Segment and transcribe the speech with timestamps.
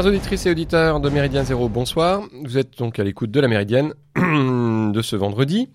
[0.00, 2.22] Chers auditrices et auditeurs de Méridien Zéro, bonsoir.
[2.42, 5.68] Vous êtes donc à l'écoute de la Méridienne de ce vendredi,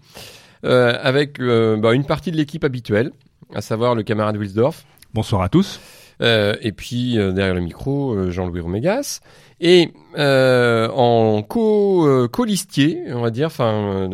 [0.64, 3.12] euh, avec euh, bah, une partie de l'équipe habituelle,
[3.54, 4.84] à savoir le camarade Wilsdorf.
[5.14, 5.80] Bonsoir à tous.
[6.24, 9.20] Euh, et puis euh, derrière le micro, euh, Jean-Louis Romégas.
[9.62, 14.10] Et euh, en co, co-listier, on va dire, enfin,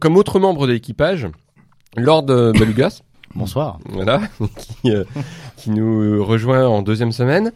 [0.00, 1.28] comme autre membre de l'équipage,
[1.96, 3.02] Lord Balugas.
[3.36, 3.78] Bonsoir.
[3.88, 4.20] Voilà,
[4.58, 4.90] qui,
[5.58, 7.52] qui nous rejoint en deuxième semaine.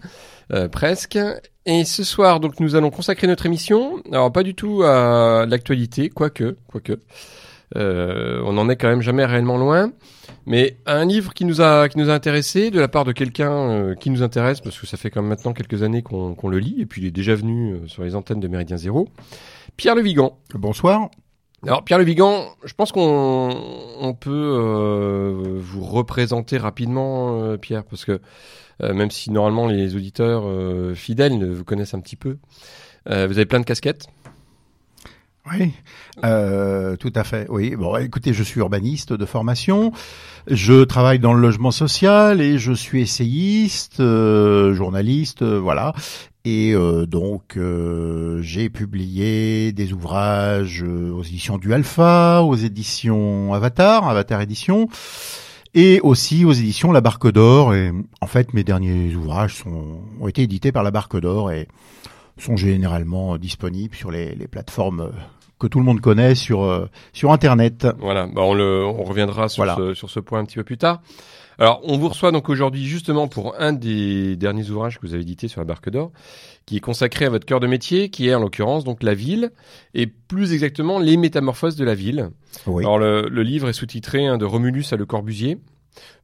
[0.53, 1.19] Euh, presque.
[1.67, 6.09] Et ce soir, donc, nous allons consacrer notre émission, alors pas du tout à l'actualité,
[6.09, 6.99] quoique, quoique.
[7.77, 9.93] Euh, on n'en est quand même jamais réellement loin,
[10.47, 13.13] mais à un livre qui nous a qui nous a intéressé de la part de
[13.13, 16.35] quelqu'un euh, qui nous intéresse parce que ça fait quand même maintenant quelques années qu'on
[16.35, 18.79] qu'on le lit et puis il est déjà venu euh, sur les antennes de Méridien
[18.79, 19.09] Zéro.
[19.77, 20.39] Pierre Le Vigan.
[20.55, 21.11] Bonsoir.
[21.67, 23.51] Alors Pierre Le Vigan, je pense qu'on
[24.01, 28.19] on peut euh, vous représenter rapidement Pierre parce que euh,
[28.81, 32.39] même si normalement les auditeurs euh, fidèles vous connaissent un petit peu.
[33.09, 34.07] Euh, vous avez plein de casquettes
[35.51, 35.73] oui,
[36.25, 37.47] euh, tout à fait.
[37.49, 37.75] Oui.
[37.77, 39.93] Bon, écoutez, je suis urbaniste de formation.
[40.47, 45.95] Je travaille dans le logement social et je suis essayiste, euh, journaliste, euh, voilà.
[46.45, 46.75] Et
[47.07, 47.59] donc,
[48.41, 54.89] j'ai publié des ouvrages aux éditions du Alpha, aux éditions Avatar, Avatar Édition
[55.75, 57.75] et aussi aux éditions La Barque d'Or.
[57.75, 61.69] Et en fait, mes derniers ouvrages sont, ont été édités par La Barque d'Or et
[62.39, 65.11] sont généralement disponibles sur les, les plateformes
[65.59, 67.87] que tout le monde connaît sur euh, sur Internet.
[67.99, 70.79] Voilà, bah on, le, on reviendra sur, ce, sur ce point un petit peu plus
[70.79, 71.01] tard.
[71.59, 75.23] Alors, on vous reçoit donc aujourd'hui justement pour un des derniers ouvrages que vous avez
[75.23, 76.13] édité sur la Barque d'Or,
[76.67, 79.51] qui est consacré à votre cœur de métier, qui est en l'occurrence donc la ville,
[79.93, 82.31] et plus exactement les métamorphoses de la ville.
[82.67, 82.85] Oui.
[82.85, 85.59] Alors, le, le livre est sous-titré hein, de Romulus à Le Corbusier.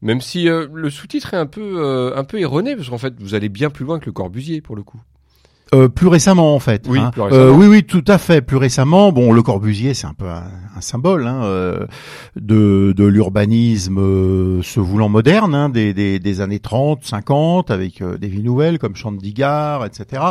[0.03, 3.15] Même si euh, le sous-titre est un peu euh, un peu erroné, parce qu'en fait
[3.19, 5.01] vous allez bien plus loin que le Corbusier pour le coup.
[5.75, 6.87] Euh, plus récemment en fait.
[6.89, 7.11] Oui, hein.
[7.11, 7.43] plus récemment.
[7.43, 8.41] Euh, oui, oui, tout à fait.
[8.41, 10.45] Plus récemment, bon, le Corbusier, c'est un peu un,
[10.77, 11.87] un symbole hein, euh,
[12.37, 18.03] de, de l'urbanisme euh, se voulant moderne hein, des, des, des, années 30, 50, avec
[18.03, 20.23] des villes nouvelles comme Chandigarh, etc.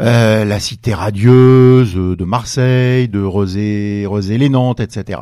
[0.00, 5.20] Euh, la cité radieuse de Marseille, de Rosé, Rosé les Nantes, etc.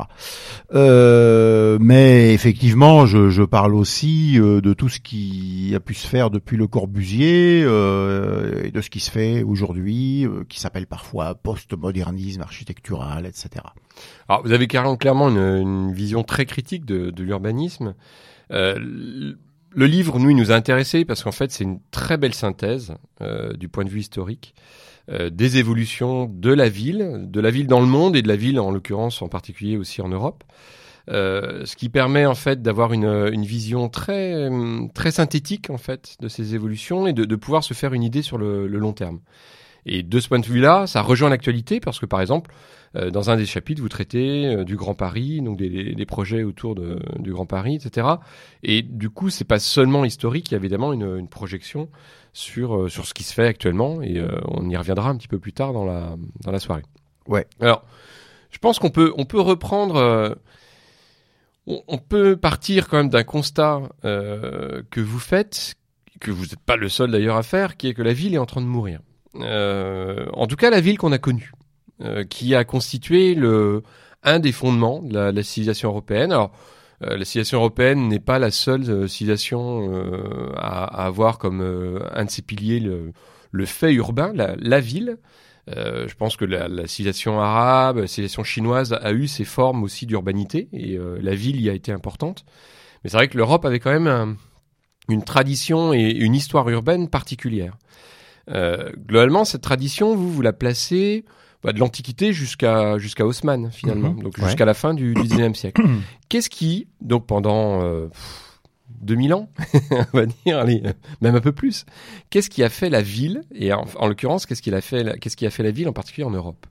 [0.73, 6.07] Euh, mais effectivement, je, je parle aussi euh, de tout ce qui a pu se
[6.07, 10.87] faire depuis le Corbusier euh, et de ce qui se fait aujourd'hui, euh, qui s'appelle
[10.87, 13.65] parfois postmodernisme architectural, etc.
[14.29, 17.95] Alors, vous avez clairement une, une vision très critique de, de l'urbanisme.
[18.51, 19.35] Euh,
[19.71, 22.93] le livre, nous, il nous a intéressés parce qu'en fait, c'est une très belle synthèse
[23.21, 24.55] euh, du point de vue historique
[25.09, 28.35] euh, des évolutions de la ville, de la ville dans le monde et de la
[28.35, 30.43] ville, en l'occurrence, en particulier aussi en Europe.
[31.09, 34.47] Euh, ce qui permet en fait d'avoir une, une, vision très
[34.93, 38.21] très synthétique en fait de ces évolutions et de, de pouvoir se faire une idée
[38.21, 39.19] sur le, le long terme.
[39.87, 42.51] Et de ce point de vue-là, ça rejoint l'actualité parce que par exemple,
[42.95, 46.43] euh, dans un des chapitres, vous traitez euh, du Grand Paris, donc des, des projets
[46.43, 48.07] autour de, du Grand Paris, etc.
[48.63, 51.89] Et du coup, c'est pas seulement historique, il y a évidemment une, une projection
[52.33, 55.39] sur euh, sur ce qui se fait actuellement, et on y reviendra un petit peu
[55.39, 56.83] plus tard dans la dans la soirée.
[57.27, 57.47] Ouais.
[57.59, 57.83] Alors,
[58.49, 60.37] je pense qu'on peut on peut reprendre.
[61.71, 65.75] On, peut partir quand même d'un constat que vous faites,
[66.19, 68.39] que vous n'êtes pas le seul d'ailleurs à faire, qui est que la ville est
[68.39, 69.01] en train de mourir.
[69.35, 71.51] Euh, en tout cas la ville qu'on a connue,
[72.01, 73.83] euh, qui a constitué le
[74.23, 76.31] un des fondements de la, la civilisation européenne.
[76.31, 76.51] Alors
[77.03, 79.89] euh, la civilisation européenne n'est pas la seule civilisation
[80.57, 81.61] à, à, avoir comme
[82.11, 83.13] un de ses piliers le,
[83.51, 85.17] le fait urbain, la, la ville.
[85.75, 89.83] Euh, je pense que la, la, civilisation arabe, la civilisation chinoise a eu ses formes
[89.83, 92.43] aussi d'urbanité et euh, la ville y a été importante.
[93.03, 94.35] Mais c'est vrai que l'Europe avait quand même un,
[95.09, 97.77] une tradition et une histoire urbaine particulière.
[98.49, 101.25] Euh, globalement, cette tradition, vous, vous la placez
[101.63, 104.23] bah, de l'Antiquité jusqu'à jusqu'à Haussmann, finalement, Mhm.
[104.23, 104.45] donc Ouais.
[104.45, 105.81] jusqu'à la fin du, du 19e siècle.
[106.29, 108.59] Qu'est-ce qui, donc pendant euh, pff,
[109.01, 109.49] 2000 ans,
[110.13, 110.81] on va dire, allez,
[111.21, 111.85] même un peu plus,
[112.29, 115.17] qu'est-ce qui a fait la ville, et en, en l'occurrence, qu'est-ce qui, a fait la-
[115.17, 116.65] qu'est-ce qui a fait la ville, en particulier en Europe?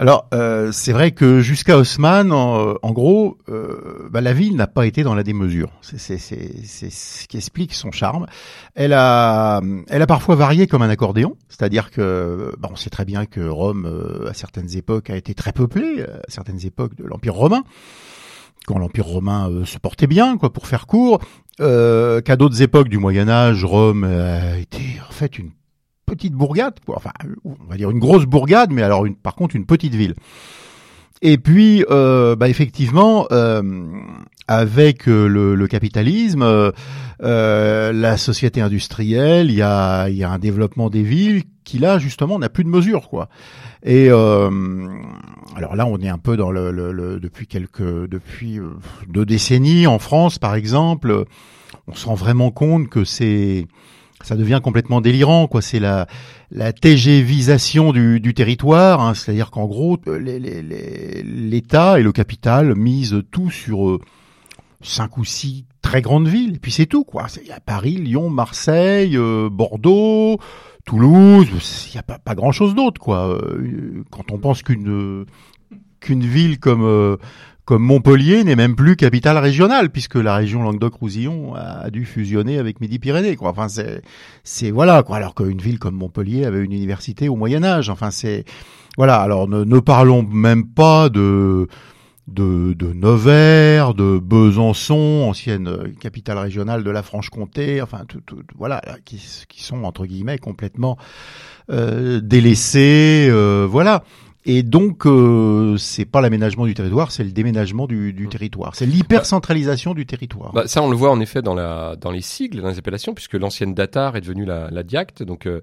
[0.00, 4.66] Alors, euh, c'est vrai que jusqu'à Haussmann, en, en gros, euh, bah, la ville n'a
[4.66, 5.68] pas été dans la démesure.
[5.82, 8.24] C'est ce qui explique son charme.
[8.74, 13.04] Elle a, elle a parfois varié comme un accordéon, c'est-à-dire que, bah, on sait très
[13.04, 17.04] bien que Rome, euh, à certaines époques, a été très peuplée, à certaines époques de
[17.04, 17.62] l'Empire romain,
[18.66, 21.20] quand l'Empire romain euh, se portait bien, quoi, pour faire court,
[21.60, 25.50] euh, qu'à d'autres époques du Moyen Âge, Rome a été en fait une
[26.10, 27.12] petite bourgade, enfin,
[27.44, 30.14] on va dire une grosse bourgade, mais alors par contre une petite ville.
[31.22, 33.62] Et puis, euh, bah, effectivement, euh,
[34.48, 36.72] avec euh, le, le capitalisme, euh,
[37.22, 41.98] euh, la société industrielle, il y a, y a un développement des villes qui là
[41.98, 43.28] justement n'a plus de mesure quoi.
[43.84, 44.50] Et euh,
[45.54, 48.58] alors là, on est un peu dans le, le, le depuis quelques depuis
[49.08, 51.26] deux décennies en France par exemple,
[51.86, 53.68] on se rend vraiment compte que c'est
[54.22, 55.62] ça devient complètement délirant, quoi.
[55.62, 56.06] C'est la
[56.50, 59.14] la TGvisation du, du territoire, hein.
[59.14, 64.00] c'est-à-dire qu'en gros, l'État et le capital misent tout sur euh,
[64.82, 67.26] cinq ou six très grandes villes, et puis c'est tout, quoi.
[67.40, 70.38] Il y a Paris, Lyon, Marseille, euh, Bordeaux,
[70.84, 71.86] Toulouse.
[71.88, 73.28] Il n'y a pas, pas grand-chose d'autre, quoi.
[73.28, 75.24] Euh, quand on pense qu'une
[76.00, 77.18] qu'une ville comme
[77.70, 82.80] comme Montpellier n'est même plus capitale régionale puisque la région Languedoc-Roussillon a, dû fusionner avec
[82.80, 83.50] Midi-Pyrénées quoi.
[83.50, 83.68] Enfin
[84.42, 87.88] c'est voilà quoi alors qu'une ville comme Montpellier avait une université au Moyen Âge.
[87.88, 88.44] Enfin c'est
[88.96, 91.68] voilà, alors ne, parlons même pas de
[92.26, 98.82] de, de Nevers, de Besançon, ancienne capitale régionale de la Franche-Comté, enfin tout, tout voilà,
[99.04, 100.96] qui, qui, sont entre guillemets complètement
[101.70, 104.02] euh, délaissés, euh, voilà.
[104.46, 108.30] Et donc, euh, c'est pas l'aménagement du territoire, c'est le déménagement du, du mmh.
[108.30, 108.74] territoire.
[108.74, 110.52] C'est l'hypercentralisation du territoire.
[110.54, 113.12] Bah, ça, on le voit en effet dans, la, dans les sigles, dans les appellations,
[113.12, 115.60] puisque l'ancienne DATAR est devenue la, la DIACT, donc euh,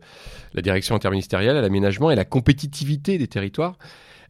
[0.54, 3.80] la direction interministérielle à l'aménagement et la compétitivité des territoires.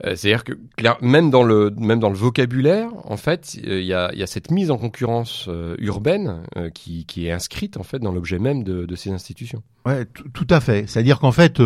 [0.05, 0.53] Euh, c'est-à-dire que
[1.01, 4.51] même dans le même dans le vocabulaire, en fait, il y a, y a cette
[4.51, 8.85] mise en concurrence euh, urbaine qui, qui est inscrite en fait dans l'objet même de,
[8.85, 9.61] de ces institutions.
[9.85, 10.87] Ouais, tout à fait.
[10.87, 11.59] C'est-à-dire qu'en fait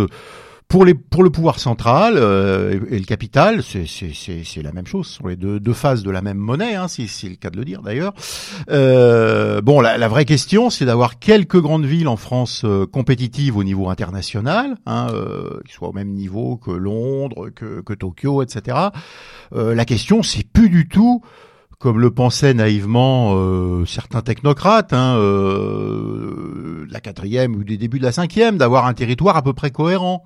[0.72, 5.08] pour, les, pour le pouvoir central euh, et, le capital, c'est la même chose.
[5.08, 7.58] Ce sont les deux, deux faces de la même monnaie, hein, c'est le cas de
[7.58, 8.14] le dire d'ailleurs.
[8.70, 13.58] Euh, bon, la, la, vraie question, c'est d'avoir quelques grandes villes en France euh, compétitives
[13.58, 18.42] au niveau international, hein, euh, qui soient au même niveau que Londres, que, que Tokyo,
[18.42, 18.78] etc.
[19.54, 21.22] Euh, la question, c'est plus du tout
[21.80, 28.04] comme le pensaient naïvement euh, certains technocrates, hein, euh, la quatrième ou des débuts de
[28.04, 30.24] la cinquième, d'avoir un territoire à peu près cohérent.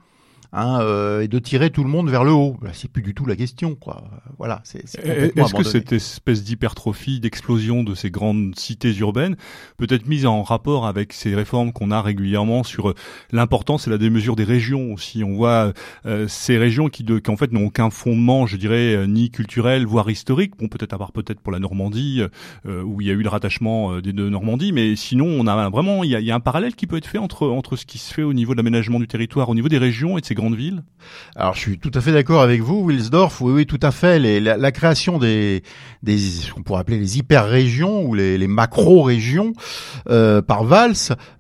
[0.57, 2.55] Hein, euh, et de tirer tout le monde vers le haut.
[2.71, 4.05] c'est plus du tout la question, quoi.
[4.37, 4.61] Voilà.
[4.63, 9.35] C'est, Est-ce que cette espèce d'hypertrophie, d'explosion de ces grandes cités urbaines
[9.75, 12.95] peut être mise en rapport avec ces réformes qu'on a régulièrement sur euh,
[13.33, 15.25] l'importance et la démesure des régions aussi?
[15.25, 15.73] On voit
[16.05, 19.85] euh, ces régions qui, de, qui en fait n'ont aucun fondement, je dirais, ni culturel,
[19.85, 20.53] voire historique.
[20.57, 22.21] Bon, peut-être à part peut-être pour la Normandie
[22.65, 26.05] où il y a eu le rattachement des deux Normandies, mais sinon on a vraiment
[26.05, 27.97] il y a, y a, un parallèle qui peut être fait entre entre ce qui
[27.97, 30.35] se fait au niveau de l'aménagement du territoire, au niveau des régions et de ces
[30.35, 30.83] grandes ville
[31.35, 33.41] Alors je suis tout à fait d'accord avec vous, Wilsdorf.
[33.41, 34.19] Oui, oui, tout à fait.
[34.19, 35.63] Les, la, création des,
[36.03, 39.53] des, ce qu'on pourrait appeler les hyper-régions ou les, les macro-régions
[40.09, 40.93] euh, par Valls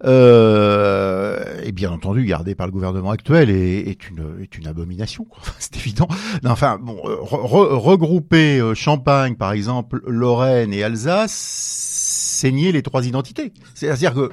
[0.03, 5.27] euh, est bien entendu gardée par le gouvernement actuel et est une, est une abomination.
[5.59, 6.07] C'est évident.
[6.45, 13.53] enfin, bon, euh, regrouper euh, Champagne, par exemple, Lorraine et Alsace, saigner les trois identités.
[13.73, 14.31] C'est-à-dire que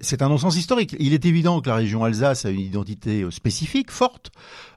[0.00, 0.96] c'est un non-sens historique.
[0.98, 4.30] Il est évident que la région Alsace a une identité euh, spécifique, forte.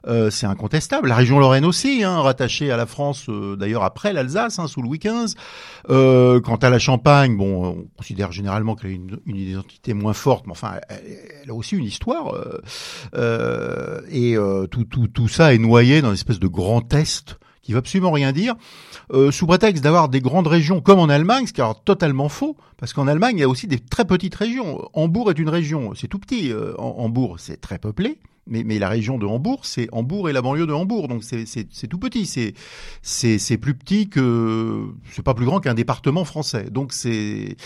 [0.06, 1.08] Euh, c'est incontestable.
[1.08, 4.82] La région Lorraine aussi, hein, rattachée à la France, euh, d'ailleurs après l'Alsace, hein, sous
[4.82, 5.36] Louis XV.
[5.90, 10.46] Euh, quant à la Champagne, bon, on considère généralement qu'elle a une, identité moins forte,
[10.46, 12.34] mais enfin, elle, a aussi une histoire.
[14.10, 14.36] Et
[15.12, 18.54] tout, ça est noyé dans une espèce de grand Est qui veut absolument rien dire,
[19.12, 22.56] euh, sous prétexte d'avoir des grandes régions comme en Allemagne, ce qui est totalement faux,
[22.76, 24.88] parce qu'en Allemagne, il y a aussi des très petites régions.
[24.92, 28.88] Hambourg est une région, c'est tout petit, euh, Hambourg, c'est très peuplé, mais, mais la
[28.88, 32.54] région de Hambourg, c'est Hambourg et la banlieue de Hambourg, donc c'est tout petit, c'est
[33.02, 37.56] c'est plus petit que c'est pas plus grand qu'un département français, donc c'est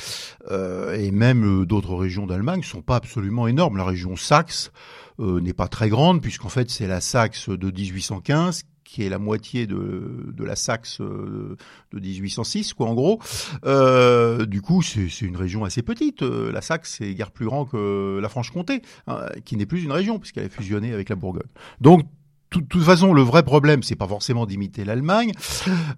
[0.51, 3.79] euh, et même euh, d'autres régions d'Allemagne sont pas absolument énormes.
[3.79, 4.71] La région Saxe
[5.19, 9.19] euh, n'est pas très grande puisqu'en fait c'est la Saxe de 1815 qui est la
[9.19, 11.57] moitié de, de la Saxe euh,
[11.93, 13.21] de 1806, quoi, en gros.
[13.67, 16.23] Euh, du coup, c'est une région assez petite.
[16.23, 19.93] Euh, la Saxe, c'est guère plus grand que la Franche-Comté, hein, qui n'est plus une
[19.93, 21.43] région, puisqu'elle est fusionnée avec la Bourgogne.
[21.81, 22.07] Donc,
[22.55, 25.33] de toute façon, le vrai problème, c'est pas forcément d'imiter l'Allemagne.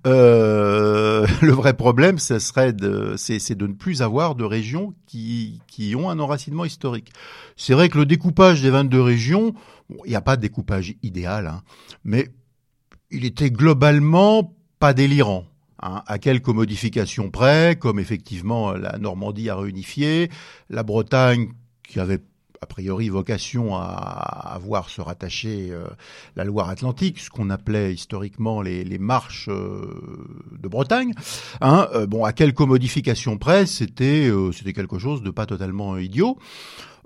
[0.06, 5.60] Euh, le vrai problème, ce serait de, c'est, de ne plus avoir de régions qui,
[5.68, 7.12] qui ont un enracinement historique.
[7.56, 9.52] C'est vrai que le découpage des 22 régions,
[10.04, 11.62] il n'y a pas de découpage idéal, hein,
[12.04, 12.30] mais
[13.10, 15.44] il était globalement pas délirant.
[15.80, 20.28] Hein, à quelques modifications près, comme effectivement la Normandie a réunifié,
[20.70, 21.52] la Bretagne
[21.88, 22.20] qui avait
[22.60, 25.86] a priori vocation à, voir se rattacher euh,
[26.34, 30.26] la Loire-Atlantique, ce qu'on appelait historiquement les, les marches euh,
[30.60, 31.12] de Bretagne.
[31.60, 36.38] Hein, euh, bon, à quelques modifications près, c'était c'était quelque chose de pas totalement idiot.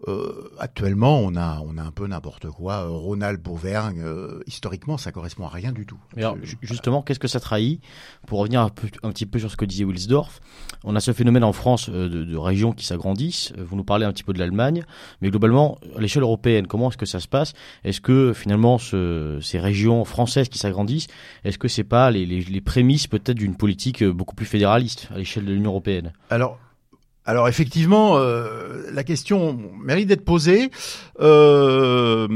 [0.09, 2.87] Euh, actuellement, on a, on a un peu n'importe quoi.
[2.89, 4.05] Ronald Auvergne,
[4.47, 5.99] historiquement, ça correspond à rien du tout.
[6.17, 7.81] Mais alors, justement, qu'est-ce que ça trahit?
[8.27, 10.41] Pour revenir un, peu, un, petit peu sur ce que disait Wilsdorf,
[10.85, 13.53] on a ce phénomène en France de, de régions qui s'agrandissent.
[13.57, 14.85] Vous nous parlez un petit peu de l'Allemagne,
[15.21, 17.53] mais globalement, à l'échelle européenne, comment est-ce que ça se passe?
[17.85, 21.07] Est-ce que finalement, ce, ces régions françaises qui s'agrandissent,
[21.45, 25.19] est-ce que c'est pas les, les, les prémices peut-être d'une politique beaucoup plus fédéraliste à
[25.19, 26.13] l'échelle de l'Union européenne?
[26.31, 26.59] Alors,
[27.25, 30.71] alors effectivement, euh, la question mérite d'être posée.
[31.21, 32.27] Euh,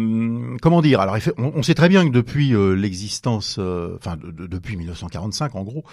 [0.63, 1.01] comment dire?
[1.01, 5.85] Alors on, sait très bien que depuis euh, l'existence, enfin depuis 1945 en gros,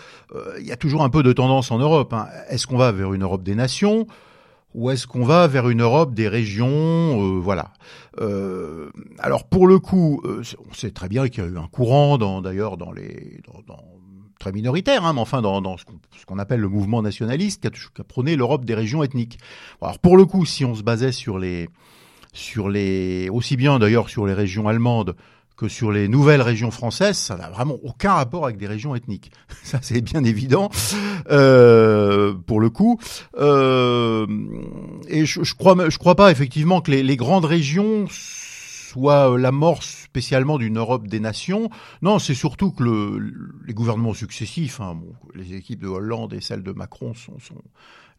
[0.60, 2.14] il y a toujours un peu de tendance en Europe.
[2.14, 2.28] Hein.
[2.50, 4.06] Est-ce qu'on va vers une Europe des nations?
[4.76, 7.40] Ou est-ce qu'on va vers une Europe des régions?
[7.40, 7.74] Voilà.
[9.20, 12.78] alors pour le coup, on sait très bien qu'il y a eu un courant, d'ailleurs
[12.78, 13.93] dans les dans, dans
[14.44, 18.36] très minoritaire, hein, mais enfin dans, ce qu'on appelle le mouvement nationaliste, qui a, prôné
[18.36, 19.40] l'Europe des régions ethniques.
[19.82, 21.70] Alors pour le coup, si on se basait sur les,
[22.34, 25.16] sur les, aussi bien d'ailleurs sur les régions allemandes
[25.56, 29.32] que sur les nouvelles régions françaises, ça n'a vraiment aucun rapport avec des régions ethniques.
[29.64, 30.70] Ça, c'est bien évident
[31.32, 33.00] euh, pour le coup.
[33.38, 34.28] Euh,
[35.08, 38.08] et je, je crois, je crois pas effectivement que les grandes régions
[38.94, 41.70] soit euh, l'amorce spécialement d'une Europe des nations.
[42.02, 43.34] Non, c'est surtout que le,
[43.66, 45.00] les gouvernements successifs, hein,
[45.34, 47.34] les équipes de Hollande et celles de Macron sont,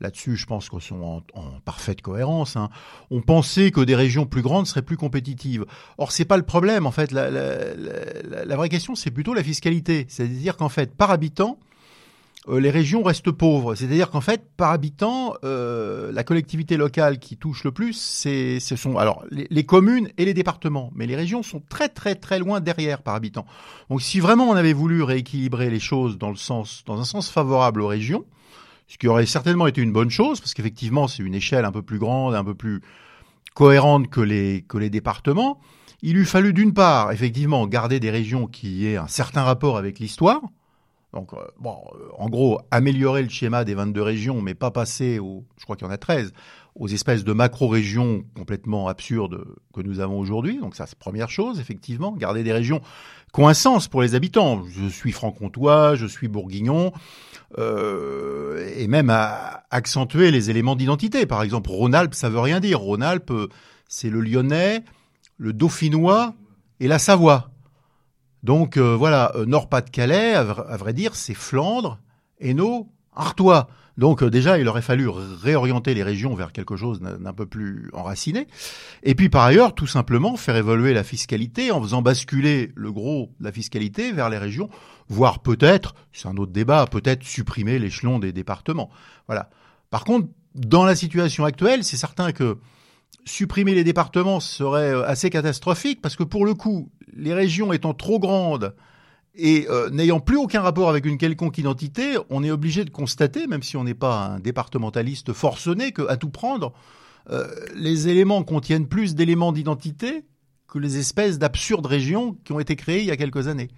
[0.00, 2.57] là-dessus, je pense qu'elles sont en, parfaite cohérence.
[2.57, 2.71] Hein.
[3.11, 5.64] On pensait que des régions plus grandes seraient plus compétitives.
[5.99, 6.87] Or, c'est pas le problème.
[6.87, 10.07] En fait, la, la vraie question, c'est plutôt la fiscalité.
[10.09, 11.59] C'est-à-dire qu'en fait, par habitant,
[12.49, 13.75] euh, les régions restent pauvres.
[13.75, 18.77] C'est-à-dire qu'en fait, par habitant, euh, la collectivité locale qui touche le plus, c'est, ce
[18.77, 20.91] sont alors les, communes et les départements.
[20.95, 23.47] Mais les régions sont très très très loin derrière par habitant.
[23.89, 27.31] Donc, si vraiment on avait voulu rééquilibrer les choses dans le sens, dans un sens
[27.31, 28.25] favorable aux régions,
[28.89, 31.83] ce qui aurait certainement été une bonne chose, parce qu'effectivement, c'est une échelle un peu
[31.83, 32.83] plus grande, un peu plus
[33.55, 35.61] cohérente que les que les départements.
[36.03, 39.99] Il eût fallu d'une part, effectivement, garder des régions qui aient un certain rapport avec
[39.99, 40.43] l'histoire,
[41.14, 45.21] donc, euh, bon, euh, en gros, améliorer le schéma des 22 régions, mais pas passer
[45.21, 46.33] aux, je crois qu'il y en a 13,
[46.75, 50.59] aux espèces de macro-régions complètement absurdes que nous avons aujourd'hui.
[50.59, 52.80] Donc ça, c'est première chose, effectivement, garder des régions
[53.33, 54.64] qui ont un sens pour les habitants.
[54.66, 56.92] Je suis franc-comtois, je suis bourguignon,
[57.59, 61.26] euh, et même à accentuer les éléments d'identité.
[61.26, 62.80] Par exemple, Rhône-Alpes, ça veut rien dire.
[62.80, 63.33] Rhône-Alpes,
[63.88, 64.83] c'est le Lyonnais,
[65.38, 66.35] le Dauphinois
[66.80, 67.54] et la Savoie.
[68.45, 71.99] Donc euh, voilà, euh, Nord-Pas-de-Calais, à, vrai dire, c'est Flandre,
[72.41, 73.69] Hainaut, Artois.
[73.97, 77.89] Donc euh, déjà, il aurait fallu réorienter les régions vers quelque chose d'un peu plus
[77.95, 78.47] enraciné.
[79.03, 83.33] Et puis par ailleurs, tout simplement faire évoluer la fiscalité en faisant basculer le gros
[83.41, 84.69] de la fiscalité vers les régions,
[85.09, 88.91] voire peut-être, c'est un autre débat, peut-être supprimer l'échelon des départements.
[89.27, 89.49] Voilà.
[89.89, 92.59] Par contre, dans la situation actuelle, c'est certain que
[93.25, 97.95] supprimer les départements serait euh, assez catastrophique parce que pour le coup, les régions étant
[97.95, 98.75] trop grandes
[99.35, 103.47] et euh, n'ayant plus aucun rapport avec une quelconque identité, on est obligé de constater,
[103.47, 106.73] même si on n'est pas un départementaliste forcené, que à tout prendre,
[107.31, 110.25] euh, les éléments contiennent plus d'éléments d'identité
[110.69, 113.69] que les espèces d'absurdes régions qui ont été créées il y a quelques années.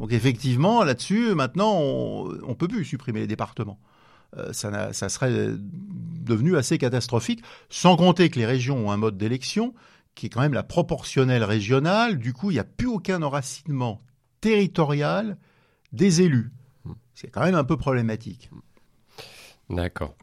[0.00, 3.78] Donc effectivement, là-dessus, maintenant, on, on peut plus supprimer les départements.
[4.36, 9.16] Euh, ça, ça, serait devenu assez catastrophique, sans compter que les régions ont un mode
[9.16, 9.74] d'élection
[10.14, 12.18] qui est quand même la proportionnelle régionale.
[12.18, 14.02] Du coup, il n'y a plus aucun enracinement
[14.40, 15.36] territorial
[15.92, 16.50] des élus.
[16.84, 16.92] Hmm.
[17.14, 18.50] C'est quand même un peu problématique.
[19.68, 20.14] D'accord.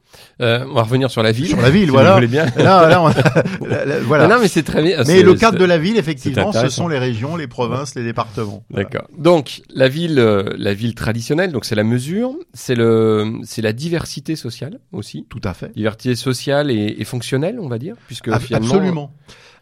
[0.42, 1.48] Euh, on va revenir sur la ville.
[1.48, 2.20] Sur la ville, voilà.
[2.20, 2.46] Vous bien.
[2.56, 4.28] voilà.
[4.28, 5.04] Non, mais c'est très bien.
[5.06, 8.64] Mais le cadre de la ville, effectivement, ce sont les régions, les provinces, les départements.
[8.70, 9.08] D'accord.
[9.18, 13.74] Donc la ville, euh, la ville traditionnelle, donc c'est la mesure, c'est le, c'est la
[13.74, 15.26] diversité sociale aussi.
[15.30, 15.74] Tout à fait.
[15.76, 18.76] Diversité sociale et, et fonctionnelle, on va dire, puisque finalement.
[18.76, 19.14] Absolument.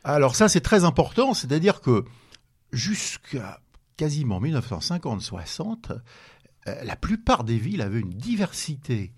[0.04, 2.06] Alors ça, c'est très important, c'est-à-dire que
[2.72, 3.60] jusqu'à
[3.98, 5.92] quasiment 1950-60,
[6.68, 9.14] euh, la plupart des villes avaient une diversité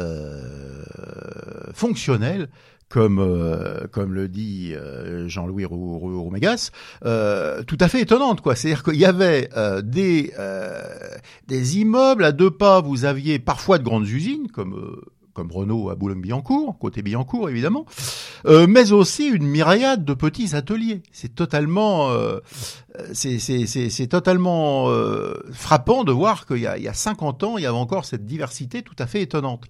[0.00, 2.48] euh, fonctionnel
[2.88, 6.70] comme euh, comme le dit euh, Jean-Louis Roumégas,
[7.02, 8.56] tout à fait étonnante quoi.
[8.56, 9.48] C'est-à-dire qu'il y avait
[9.82, 10.32] des
[11.46, 15.00] des immeubles à deux pas, vous aviez parfois de grandes usines comme
[15.34, 17.86] comme Renault à Boulogne-Billancourt, côté Billancourt évidemment,
[18.46, 21.02] euh, mais aussi une myriade de petits ateliers.
[21.12, 22.40] C'est totalement, euh,
[24.08, 28.04] totalement euh, frappant de voir qu'il y, y, a 50 ans, il y avait encore
[28.04, 29.64] cette diversité tout à fait étonnante.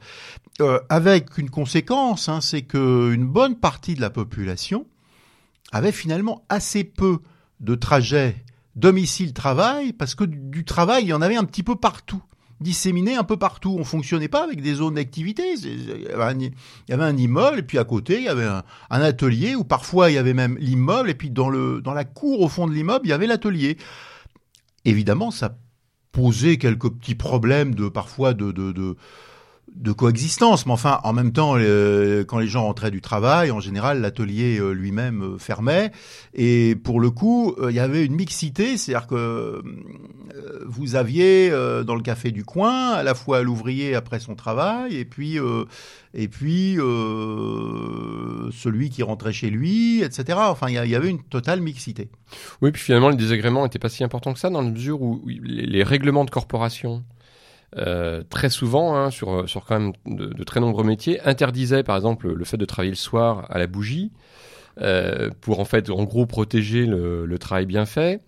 [0.60, 4.86] Euh, avec une conséquence, hein, c'est qu'une bonne partie de la population
[5.72, 7.18] avait finalement assez peu
[7.60, 8.44] de trajets
[8.76, 12.22] domicile-travail, parce que du travail, il y en avait un petit peu partout
[12.60, 13.76] disséminés un peu partout.
[13.78, 15.54] On fonctionnait pas avec des zones d'activité.
[15.62, 16.06] Il
[16.88, 20.10] y avait un immeuble et puis à côté il y avait un, atelier où parfois
[20.10, 22.72] il y avait même l'immeuble et puis dans le dans la cour au fond de
[22.72, 23.76] l'immeuble il y avait l'atelier.
[24.84, 25.58] Évidemment, ça
[26.12, 28.96] posait quelques petits problèmes de parfois de, de
[29.74, 33.60] de coexistence, mais enfin, en même temps, euh, quand les gens rentraient du travail, en
[33.60, 35.90] général, l'atelier euh, lui-même euh, fermait.
[36.34, 39.62] Et pour le coup, il y avait une mixité, c'est-à-dire que
[40.66, 41.50] vous aviez
[41.84, 45.38] dans le café du coin à la fois l'ouvrier après son travail, et puis
[46.14, 46.76] et puis
[48.52, 50.38] celui qui rentrait chez lui, etc.
[50.42, 52.10] Enfin, il y, avait une totale mixité.
[52.62, 55.22] Oui, puis finalement, les désagréments n'étaient pas si importants que ça, dans la mesure où
[55.26, 57.02] les règlements de corporation
[57.76, 62.32] euh, très souvent, hein, sur, sur quand même de, très nombreux métiers, interdisait par exemple
[62.32, 64.10] le fait de travailler le soir à la bougie,
[64.80, 68.20] euh, pour en fait, en gros, protéger le, le, travail bien fait,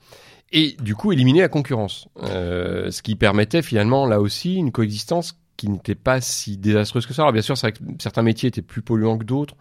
[0.53, 2.09] et du coup éliminer la concurrence.
[2.23, 7.15] Euh, ce qui permettait finalement, là aussi, une coexistence qui n'était pas si désastreuse que
[7.15, 7.23] ça.
[7.23, 9.57] Alors bien sûr, certains métiers étaient plus polluants que d'autres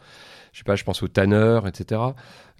[0.52, 2.02] je sais pas, je pense aux tanneurs, etc.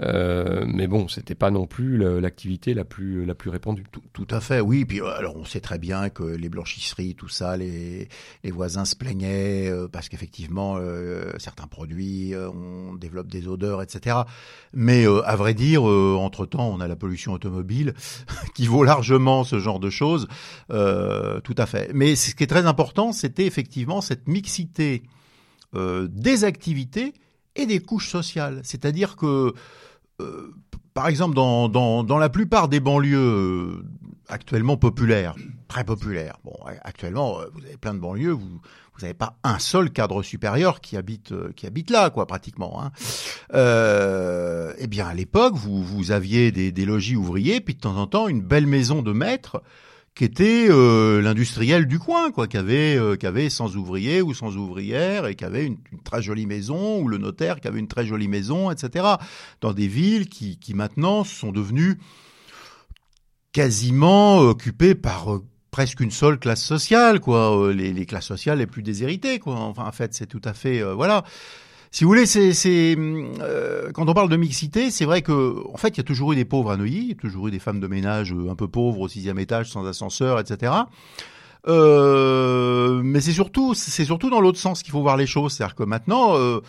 [0.02, 3.84] Euh, mais bon, c'était pas non plus l'activité la plus la plus répandue.
[4.14, 4.86] Tout, à fait, oui.
[4.86, 8.08] Puis euh, alors, on sait très bien que les blanchisseries, tout ça, les
[8.44, 14.20] les voisins se plaignaient euh, parce qu'effectivement, euh, certains produits, on développe des odeurs, etc.
[14.74, 17.94] Mais à vrai dire, entre temps, on a la pollution automobile
[18.56, 20.28] qui vaut largement ce genre de choses.
[20.70, 21.92] tout à fait.
[21.94, 25.04] Mais ce qui est très important, c'était effectivement cette mixité
[25.74, 27.14] des activités
[27.56, 28.62] et des couches sociales.
[28.64, 29.54] C'est-à-dire que,
[30.22, 30.54] euh,
[30.94, 33.86] par exemple, dans, dans, dans, la plupart des banlieues euh,
[34.28, 35.36] actuellement populaires,
[35.68, 38.60] très populaires, bon, actuellement, euh, vous avez plein de banlieues, vous
[38.94, 42.84] vous n'avez pas un seul cadre supérieur qui habite qui habite là, quoi, pratiquement.
[42.84, 42.92] Hein.
[43.54, 47.96] Euh, eh bien, à l'époque, vous, vous aviez des, des logis ouvriers, puis de temps
[47.96, 49.64] en temps une belle maison de maître
[50.16, 53.26] qui était euh, l'industriel du coin, quoi, qui avait, euh, qui
[53.78, 57.68] ouvriers ou sans ouvrières et qui avait une, très jolie maison, ou le notaire qui
[57.68, 59.06] avait une très jolie maison, etc.
[59.62, 61.98] Dans des villes qui, qui maintenant sont devenues
[63.54, 67.72] quasiment occupées par euh, presque une seule classe sociale, quoi.
[67.74, 69.56] Les, les, classes sociales les plus déshéritées, quoi.
[69.56, 71.24] Enfin, en fait, c'est tout à fait, voilà.
[71.94, 75.90] Si vous voulez, c'est, euh, quand on parle de mixité, c'est vrai que en fait,
[75.90, 77.60] il y a toujours eu des pauvres à Neuilly, il y a toujours eu des
[77.60, 80.72] femmes de ménage euh, un peu pauvres au sixième étage, sans ascenseur, etc.
[81.68, 85.54] Euh, mais c'est surtout, c'est surtout dans l'autre sens qu'il faut voir les choses.
[85.54, 86.60] C'est-à-dire que maintenant, euh,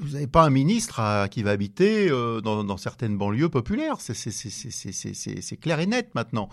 [0.00, 3.96] vous n'avez pas un ministre qui va habiter euh, dans, dans, certaines banlieues populaires.
[4.00, 6.48] C'est, clair et net maintenant.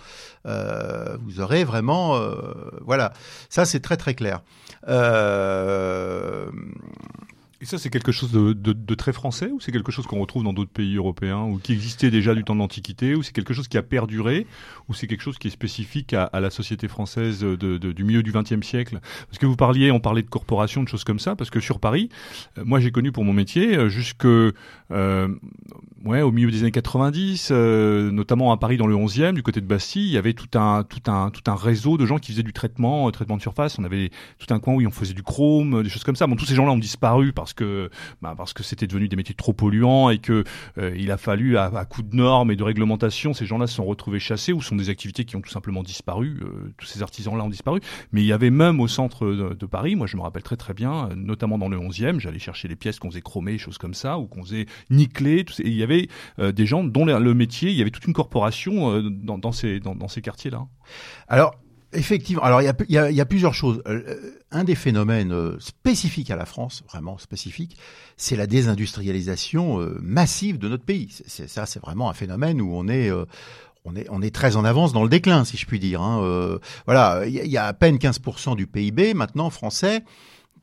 [0.45, 2.19] Euh, vous aurez vraiment,
[2.81, 3.13] voilà,
[3.49, 4.41] ça c'est très très clair.
[7.62, 10.19] Et ça, c'est quelque chose de, de, de, très français ou c'est quelque chose qu'on
[10.19, 13.34] retrouve dans d'autres pays européens ou qui existait déjà du temps de l'Antiquité ou c'est
[13.34, 14.47] quelque chose qui a perduré
[14.89, 18.24] ou c'est quelque chose qui est spécifique à, à la société française de, du milieu
[18.24, 19.00] du XXe siècle?
[19.28, 21.80] Parce que vous parliez, on parlait de corporations, de choses comme ça, parce que sur
[21.80, 22.10] Paris,
[22.58, 25.28] euh, moi j'ai connu pour mon métier euh, jusque euh,
[26.05, 29.61] ouais, au milieu des années 90, euh, notamment à Paris dans le 11e, du côté
[29.61, 32.31] de Bastille, il y avait tout un, tout un, tout un réseau de gens qui
[32.31, 33.77] faisaient du traitement, traitement de surface.
[33.79, 36.27] On avait tout un coin où on faisait du chrome, des choses comme ça.
[36.27, 37.89] Bon, tous ces gens-là ont disparu parce que
[38.21, 40.43] bah, parce que c'était devenu des métiers trop polluants et que
[40.77, 43.75] euh, il a fallu à, à coup de normes et de réglementations, ces gens-là se
[43.75, 46.39] sont retrouvés chassés ou sont des activités qui ont tout simplement disparu.
[46.41, 47.79] Euh, tous ces artisans-là ont disparu.
[48.11, 50.73] Mais il y avait même au centre de, Paris, moi je me rappelle très très
[50.73, 54.17] bien, notamment dans le 11e, j'allais chercher les pièces qu'on faisait chromer, choses comme ça,
[54.17, 55.45] ou qu'on faisait nickeler.
[55.45, 55.69] Tout, et
[56.38, 60.65] des gens dont le métier, il y avait toute une corporation dans, dans, ces quartiers-là.
[61.27, 61.56] Alors
[61.93, 62.43] Effectivement.
[62.43, 63.82] Alors, il y a, plusieurs choses.
[63.86, 67.77] Euh, un des phénomènes euh, spécifiques à la France, vraiment spécifique,
[68.15, 71.10] c'est la désindustrialisation euh, massive de notre pays.
[71.27, 75.43] C'est, ça, c'est vraiment un phénomène où on est très en avance dans le déclin,
[75.43, 76.01] si je puis dire.
[76.01, 76.60] Hein.
[76.86, 80.04] voilà, il y, a à peine 15% du PIB maintenant français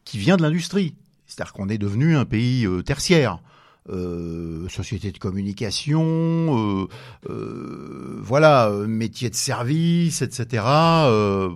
[0.05, 0.95] qui vient de l'industrie.
[1.27, 3.41] C'est-à-dire qu'on est devenu un pays tertiaire.
[3.91, 6.89] Euh, société de communication, euh,
[7.31, 10.63] euh, voilà, métier de service, etc.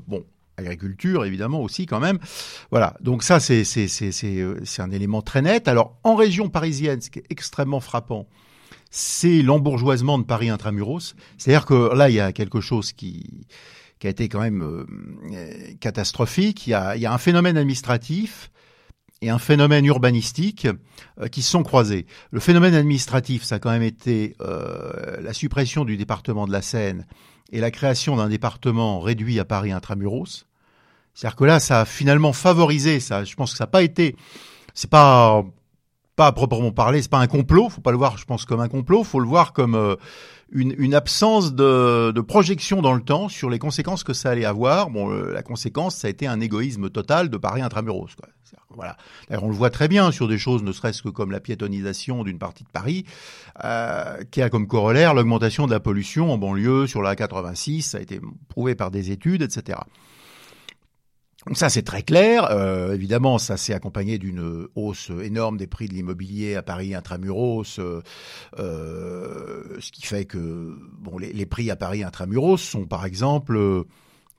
[0.07, 0.25] bon,
[0.57, 2.19] agriculture évidemment aussi quand même.
[2.71, 3.65] Voilà, donc ça c'est
[4.79, 5.69] un élément très net.
[5.69, 8.27] Alors en région parisienne, ce qui est extrêmement frappant,
[8.91, 11.15] c'est l'embourgeoisement de Paris intramuros.
[11.37, 13.47] C'est-à-dire que là il y a quelque chose qui
[13.99, 14.87] qui a été quand même
[15.81, 16.67] catastrophique.
[16.67, 18.52] Il y a il y a un phénomène administratif
[19.23, 20.67] et un phénomène urbanistique
[21.21, 22.07] euh, qui se sont croisés.
[22.31, 26.61] Le phénomène administratif, ça a quand même été euh, la suppression du département de la
[26.61, 27.07] Seine
[27.53, 30.47] et la création d'un département réduit à Paris intramuros.
[31.15, 33.25] C'est-à-dire que là, ça a finalement favorisé ça.
[33.25, 34.17] Je pense que ça n'a pas été,
[34.75, 35.45] c'est pas
[36.17, 38.61] pas à proprement parler, c'est pas un complot, faut pas le voir, je pense, comme
[38.61, 39.97] un complot, faut le voir comme euh,
[40.51, 44.91] une, absence de, projection dans le temps sur les conséquences que ça allait avoir.
[44.91, 48.11] Bon, la conséquence, ça a été un égoïsme total de Paris intramuros.
[48.75, 48.97] Voilà.
[49.29, 52.25] D'ailleurs, on le voit très bien sur des choses, ne serait-ce que comme la piétonisation
[52.25, 53.05] d'une partie de Paris,
[53.65, 57.83] euh, qui a comme corollaire l'augmentation de la pollution en banlieue sur la 86.
[57.83, 59.79] Ça a été prouvé par des études, etc.
[61.47, 62.51] Donc ça c'est très clair.
[62.51, 67.79] Euh, évidemment, ça s'est accompagné d'une hausse énorme des prix de l'immobilier à Paris intramuros,
[67.79, 68.03] euh,
[68.59, 73.85] euh, ce qui fait que bon les, prix à Paris intramuros sont par exemple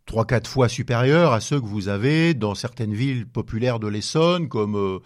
[0.06, 4.48] trois quatre fois supérieurs à ceux que vous avez dans certaines villes populaires de l'Essonne
[4.48, 5.00] comme euh,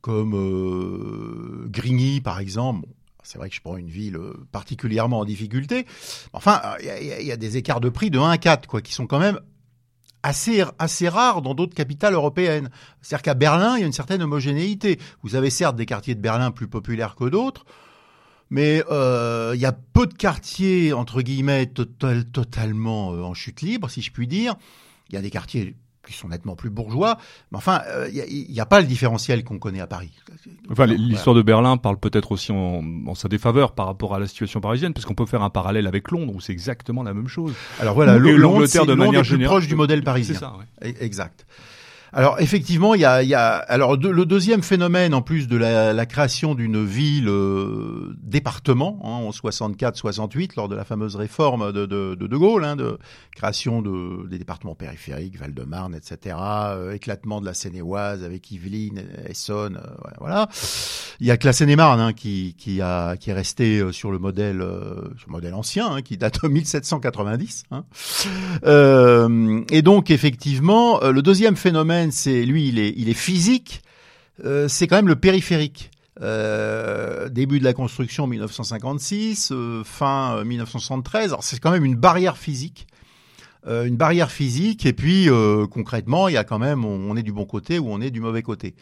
[0.00, 2.88] comme euh, Grigny par exemple.
[3.22, 4.18] c'est vrai que je prends une ville
[4.50, 5.86] particulièrement en difficulté.
[6.32, 8.92] Enfin, il y, y, a des écarts de prix de 1 à 4 quoi qui
[8.92, 9.38] sont quand même
[10.22, 12.70] assez, assez rare dans d'autres capitales européennes.
[13.00, 14.98] C'est-à-dire qu'à Berlin, il y a une certaine homogénéité.
[15.22, 17.64] Vous avez certes des quartiers de Berlin plus populaires que d'autres,
[18.50, 23.62] mais euh, il y a peu de quartiers, entre guillemets, total, totalement euh, en chute
[23.62, 24.54] libre, si je puis dire.
[25.08, 25.76] Il y a des quartiers
[26.10, 27.18] qui sont nettement plus bourgeois.
[27.52, 30.10] Mais enfin, il euh, n'y a, a, pas le différentiel qu'on connaît à Paris.
[30.70, 34.26] Enfin, l'histoire de Berlin parle peut-être aussi en, en, sa défaveur par rapport à la
[34.26, 37.28] situation parisienne, parce qu'on peut faire un parallèle avec Londres, où c'est exactement la même
[37.28, 37.54] chose.
[37.80, 40.38] Alors voilà, l'Angleterre de manière plus proche du modèle parisien.
[40.38, 40.90] Ça, ouais.
[40.90, 41.46] E-, exact.
[42.12, 45.56] Alors effectivement, il y a, il y a alors le deuxième phénomène en plus de
[45.56, 51.72] la, la création d'une ville euh, département hein, en 64-68 lors de la fameuse réforme
[51.72, 52.98] de de, de, de Gaulle, hein, de
[53.34, 56.36] création de des départements périphériques, Val-de-Marne, etc.
[56.40, 60.48] Euh, éclatement de la Seine-et-Oise avec Yvelines, Essonne, euh, voilà.
[61.20, 64.10] Il y a que la Seine-et-Marne hein, qui qui a qui est resté euh, sur
[64.10, 64.58] le modèle
[65.16, 67.64] sur le modèle ancien hein, qui date de 1790.
[67.70, 67.84] Hein.
[69.70, 73.82] et donc effectivement, le deuxième phénomène c'est lui, il est, il est physique.
[74.44, 75.90] Euh, c'est quand même le périphérique.
[76.22, 81.32] Euh, début de la construction 1956, euh, fin 1973.
[81.32, 82.86] Alors c'est quand même une barrière physique,
[83.66, 84.86] une barrière physique.
[84.86, 85.28] Et puis
[85.70, 88.20] concrètement, il y a quand même, on, est du bon côté ou on est du
[88.20, 88.74] mauvais côté.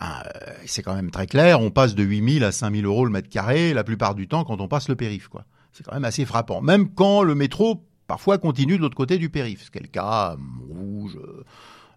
[0.00, 0.24] Ah,
[0.66, 1.60] c'est quand même très clair.
[1.60, 4.60] On passe de 8000 à 5000 euros le mètre carré la plupart du temps quand
[4.60, 5.28] on passe le périph.
[5.28, 5.44] Quoi.
[5.72, 6.60] C'est quand même assez frappant.
[6.60, 9.64] Même quand le métro parfois continue de l'autre côté du périph.
[9.64, 11.18] Ce qui est le cas, Montrouge.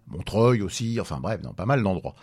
[0.08, 2.14] Montreuil aussi, enfin bref, dans pas mal d'endroits.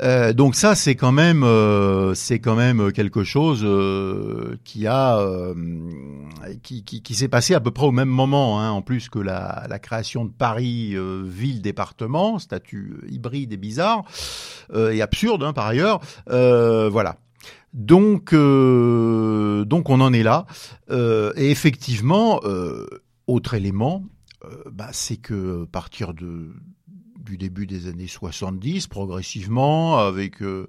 [0.00, 5.18] Euh, donc ça, c'est quand même, euh, c'est quand même quelque chose euh, qui a,
[5.18, 5.54] euh,
[6.62, 9.18] qui, qui, qui s'est passé à peu près au même moment, hein, en plus que
[9.18, 14.04] la, la création de Paris euh, ville-département, statut hybride et bizarre
[14.74, 16.00] et absurde hein, par ailleurs.
[16.26, 17.16] voilà.
[17.74, 20.46] Donc, donc on en est là.
[20.90, 22.40] et effectivement,
[23.26, 24.04] autre élément,
[24.70, 26.50] bah, c'est que partir de
[27.36, 30.66] début des années 70, progressivement, avec euh,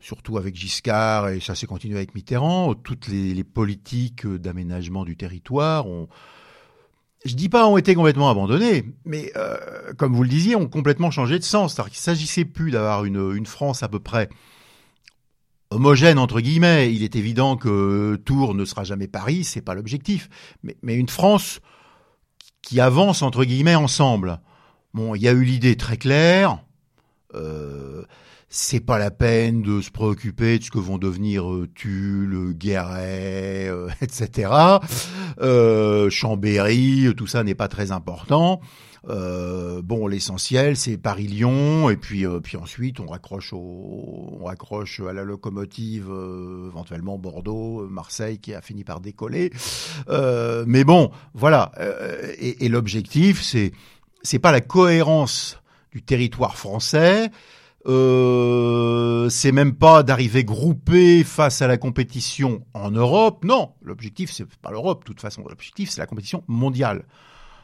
[0.00, 5.86] surtout avec Giscard, et ça s'est continué avec Mitterrand, toutes les, politiques d'aménagement du territoire
[5.86, 6.08] ont,
[7.24, 11.10] je dis pas ont été complètement abandonnées, mais euh, comme vous le disiez, ont complètement
[11.10, 11.74] changé de sens.
[11.74, 14.28] C'est-à-dire qu'il s'agissait plus d'avoir une, France à peu près
[15.70, 16.94] homogène entre guillemets.
[16.94, 20.28] Il est évident que Tours ne sera jamais Paris, c'est pas l'objectif,
[20.62, 21.60] mais une France
[22.62, 24.40] qui avance entre guillemets ensemble.
[24.94, 26.62] Bon, il y a eu l'idée très claire.
[27.34, 28.04] Euh,
[28.48, 33.68] c'est pas la peine de se préoccuper de ce que vont devenir euh, Tulle, Guéret,
[33.68, 34.50] euh, etc.
[35.40, 38.60] Euh, Chambéry, tout ça n'est pas très important.
[39.08, 45.00] Euh, bon, l'essentiel c'est Paris-Lyon et puis euh, puis ensuite on raccroche au on raccroche
[45.00, 46.10] à la locomotive
[46.68, 49.52] éventuellement Bordeaux, Marseille qui a fini par décoller.
[50.66, 51.70] mais bon, voilà.
[52.38, 53.72] et, et l'objectif c'est
[54.22, 55.60] c'est pas la cohérence
[55.92, 57.30] du territoire français.
[57.86, 63.44] Euh, c'est même pas d'arriver groupé face à la compétition en Europe.
[63.44, 65.00] Non, l'objectif c'est pas l'Europe.
[65.00, 67.04] De toute façon, l'objectif c'est la compétition mondiale.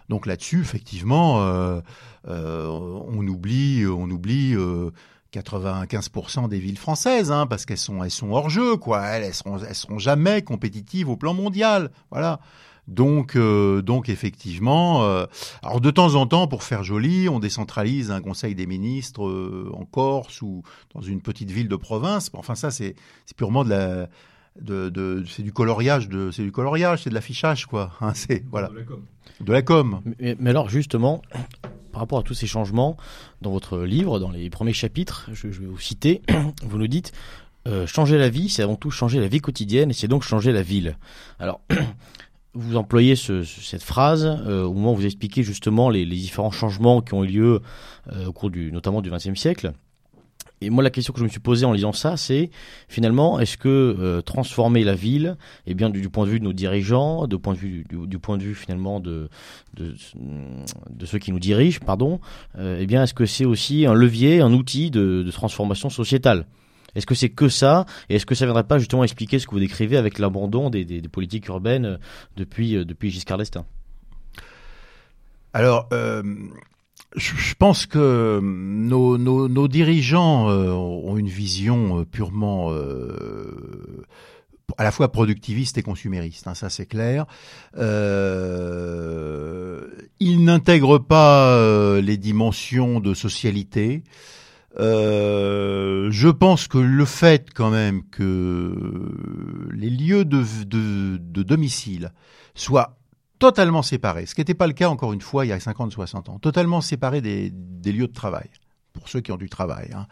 [0.08, 1.80] Donc là-dessus, effectivement, euh,
[2.28, 4.54] euh, on oublie, on oublie.
[5.32, 9.02] 95% des villes françaises, hein, parce qu'elles sont, elles sont hors jeu, quoi.
[9.02, 11.90] Elles, elles seront, elles seront jamais compétitives au plan mondial.
[12.12, 12.38] Voilà.
[12.86, 15.26] Donc, euh, donc effectivement, euh,
[15.62, 19.70] alors de temps en temps, pour faire joli, on décentralise un conseil des ministres euh,
[19.74, 20.62] en Corse ou
[20.94, 22.30] dans une petite ville de province.
[22.34, 22.94] Enfin, ça, c'est
[23.36, 24.08] purement de la,
[24.60, 27.92] de, de c'est du coloriage, de, c'est du coloriage, c'est de l'affichage, quoi.
[28.00, 29.02] Hein, c'est voilà, de la com.
[29.40, 30.00] De la com.
[30.20, 31.22] Mais, mais, alors justement,
[31.90, 32.98] par rapport à tous ces changements
[33.40, 36.22] dans votre livre, dans les premiers chapitres, je, je vais vous citer,
[36.62, 37.12] vous nous dites.
[37.66, 40.52] Euh, changer la vie, c'est avant tout changer la vie quotidienne et c'est donc changer
[40.52, 40.98] la ville.
[41.38, 41.62] Alors,
[42.54, 46.50] vous employez ce, cette phrase euh, au moment où vous expliquez justement les, les, différents
[46.50, 47.60] changements qui ont eu lieu
[48.12, 49.72] euh, au cours du, notamment du XXe siècle.
[50.60, 52.50] et moi, la question que je me suis posée en lisant ça, c'est
[52.88, 55.36] finalement, est-ce que euh, transformer la ville,
[55.66, 58.38] eh bien, du, point de vue de nos dirigeants, du point de vue, du, point
[58.38, 59.28] de vue finalement de,
[59.74, 59.94] de,
[60.90, 62.20] de ceux qui nous dirigent, pardon,
[62.58, 66.46] euh, eh bien, est-ce que c'est aussi un levier, un outil de, de transformation sociétale?
[66.94, 69.52] Est-ce que c'est que ça Et est-ce que ça viendrait pas justement expliquer ce que
[69.52, 71.96] vous décrivez avec l'abandon des, politiques urbaines euh,
[72.36, 73.66] depuis, depuis Giscard d'Estaing?
[75.52, 76.22] Alors, euh,
[77.16, 84.04] je pense que nos, dirigeants euh, ont une vision euh, purement euh,
[84.78, 87.26] à la fois productiviste et consumériste, hein, ça c'est clair.
[87.76, 88.66] Euh,
[90.18, 94.02] ils n'intègrent pas les dimensions de socialité.
[94.78, 98.74] Euh, je pense que le fait quand même que
[99.72, 102.12] les lieux de, de, de domicile
[102.54, 102.96] soient
[103.38, 106.30] totalement séparés, ce qui n'était pas le cas encore une fois il y a 50-60
[106.30, 108.48] ans, totalement séparés des, des, lieux de travail
[108.94, 110.06] pour ceux qui ont du travail, hein.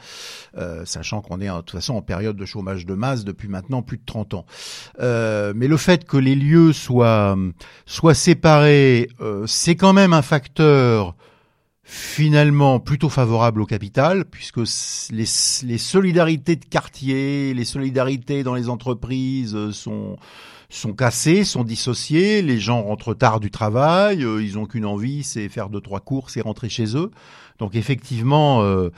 [0.58, 3.80] euh, sachant qu'on est de toute façon en période de chômage de masse depuis maintenant
[3.80, 4.44] plus de 30 ans.
[5.00, 7.36] Euh, mais le fait que les lieux soient,
[7.86, 11.14] soient séparés, euh, c'est quand même un facteur
[11.94, 14.60] finalement plutôt favorable au capital, puisque
[15.10, 15.26] les,
[15.64, 20.16] les solidarités de quartier, les solidarités dans les entreprises sont
[20.70, 25.22] sont cassés, sont dissociés, les gens rentrent tard du travail, euh, ils ont qu'une envie,
[25.22, 27.10] c'est faire deux trois courses et rentrer chez eux.
[27.62, 28.90] Donc effectivement, euh,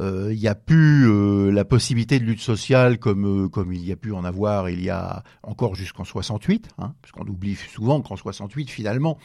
[0.00, 3.96] euh, il n'y a plus la possibilité de lutte sociale comme comme il y a
[3.96, 8.16] pu en avoir il y a encore jusqu'en 68, hein, parce qu'on oublie souvent qu'en
[8.16, 9.18] 68 finalement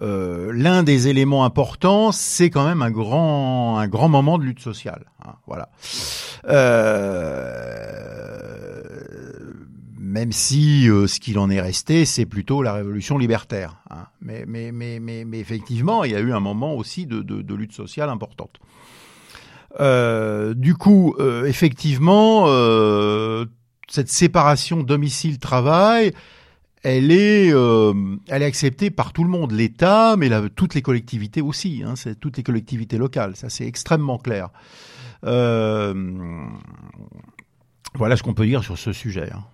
[0.00, 5.04] l'un des éléments importants, c'est quand même un grand un grand moment de lutte sociale.
[5.24, 5.70] Hein, voilà.
[6.48, 8.25] Euh,
[10.16, 13.82] même si euh, ce qu'il en est resté, c'est plutôt la révolution libertaire.
[13.90, 14.06] Hein.
[14.22, 14.46] Mais,
[15.34, 18.58] effectivement, il y a eu un moment aussi de, lutte sociale importante.
[19.78, 22.46] Euh, du coup, euh, effectivement,
[23.88, 26.14] cette séparation domicile-travail,
[26.82, 27.52] elle est,
[28.30, 31.82] acceptée par tout le monde, l'État, mais toutes les collectivités aussi.
[31.84, 33.36] Hein, toutes les collectivités locales.
[33.36, 34.48] Ça, c'est extrêmement clair.
[35.22, 35.92] voilà
[38.16, 39.28] ce qu'on peut dire sur ce sujet.
[39.30, 39.44] Hein.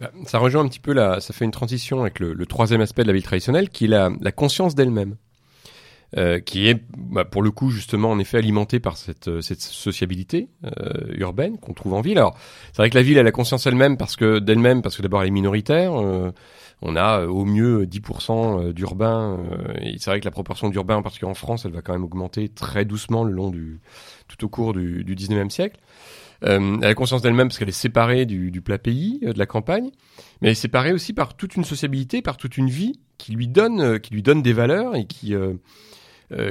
[0.00, 2.80] Bah, ça rejoint un petit peu la, ça fait une transition avec le, le troisième
[2.80, 5.16] aspect de la ville traditionnelle, qui est la, la conscience d'elle-même.
[6.16, 9.60] Euh, qui est bah, pour le coup justement en effet alimentée par cette, euh, cette
[9.60, 12.16] sociabilité euh, urbaine qu'on trouve en ville.
[12.16, 12.38] Alors
[12.72, 15.22] c'est vrai que la ville elle a conscience elle-même parce que d'elle-même parce que d'abord
[15.22, 16.00] elle est minoritaire.
[16.00, 16.30] Euh,
[16.80, 19.40] on a euh, au mieux 10% d'urbains
[19.82, 22.48] et c'est vrai que la proportion d'urbains parce qu'en France elle va quand même augmenter
[22.48, 23.80] très doucement le long du
[24.28, 25.80] tout au cours du, du 19e siècle.
[26.44, 29.38] Euh, elle a conscience d'elle-même parce qu'elle est séparée du, du plat pays, euh, de
[29.38, 29.90] la campagne,
[30.40, 33.48] mais elle est séparée aussi par toute une sociabilité, par toute une vie qui lui
[33.48, 35.34] donne, euh, qui lui donne des valeurs et qui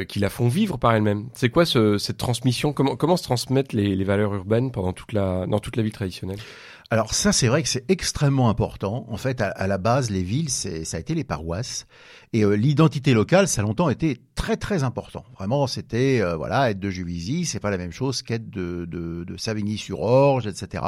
[0.08, 1.28] qui la font vivre par elle-même.
[1.34, 2.72] C'est quoi ce, cette transmission?
[2.72, 5.92] Comment, comment se transmettent les, les valeurs urbaines pendant toute la, dans toute la vie
[5.92, 6.40] traditionnelle?
[6.92, 9.06] Alors ça, c'est vrai que c'est extrêmement important.
[9.10, 11.88] En fait, à, à la base, les villes, ça a été les paroisses.
[12.32, 15.26] Et euh, l'identité locale, ça a longtemps été très très important.
[15.36, 19.24] Vraiment, c'était euh, voilà, être de Juvisy, c'est pas la même chose qu'être de, de,
[19.24, 20.84] de Savigny-sur-Orge, etc.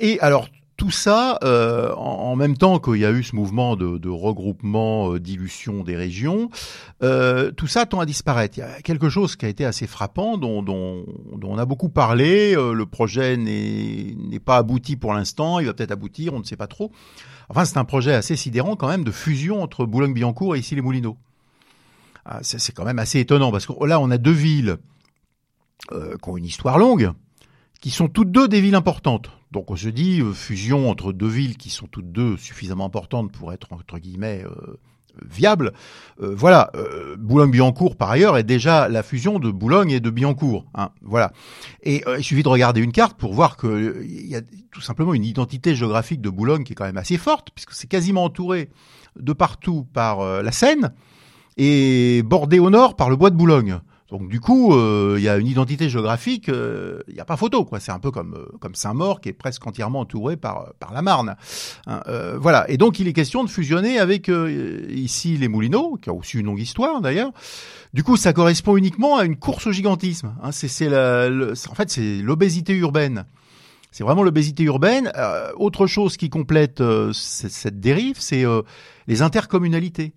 [0.00, 4.08] Et alors tout ça, euh, en, même temps qu'il y a eu ce mouvement de,
[4.08, 6.50] regroupement, euh, dilution des régions,
[7.02, 8.58] euh, tout ça tend à disparaître.
[8.58, 10.64] Il y a quelque chose qui a été assez frappant, dont,
[11.42, 12.56] on a beaucoup parlé.
[12.56, 16.56] Euh, le projet n'est pas abouti pour l'instant, il va peut-être aboutir, on ne sait
[16.56, 16.90] pas trop.
[17.48, 20.80] Enfin, c'est un projet assez sidérant quand même de fusion entre Boulogne-Billancourt et ici les
[20.80, 21.16] Moulineaux.
[22.24, 24.78] Ah, c'est quand même assez étonnant parce que là, on a deux villes
[25.90, 27.12] qui ont une histoire longue,
[27.82, 29.30] qui sont toutes deux des villes importantes.
[29.54, 33.30] Donc on se dit euh, fusion entre deux villes qui sont toutes deux suffisamment importantes
[33.30, 34.80] pour être entre guillemets euh,
[35.24, 35.72] viables.
[36.20, 36.72] Euh, voilà,
[37.18, 40.66] Boulogne-Billancourt par ailleurs est déjà la fusion de Boulogne et de Billancourt.
[40.74, 41.32] Hein, voilà.
[41.84, 45.14] Et il suffit de regarder une carte pour voir que il y a tout simplement
[45.14, 48.70] une identité géographique de Boulogne qui est quand même assez forte puisque c'est quasiment entouré
[49.16, 50.92] de partout par la Seine
[51.56, 53.78] et bordé au nord par le bois de Boulogne.
[54.14, 57.36] Donc du coup, il euh, y a une identité géographique, il euh, n'y a pas
[57.36, 57.80] photo, quoi.
[57.80, 61.34] C'est un peu comme euh, Saint-Maur qui est presque entièrement entouré par la Marne.
[61.88, 62.00] Hein,
[62.38, 62.70] voilà.
[62.70, 64.30] Et donc il est question de fusionner avec
[64.88, 67.32] ici les Moulineaux, qui a aussi une longue histoire d'ailleurs.
[67.92, 70.32] Du coup, ça correspond uniquement à une course au gigantisme.
[70.40, 73.24] Hein, c'est en fait c'est l'obésité urbaine.
[73.90, 75.10] C'est vraiment l'obésité urbaine.
[75.56, 76.80] Autre chose qui complète
[77.12, 78.44] cette dérive, c'est
[79.08, 80.12] les intercommunalités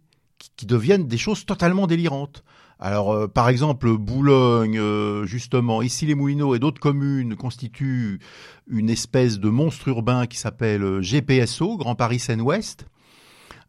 [0.56, 2.44] qui, deviennent des choses totalement délirantes.
[2.80, 8.20] Alors, euh, par exemple, Boulogne, euh, justement, ici les Moulineaux et d'autres communes constituent
[8.68, 12.86] une espèce de monstre urbain qui s'appelle GPSO, Grand Paris Seine-Ouest.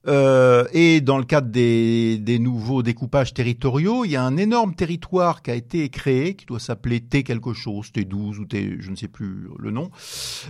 [0.06, 4.74] Euh, et dans le cadre des, des, nouveaux découpages territoriaux, il y a un énorme
[4.74, 8.90] territoire qui a été créé, qui doit s'appeler T quelque chose, T12 ou T, je
[8.90, 9.90] ne sais plus le nom.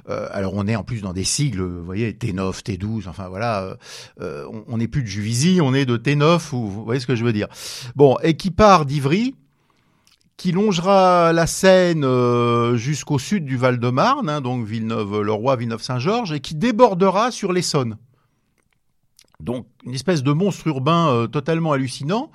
[0.08, 3.76] Euh, alors on est en plus dans des sigles, vous voyez, T9, T12, enfin voilà,
[4.20, 7.16] euh, on n'est plus de Juvisy, on est de T9, ou, vous voyez ce que
[7.16, 7.48] je veux dire.
[7.96, 9.34] Bon, et qui part d'Ivry,
[10.36, 16.54] qui longera la Seine euh, jusqu'au sud du Val-de-Marne, hein, donc Villeneuve-le-Roi, Villeneuve-Saint-Georges, et qui
[16.54, 17.96] débordera sur l'Essonne.
[19.40, 22.30] Donc une espèce de monstre urbain euh, totalement hallucinant,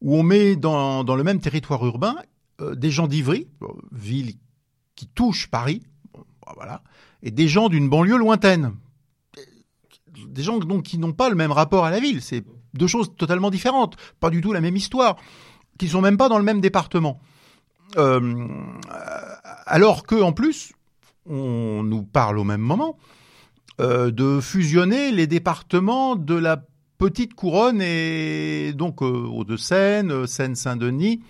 [0.00, 2.16] où on met dans, le même territoire urbain
[2.60, 3.48] euh, des gens d'Ivry,
[3.92, 4.34] ville
[4.94, 5.82] qui touche Paris,
[6.56, 6.82] bah,
[7.22, 8.74] et des gens d'une banlieue lointaine.
[10.26, 12.22] Des gens qui n'ont pas le même rapport à la ville.
[12.22, 15.16] C'est deux choses totalement différentes, pas du tout la même histoire,
[15.78, 17.20] qui sont même pas dans le même département.
[17.96, 18.48] Euh,
[19.66, 20.72] alors que en plus,
[21.26, 22.98] on nous parle au même moment
[23.80, 26.64] euh, de fusionner les départements de la
[26.98, 31.20] petite couronne et donc euh, Hauts-de-Seine, Seine-Saint-Denis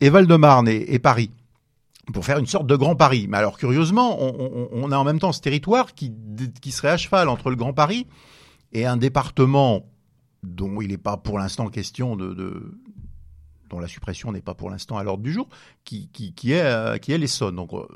[0.00, 1.30] et Val-de-Marne et, Paris
[2.12, 3.26] pour faire une sorte de Grand Paris.
[3.28, 6.12] Mais alors curieusement, on, a en même temps ce territoire qui,
[6.60, 8.06] qui serait à cheval entre le Grand Paris
[8.72, 9.86] et un département
[10.42, 12.78] dont il n'est pas pour l'instant question de,
[13.68, 15.48] dont la suppression n'est pas pour l'instant à l'ordre du jour,
[15.84, 17.56] qui, qui, qui est, euh, qui est l'Essonne.
[17.56, 17.86] Donc, euh,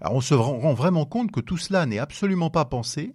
[0.00, 3.14] alors on se rend vraiment compte que tout cela n'est absolument pas pensé,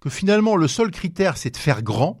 [0.00, 2.20] que finalement le seul critère c'est de faire grand.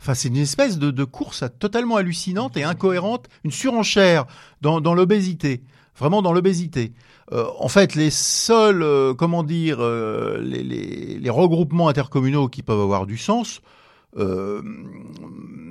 [0.00, 4.26] Enfin, c'est une espèce de, de, course totalement hallucinante et incohérente, une surenchère
[4.60, 5.62] dans, dans l'obésité,
[5.96, 6.92] vraiment dans l'obésité.
[7.32, 13.06] Euh, en fait, les seuls, euh, comment dire, les, les, regroupements intercommunaux qui peuvent avoir
[13.06, 13.62] du sens,
[14.16, 14.62] euh,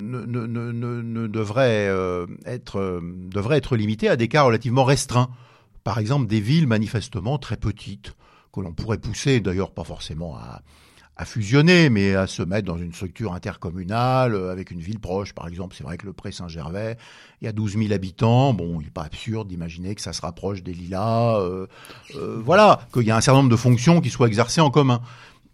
[0.01, 5.29] ne, devrait, euh, être, devrait être limité à des cas relativement restreints.
[5.83, 8.15] Par exemple, des villes manifestement très petites,
[8.51, 10.61] que l'on pourrait pousser d'ailleurs pas forcément à,
[11.25, 15.31] fusionner, mais à se mettre dans une structure intercommunale euh, avec une ville proche.
[15.33, 16.97] Par exemple, c'est vrai que le Pré-Saint-Gervais,
[17.39, 18.53] il y a 12 000 habitants.
[18.53, 21.39] Bon, il n'est pas absurde d'imaginer que ça se rapproche des Lilas.
[21.39, 21.67] Euh,
[22.15, 25.01] euh, voilà, qu'il y a un certain nombre de fonctions qui soient exercées en commun.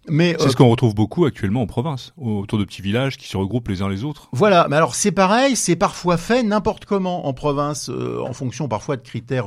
[0.07, 3.27] Mais c'est ce euh, qu'on retrouve beaucoup actuellement en province, autour de petits villages qui
[3.27, 4.29] se regroupent les uns les autres.
[4.31, 8.67] Voilà, mais alors c'est pareil, c'est parfois fait n'importe comment en province, euh, en fonction
[8.67, 9.45] parfois de critères,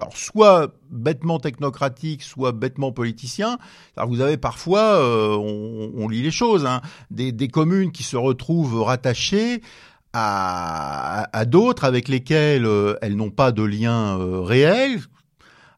[0.00, 3.58] alors soit bêtement technocratiques, soit bêtement politiciens.
[3.96, 8.04] Alors vous avez parfois, euh, on, on, lit les choses, hein, des, des, communes qui
[8.04, 9.60] se retrouvent rattachées
[10.14, 12.66] à, à d'autres avec lesquelles
[13.02, 15.00] elles n'ont pas de lien réel,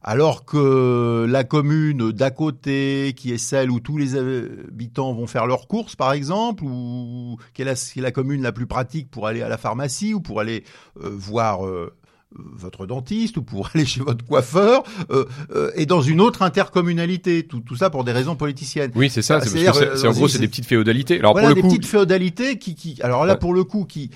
[0.03, 5.45] alors que la commune d'à côté, qui est celle où tous les habitants vont faire
[5.45, 9.49] leurs courses, par exemple, ou qui est la, commune la plus pratique pour aller à
[9.49, 10.63] la pharmacie ou pour aller
[11.03, 11.93] euh, voir euh,
[12.31, 17.43] votre dentiste ou pour aller chez votre coiffeur, euh, et dans une autre intercommunalité.
[17.43, 18.91] Tout, tout, ça pour des raisons politiciennes.
[18.95, 19.39] Oui, c'est ça.
[19.41, 21.19] C'est en gros, c'est des petites féodalités.
[21.19, 24.09] Alors voilà, des petites féodalités qui, qui, alors là, pour le coup, qui,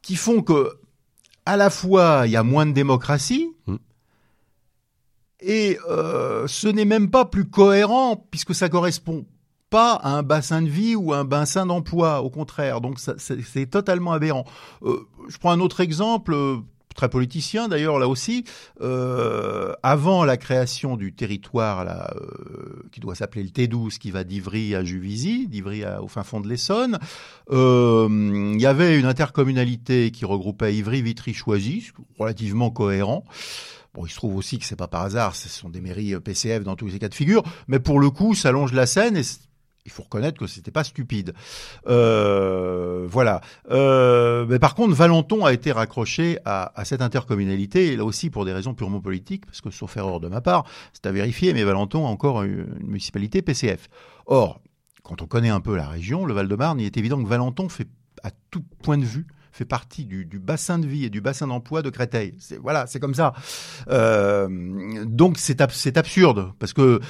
[0.00, 0.70] qui font que
[1.44, 3.50] à la fois il y a moins de démocratie.
[3.66, 3.76] Mmh.
[5.42, 9.24] Et euh, ce n'est même pas plus cohérent puisque ça correspond
[9.70, 12.80] pas à un bassin de vie ou à un bassin d'emploi, au contraire.
[12.80, 14.44] Donc c'est totalement aberrant.
[14.82, 16.56] Euh, je prends un autre exemple, euh,
[16.96, 18.44] très politicien d'ailleurs là aussi.
[18.80, 24.24] Euh, avant la création du territoire là, euh, qui doit s'appeler le T12, qui va
[24.24, 26.98] d'Ivry à Juvisy, d'Ivry au fin fond de l'Essonne,
[27.50, 33.24] il y avait une intercommunalité qui regroupait Ivry, Vitry, Choisy, relativement cohérent.
[33.94, 36.20] Bon, il se trouve aussi que c'est pas par hasard, ce sont des mairies euh,
[36.20, 39.16] PCF dans tous ces cas de figure, mais pour le coup, ça longe la Seine
[39.16, 39.22] et
[39.84, 41.34] il faut reconnaître que c'était pas stupide.
[41.88, 43.40] Euh, voilà.
[43.70, 48.44] Euh, mais par contre, Valenton a été raccroché à, cette intercommunalité, et là aussi pour
[48.44, 51.64] des raisons purement politiques, parce que sauf erreur de ma part, c'est à vérifier, mais
[51.64, 53.88] Valenton a encore une municipalité PCF.
[54.26, 54.60] Or,
[55.02, 57.88] quand on connaît un peu la région, le Val-de-Marne, il est évident que Valenton fait
[58.22, 61.82] à tout point de vue fait partie du, bassin de vie et du bassin d'emploi
[61.82, 62.34] de Créteil.
[62.38, 63.32] C'est, voilà, c'est comme ça.
[63.88, 64.48] Euh,
[65.04, 67.00] donc c'est, c'est absurde parce que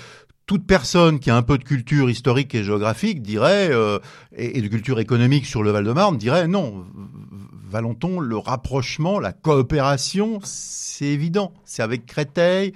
[0.50, 4.00] toute personne qui a un peu de culture historique et géographique dirait, euh,
[4.36, 6.84] et, de culture économique sur le Val-de-Marne, dirait non,
[7.68, 11.54] Valenton, le rapprochement, la coopération, c'est évident.
[11.64, 12.72] C'est avec Créteil,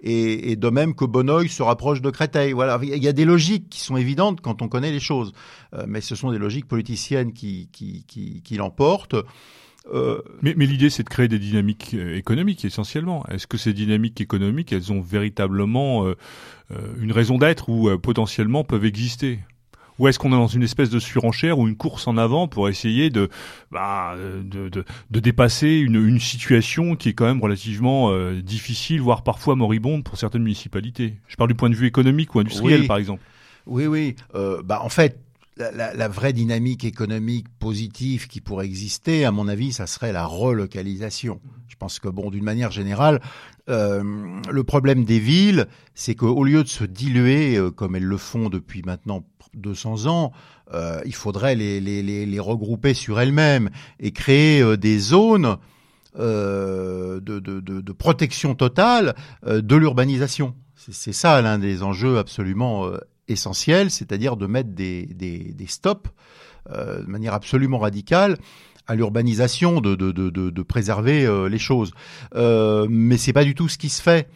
[0.00, 2.52] et, et, de même que Bonneuil se rapproche de Créteil.
[2.52, 5.32] Voilà, il y a des logiques qui sont évidentes quand on connaît les choses,
[5.74, 9.16] euh, mais ce sont des logiques politiciennes qui, qui, qui, qui l'emportent.
[9.92, 10.20] Euh...
[10.42, 13.24] Mais, mais l'idée, c'est de créer des dynamiques euh, économiques essentiellement.
[13.28, 16.16] Est-ce que ces dynamiques économiques, elles ont véritablement euh,
[17.00, 19.40] une raison d'être ou potentiellement peuvent exister?
[19.98, 22.68] Ou est-ce qu'on est dans une espèce de surenchère ou une course en avant pour
[22.68, 23.28] essayer de,
[23.70, 29.00] bah, de, de, de, dépasser une, une, situation qui est quand même relativement euh, difficile,
[29.00, 31.14] voire parfois moribonde pour certaines municipalités?
[31.28, 32.86] Je parle du point de vue économique ou industriel, oui.
[32.86, 33.22] par exemple.
[33.66, 34.16] Oui, oui.
[34.34, 35.18] Euh, bah, en fait,
[35.56, 40.26] la, la, vraie dynamique économique positive qui pourrait exister, à mon avis, ça serait la
[40.26, 41.40] relocalisation.
[41.68, 43.20] Je pense que, bon, d'une manière générale,
[43.68, 48.16] euh, le problème des villes, c'est qu'au lieu de se diluer euh, comme elles le
[48.16, 50.32] font depuis maintenant 200 ans,
[50.72, 55.56] euh, il faudrait les, regrouper sur elles-mêmes et créer des zones
[56.16, 59.14] de, protection totale
[59.44, 60.54] de l'urbanisation.
[60.76, 62.90] C'est ça l'un des enjeux absolument
[63.26, 66.10] essentiel, c'est-à-dire de mettre des, stops
[66.70, 68.36] de manière absolument radicale
[68.86, 71.92] à l'urbanisation, de, de, de, de, préserver euh, les choses.
[72.34, 74.28] Euh, mais c'est pas du tout ce qui se fait.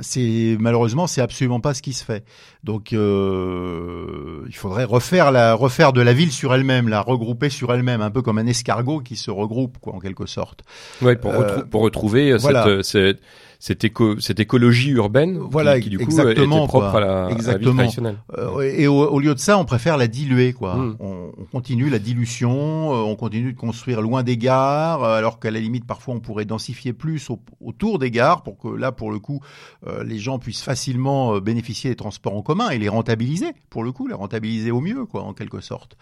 [0.00, 2.24] C'est malheureusement c'est absolument pas ce qui se fait.
[2.62, 7.72] Donc euh, il faudrait refaire la refaire de la ville sur elle-même, la regrouper sur
[7.72, 10.62] elle-même, un peu comme un escargot qui se regroupe quoi en quelque sorte.
[11.00, 12.64] Ouais, pour, euh, pour retrouver voilà.
[12.64, 13.20] cette, cette
[13.60, 17.30] cette, éco, cette écologie urbaine voilà, qui, qui, du coup exactement, était propre à la,
[17.30, 17.52] exactement.
[17.52, 18.16] À la vie traditionnelle.
[18.38, 20.54] Euh, et au, au, lieu de ça, on préfère la diluer.
[20.54, 20.76] Quoi.
[20.76, 20.96] Mm.
[20.98, 25.38] On, on, continue la dilution, euh, on continue de construire loin des gares, euh, alors
[25.38, 28.92] qu'à la limite, parfois, on pourrait densifier plus au, autour des gares pour que là,
[28.92, 29.40] pour le coup,
[29.86, 33.84] euh, les gens puissent facilement euh, bénéficier des transports en commun et les rentabiliser, pour
[33.84, 35.98] le coup, les rentabiliser au mieux, quoi, en quelque sorte.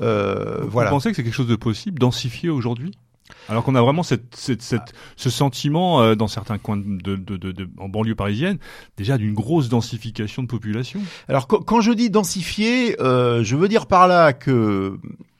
[0.00, 0.90] Euh, Vous voilà.
[0.90, 2.92] pensez que c'est quelque chose de possible, densifier aujourd'hui?
[3.48, 7.36] Alors qu'on a vraiment cette, cette, cette, ce sentiment euh, dans certains coins de, de,
[7.36, 8.58] de, de, en banlieue parisienne,
[8.96, 11.00] déjà d'une grosse densification de population.
[11.28, 14.98] Alors quand je dis densifier, euh, je veux dire par là que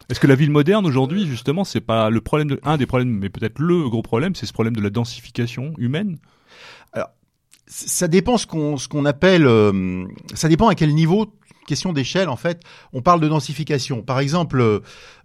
[0.09, 3.11] est-ce que la ville moderne aujourd'hui, justement, c'est pas le problème de un des problèmes,
[3.11, 6.19] mais peut-être le gros problème, c'est ce problème de la densification humaine?
[6.93, 7.09] Alors,
[7.67, 10.05] ça dépend ce qu'on ce qu'on appelle, euh,
[10.35, 11.33] ça dépend à quel niveau
[11.67, 14.03] question d'échelle, en fait, on parle de densification.
[14.03, 14.81] Par exemple,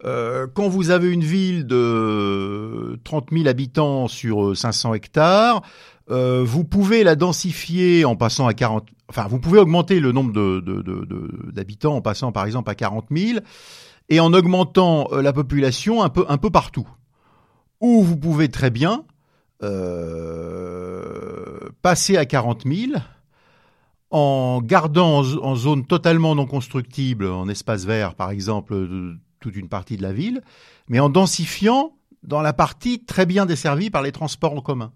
[0.05, 5.61] euh, quand vous avez une ville de 30 000 habitants sur 500 hectares,
[6.09, 8.87] euh, vous pouvez la densifier en passant à 40.
[9.09, 10.33] Enfin, vous pouvez augmenter le nombre
[11.51, 13.39] d'habitants en passant, par exemple, à 40 000
[14.09, 16.87] et en augmentant euh, la population un peu partout.
[17.81, 19.03] Ou vous pouvez très bien
[19.63, 22.99] euh, passer à 40 000
[24.09, 29.69] en gardant en, zone totalement non constructible, en espace vert par exemple, de, toute une
[29.69, 30.41] partie de la ville,
[30.87, 31.93] mais en densifiant
[32.23, 34.91] dans la partie très bien desservie par les transports en commun.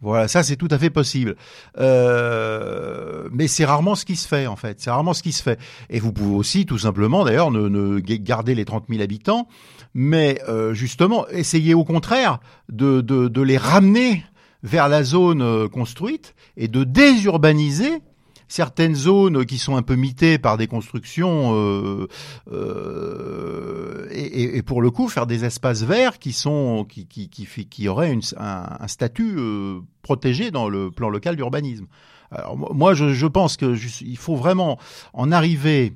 [0.00, 1.34] Voilà, ça c'est tout à fait possible.
[1.78, 4.80] Euh, mais c'est rarement ce qui se fait en fait.
[4.80, 5.58] C'est rarement ce qui se fait.
[5.90, 9.48] Et vous pouvez aussi tout simplement d'ailleurs ne, ne garder les 30 000 habitants,
[9.94, 12.38] mais euh, justement essayer au contraire
[12.68, 14.24] de, de, de les ramener
[14.62, 18.00] vers la zone euh, construite et de désurbaniser
[18.48, 22.08] certaines zones qui sont un peu mitées par des constructions euh,
[22.50, 27.88] euh, et, pour le coup faire des espaces verts qui sont qui qui qui, qui
[27.88, 31.86] auraient un, statut euh, protégé dans le plan local d'urbanisme.
[32.30, 34.78] Alors moi je, pense que je, il faut vraiment
[35.12, 35.94] en arriver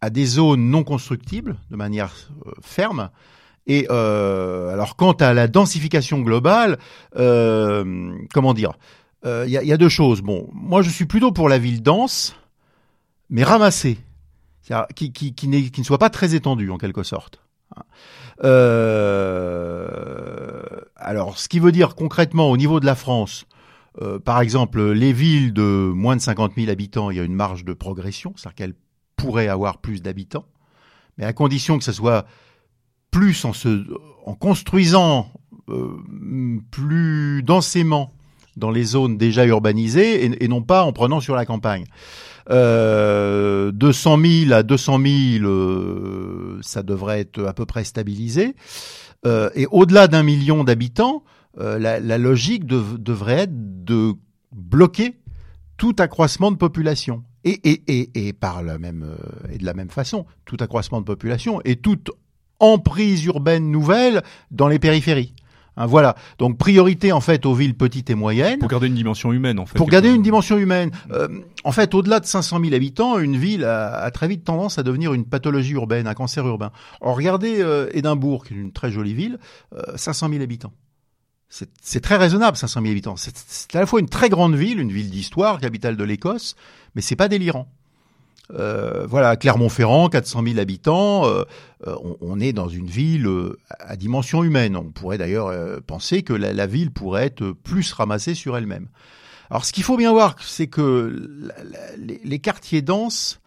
[0.00, 2.30] à des zones non constructibles de manière
[2.62, 3.10] ferme.
[3.66, 6.78] Et alors quant à la densification globale,
[7.14, 8.72] comment dire
[9.24, 10.22] il euh, y, y, a deux choses.
[10.22, 12.36] Bon, moi je suis plutôt pour la ville dense,
[13.28, 13.98] mais ramassée,
[14.94, 17.42] qui, qui, qui, qui, ne soit pas très étendue en quelque sorte.
[18.42, 19.40] Euh,
[20.96, 23.46] alors, ce qui veut dire concrètement au niveau de la France,
[24.00, 27.34] euh, par exemple, les villes de moins de 50 000 habitants, il y a une
[27.34, 28.74] marge de progression, c'est-à-dire qu'elles
[29.16, 30.46] pourraient avoir plus d'habitants,
[31.18, 32.24] mais à condition que ce soit
[33.10, 33.84] plus en, se,
[34.24, 35.30] en construisant
[35.68, 35.98] euh,
[36.70, 38.14] plus densément
[38.60, 41.86] dans les zones déjà urbanisées et, non pas en prenant sur la campagne.
[42.50, 44.98] Euh, 200 000 à 200
[45.38, 48.54] 000, euh, ça devrait être à peu près stabilisé.
[49.26, 51.24] Euh, et au-delà d'un million d'habitants,
[51.58, 54.12] euh, la, logique de, devrait être de
[54.52, 55.16] bloquer
[55.76, 57.24] tout accroissement de population.
[57.42, 57.58] Et,
[57.88, 59.16] et, par la même
[59.50, 62.10] et de la même façon, tout accroissement de population et toute
[62.58, 65.34] emprise urbaine nouvelle dans les périphéries.
[65.76, 66.14] Hein, voilà.
[66.38, 68.58] Donc priorité en fait aux villes petites et moyennes.
[68.58, 69.78] Pour garder une dimension humaine en fait.
[69.78, 70.90] Pour garder une dimension humaine.
[71.10, 71.28] Euh,
[71.64, 74.82] en fait, au-delà de 500 000 habitants, une ville a, a, très vite tendance à
[74.82, 76.70] devenir une pathologie urbaine, un cancer urbain.
[77.00, 79.38] Regardez euh, Édimbourg, qui est une très jolie ville,
[79.74, 80.72] euh, 500 000 habitants.
[81.48, 83.16] C'est très raisonnable, 500 000 habitants.
[83.16, 86.54] C'est à la fois une très grande ville, une ville d'histoire, capitale de l'Écosse,
[86.94, 87.66] mais c'est pas délirant.
[88.52, 91.44] Euh, voilà, Clermont-Ferrand, 400 000 habitants, euh,
[91.86, 94.76] on, on, est dans une ville euh, à dimension humaine.
[94.76, 98.88] On pourrait d'ailleurs euh, penser que la, ville pourrait être plus ramassée sur elle-même.
[99.50, 101.50] Alors, ce qu'il faut bien voir, c'est que
[101.96, 103.40] les, quartiers denses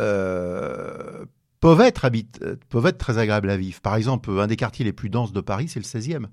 [0.00, 1.24] euh,
[1.60, 2.26] peuvent être, habit
[2.68, 3.80] peuvent être très agréables à vivre.
[3.80, 6.26] Par exemple, un des quartiers les plus denses de Paris, c'est le 16e.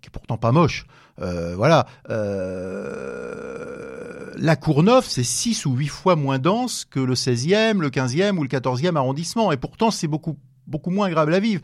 [0.00, 0.86] Qui est pourtant pas moche.
[1.18, 1.86] voilà
[4.38, 8.42] la Courneuve, c'est 6 ou 8 fois moins dense que le 16e, le 15e ou
[8.42, 9.52] le 14e arrondissement.
[9.52, 11.62] Et pourtant, c'est beaucoup, beaucoup moins agréable à vivre.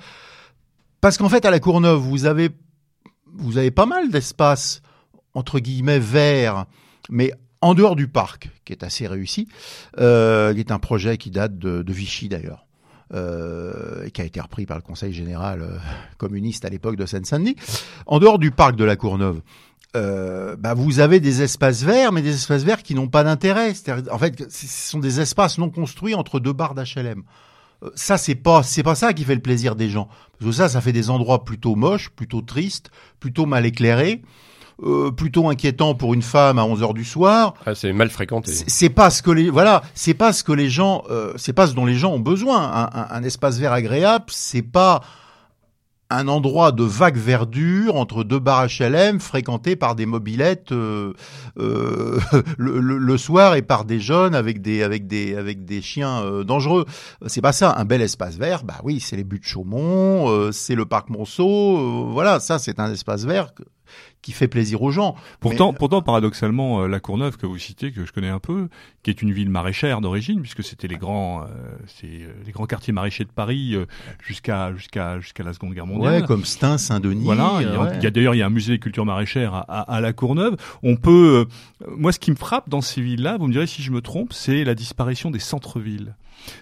[1.00, 2.50] Parce qu'en fait, à la Courneuve, vous avez,
[3.32, 4.82] vous avez pas mal d'espace,
[5.34, 6.66] entre guillemets, verts,
[7.08, 9.48] mais en dehors du parc, qui est assez réussi,
[9.98, 12.66] euh, qui est un projet qui date de Vichy d'ailleurs.
[13.12, 15.76] Euh, qui a été repris par le Conseil général euh,
[16.16, 17.56] communiste à l'époque de Seine-Saint-Denis.
[18.06, 19.42] En dehors du parc de la Courneuve,
[19.94, 23.74] euh, bah vous avez des espaces verts, mais des espaces verts qui n'ont pas d'intérêt.
[24.10, 27.22] En fait, ce sont des espaces non construits entre deux barres d'HLM.
[27.82, 30.08] Euh, ça, c'est pas, c'est pas ça qui fait le plaisir des gens.
[30.38, 32.90] Parce que ça, ça fait des endroits plutôt moches, plutôt tristes,
[33.20, 34.22] plutôt mal éclairés.
[34.82, 37.54] Euh, plutôt inquiétant pour une femme à 11 heures du soir.
[37.64, 38.52] Ah, c'est mal fréquenté.
[38.52, 41.68] C'est pas ce que les voilà, c'est pas ce que les gens, euh, c'est pas
[41.68, 42.60] ce dont les gens ont besoin.
[42.60, 45.00] Un, un, un espace vert agréable, c'est pas
[46.10, 51.12] un endroit de vague verdure entre deux bars HLM fréquentés par des mobilettes euh,
[51.58, 52.18] euh,
[52.58, 56.22] le, le, le, soir et par des jeunes avec des avec des avec des chiens
[56.22, 56.84] euh, dangereux.
[57.26, 57.74] C'est pas ça.
[57.76, 61.10] Un bel espace vert, bah oui, c'est les buts de Chaumont, euh, c'est le parc
[61.10, 62.10] Monceau.
[62.10, 63.52] Voilà, ça c'est un espace vert
[64.22, 65.16] qui fait plaisir aux gens.
[65.40, 65.78] Pourtant, Mais...
[65.78, 68.68] pourtant paradoxalement, euh, la Courneuve que vous citez, que je connais un peu,
[69.02, 71.46] qui est une ville maraîchère d'origine, puisque c'était les grands, euh,
[71.86, 73.84] c'est euh, les grands quartiers maraîchers de Paris euh,
[74.26, 76.22] jusqu'à jusqu'à jusqu'à la Seconde Guerre mondiale.
[76.22, 77.24] Ouais, comme Stein, Saint-Denis.
[77.24, 79.80] Voilà, il y a, d'ailleurs il y a un musée des cultures maraîchères à, à,
[79.96, 80.56] à, la Courneuve.
[80.82, 81.46] On peut,
[81.96, 84.32] moi, ce qui me frappe dans ces villes-là, vous me direz si je me trompe,
[84.32, 86.14] c'est la disparition des centres-villes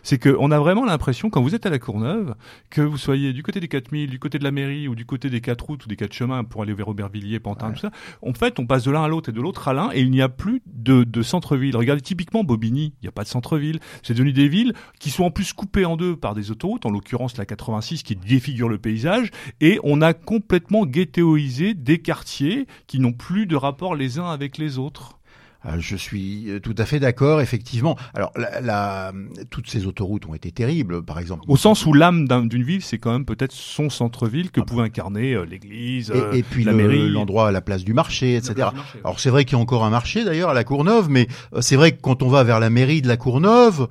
[0.02, 2.34] c'est qu'on a vraiment l'impression, quand vous êtes à la Courneuve,
[2.70, 5.30] que vous soyez du côté des 4000, du côté de la mairie, ou du côté
[5.30, 7.74] des quatre routes, ou des quatre chemins pour aller vers Aubervilliers, Pantin, ouais.
[7.74, 7.90] tout ça,
[8.22, 10.10] en fait, on passe de l'un à l'autre et de l'autre à l'un, et il
[10.10, 11.76] n'y a plus de, de centre-ville.
[11.76, 13.80] Regardez typiquement Bobigny, il n'y a pas de centre-ville.
[14.02, 16.90] C'est devenu des villes qui sont en plus coupées en deux par des autoroutes, en
[16.90, 22.98] l'occurrence la 86 qui défigure le paysage, et on a complètement ghettoisé des quartiers qui
[22.98, 25.18] n'ont plus de rapport les uns avec les autres.
[25.66, 27.96] Euh, je suis euh, tout à fait d'accord, effectivement.
[28.14, 29.12] Alors, la, la,
[29.50, 31.44] toutes ces autoroutes ont été terribles, par exemple.
[31.48, 34.82] Au sens où l'âme d'une ville, c'est quand même peut-être son centre-ville que ah, pouvait
[34.82, 38.54] incarner euh, l'église, et, et, puis la le, mairie, l'endroit la place du marché, etc.
[38.58, 39.00] Marché, ouais.
[39.04, 41.28] Alors, c'est vrai qu'il y a encore un marché d'ailleurs à la Courneuve, mais
[41.60, 43.88] c'est vrai que quand on va vers la mairie de la Courneuve,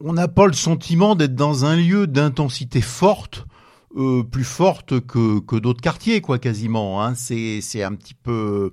[0.00, 3.46] on n'a pas le sentiment d'être dans un lieu d'intensité forte.
[3.94, 7.04] Euh, plus forte que, que d'autres quartiers, quoi, quasiment.
[7.04, 7.14] Hein.
[7.14, 8.70] C'est, c'est un petit peu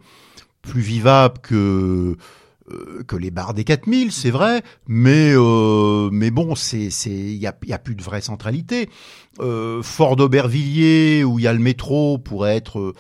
[0.62, 2.18] plus vivable que
[2.72, 7.38] euh, que les bars des 4000, c'est vrai, mais euh, mais bon, c'est c'est il
[7.38, 8.90] y a y a plus de vraie centralité.
[9.40, 12.94] Euh, Fort d'Aubervilliers où il y a le métro pourrait être euh,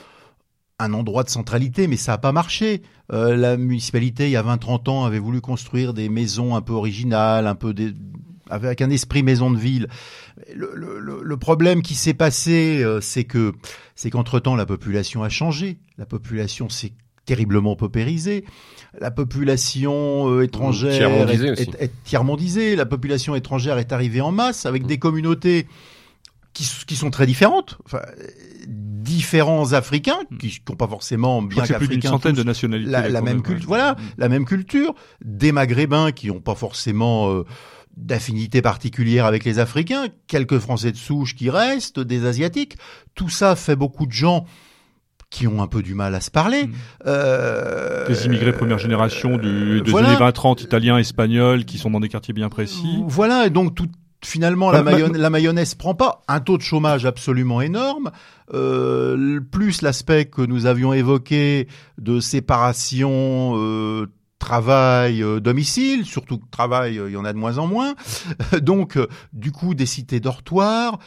[0.79, 2.81] un endroit de centralité, mais ça n'a pas marché.
[3.11, 7.47] La municipalité, il y a 20-30 ans, avait voulu construire des maisons un peu originales,
[7.47, 7.73] un peu
[8.51, 9.87] avec un esprit maison de ville.
[10.53, 13.53] Le, problème qui s'est passé, c'est que
[13.95, 15.79] c'est qu'entre temps la population a changé.
[15.97, 16.93] La population s'est
[17.25, 18.45] terriblement paupérisée.
[18.99, 22.75] La population euh, étrangère est, est, est, tiers-mondisée.
[22.75, 25.67] La population étrangère est arrivée en masse avec des communautés
[26.53, 27.77] qui, qui sont très différentes.
[27.85, 28.01] Enfin,
[28.67, 31.77] différents Africains qui n'ont pas forcément bien qu'Africains.
[31.79, 32.91] plus d'une centaine tous, de nationalités.
[32.91, 34.93] La, la même culture, voilà, la même culture.
[35.23, 37.45] Des Maghrébins qui n'ont pas forcément euh,
[37.95, 42.77] d'affinité particulière avec les Africains, quelques Français de souche qui restent, des Asiatiques.
[43.15, 44.45] Tout ça fait beaucoup de gens
[45.29, 46.65] qui ont un peu du mal à se parler.
[46.65, 46.73] Mmh.
[47.07, 50.09] Euh, des immigrés première génération du, des voilà.
[50.09, 53.03] années 20-30, italiens, espagnols, qui sont dans des quartiers bien précis.
[53.05, 53.87] Voilà, et donc tout,
[54.23, 56.21] finalement la, mayonnaise, la mayonnaise prend pas.
[56.27, 58.11] Un taux de chômage absolument énorme,
[58.53, 61.67] euh, plus l'aspect que nous avions évoqué
[61.97, 64.07] de séparation euh,
[64.39, 67.93] travail euh, domicile, surtout que travail il y en a de moins en moins.
[68.61, 68.97] Donc
[69.33, 70.99] du coup des cités dortoirs,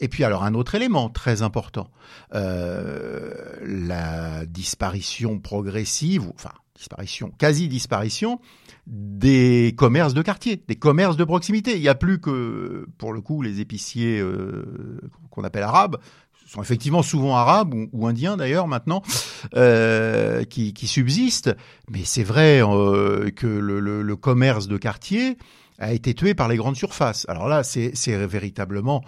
[0.00, 1.88] et puis alors un autre élément très important,
[2.34, 3.32] euh,
[3.62, 8.40] la disparition progressive, enfin disparition, quasi disparition
[8.86, 11.76] des commerces de quartier, des commerces de proximité.
[11.76, 15.96] Il n'y a plus que, pour le coup, les épiciers euh, qu'on appelle arabes,
[16.46, 19.02] sont effectivement souvent arabes ou, indiens d'ailleurs maintenant,
[19.56, 21.56] euh, qui, qui, subsistent.
[21.90, 25.38] Mais c'est vrai euh, que le, le, le, commerce de quartier
[25.78, 27.24] a été tué par les grandes surfaces.
[27.28, 29.02] Alors là, c'est véritablement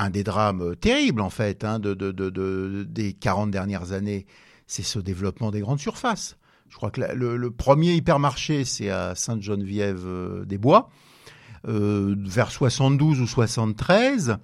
[0.00, 4.26] un des drames terribles en fait hein, de, de, de, de, des 40 dernières années,
[4.66, 6.36] c'est ce développement des grandes surfaces.
[6.70, 10.88] Je crois que le, premier hypermarché, c'est à Sainte-Geneviève-des-Bois,
[11.68, 14.38] euh, vers 72 ou 73.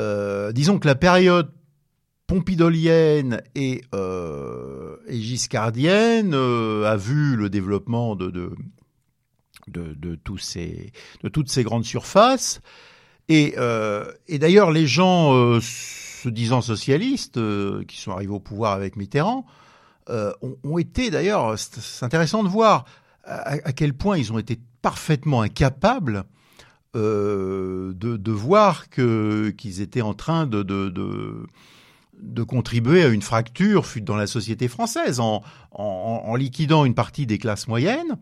[0.00, 1.52] Euh, disons que la période
[2.26, 8.30] pompidolienne et, euh, euh, a vu le développement de,
[9.68, 12.60] de toutes ces grandes surfaces.
[13.28, 18.40] Et, euh, et d'ailleurs, les gens euh, se disant socialistes, euh, qui sont arrivés au
[18.40, 19.46] pouvoir avec Mitterrand,
[20.08, 22.84] ont, été d'ailleurs, c'est intéressant de voir
[23.24, 26.24] à, quel point ils ont été parfaitement incapables
[26.92, 31.46] de, de, voir que qu'ils étaient en train de, de, de
[32.20, 37.38] de contribuer à une fracture dans la société française en, en, liquidant une partie des
[37.38, 38.18] classes moyennes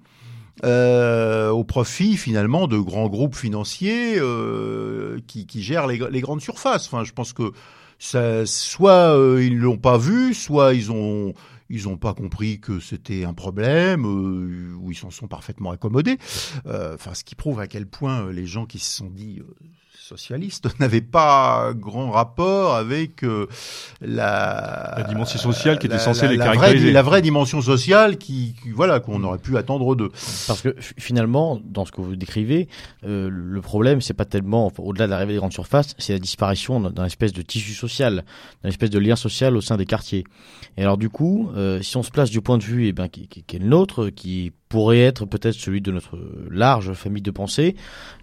[0.64, 6.40] euh, au profit finalement de grands groupes financiers euh, qui, qui, gèrent les, les, grandes
[6.40, 6.86] surfaces.
[6.86, 7.52] Enfin, je pense que
[7.98, 11.34] ça, soit euh, ils l'ont pas vu, soit ils ont
[11.68, 16.18] ils n'ont pas compris que c'était un problème, euh, ou ils s'en sont parfaitement accommodés.
[16.66, 19.40] Euh, enfin, ce qui prouve à quel point les gens qui se sont dit
[20.02, 23.46] socialiste n'avait pas grand rapport avec euh,
[24.00, 26.86] la, la dimension sociale qui était censée les caractériser.
[26.86, 30.10] Vraie, la vraie dimension sociale qui, voilà qu'on aurait pu attendre d'eux.
[30.46, 32.68] Parce que finalement, dans ce que vous décrivez,
[33.04, 36.80] euh, le problème c'est pas tellement au-delà de l'arrivée des grandes surfaces, c'est la disparition
[36.80, 38.24] d'un espèce de tissu social,
[38.62, 40.24] d'un espèce de lien social au sein des quartiers.
[40.76, 43.08] Et alors du coup, euh, si on se place du point de vue eh ben,
[43.08, 46.18] qui, qui, qui est le nôtre, qui pourrait être peut-être celui de notre
[46.50, 47.76] large famille de pensée.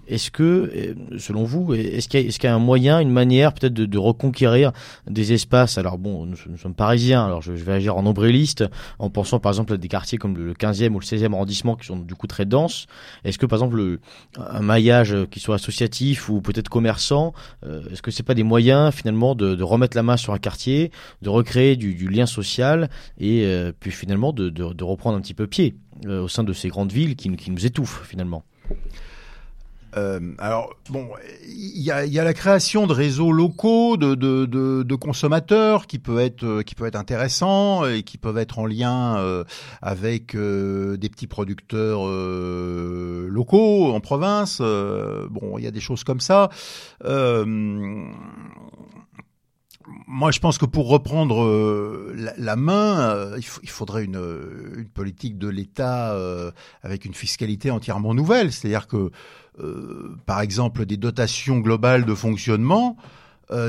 [0.08, 4.72] Est-ce que, selon vous, est-ce qu'il y, a un moyen, une manière peut-être de, reconquérir
[5.06, 5.78] des espaces?
[5.78, 8.64] Alors bon, nous, sommes parisiens, alors je, vais agir en ombrelliste
[8.98, 11.86] en pensant par exemple à des quartiers comme le 15e ou le 16e arrondissement qui
[11.86, 12.88] sont du coup très denses.
[13.24, 14.00] Est-ce que par exemple le,
[14.40, 17.34] un maillage qui soit associatif ou peut-être commerçant,
[17.64, 20.90] euh, est-ce que c'est pas des moyens finalement de, remettre la main sur un quartier,
[21.22, 22.90] de recréer du, lien social
[23.20, 25.76] et euh, puis finalement de, reprendre un petit peu pied?
[25.76, 28.44] euh, au sein de ces grandes villes qui, nous étouffent finalement
[29.98, 31.10] euh, alors bon,
[31.48, 36.76] il y a, la création de réseaux locaux de, consommateurs qui peut être euh, qui
[36.76, 39.44] peut être intéressant et qui peuvent être en lien euh,
[39.82, 44.60] avec euh, des petits producteurs locaux en province.
[44.60, 46.50] bon, il y a des choses comme ça
[50.08, 54.20] moi, je pense que pour reprendre euh, la, main, euh, il, faudrait une,
[54.76, 56.52] une, politique de l'État euh,
[56.84, 58.52] avec une fiscalité entièrement nouvelle.
[58.52, 59.12] C'est-à-dire que,
[60.26, 62.96] par exemple, des dotations globales de fonctionnement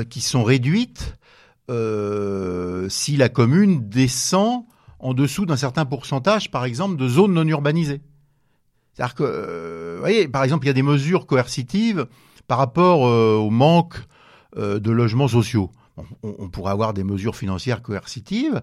[0.09, 1.17] qui sont réduites
[1.67, 4.63] si la commune descend
[4.99, 8.01] en dessous d'un certain pourcentage, par exemple, de zones non urbanisées.
[8.93, 12.07] C'est-à-dire que, vous voyez, par exemple, il y a des mesures coercitives
[12.47, 13.95] par rapport au manque
[14.55, 15.71] de logements sociaux
[16.23, 18.61] on, pourrait avoir des mesures financières coercitives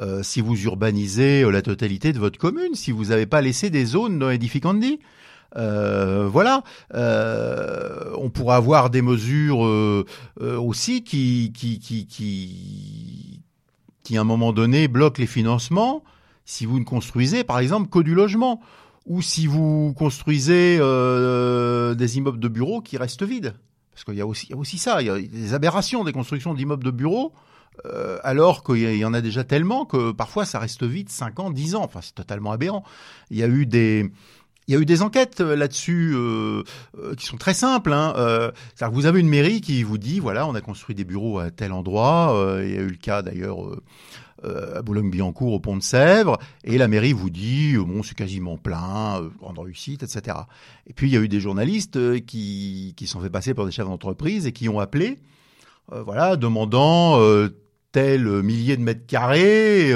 [0.00, 3.70] euh, si vous urbanisez euh, la totalité de votre commune, si vous n'avez pas laissé
[3.70, 5.00] des zones non edificandi.
[5.56, 6.62] Euh, voilà,
[6.94, 9.58] euh, on pourrait avoir des mesures
[10.40, 13.42] aussi qui, qui, qui, qui,
[14.04, 16.02] qui, à un moment donné, bloquent les financements
[16.44, 18.60] si vous ne construisez, par exemple, que du logement,
[19.06, 23.54] ou si vous construisez des immeubles de bureaux qui restent vides.
[24.00, 26.90] Parce qu'il y, a aussi, ça, il y a des aberrations des constructions d'immeubles de
[26.90, 27.34] bureaux,
[27.84, 31.50] euh, alors qu'il y en a déjà tellement que parfois ça reste vite 5 ans,
[31.50, 31.84] 10 ans.
[31.84, 32.82] Enfin, c'est totalement aberrant.
[33.30, 34.10] Il y a eu des...
[34.68, 36.62] Il y a eu des enquêtes euh, là-dessus euh,
[37.16, 37.92] qui sont très simples.
[37.92, 38.14] Hein.
[38.78, 41.50] Que vous avez une mairie qui vous dit voilà, on a construit des bureaux à
[41.50, 42.32] tel endroit.
[42.62, 43.58] Il y a eu le cas d'ailleurs
[44.44, 48.56] à Boulogne-Billancourt au pont de Sèvres, et la mairie vous dit euh, bon c'est quasiment
[48.56, 50.36] plein, euh, grande réussite, etc.
[50.86, 53.72] Et puis il y a eu des journalistes qui qui sont fait passer pour des
[53.72, 55.18] chefs d'entreprise et qui ont appelé,
[55.88, 57.18] voilà, demandant
[57.90, 59.92] tel millier de mètres carrés.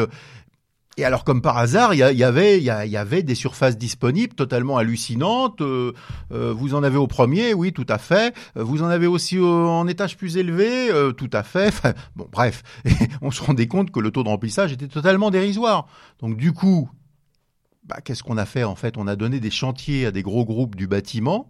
[0.96, 4.76] Et alors, comme par hasard, il y, avait, il y, avait des surfaces disponibles totalement
[4.76, 5.60] hallucinantes.
[5.60, 5.92] Euh,
[6.30, 8.32] euh, vous en avez au premier, oui, tout à fait.
[8.56, 11.74] Euh, vous en avez aussi en étage plus élevé, tout à fait.
[12.14, 12.62] bon, bref,
[13.22, 15.88] on se rendait compte que le taux de remplissage était totalement dérisoire.
[16.20, 16.88] Donc, du coup,
[17.84, 18.96] bah, qu'est-ce qu'on a fait en fait?
[18.96, 21.48] On a donné des chantiers à des gros groupes du bâtiment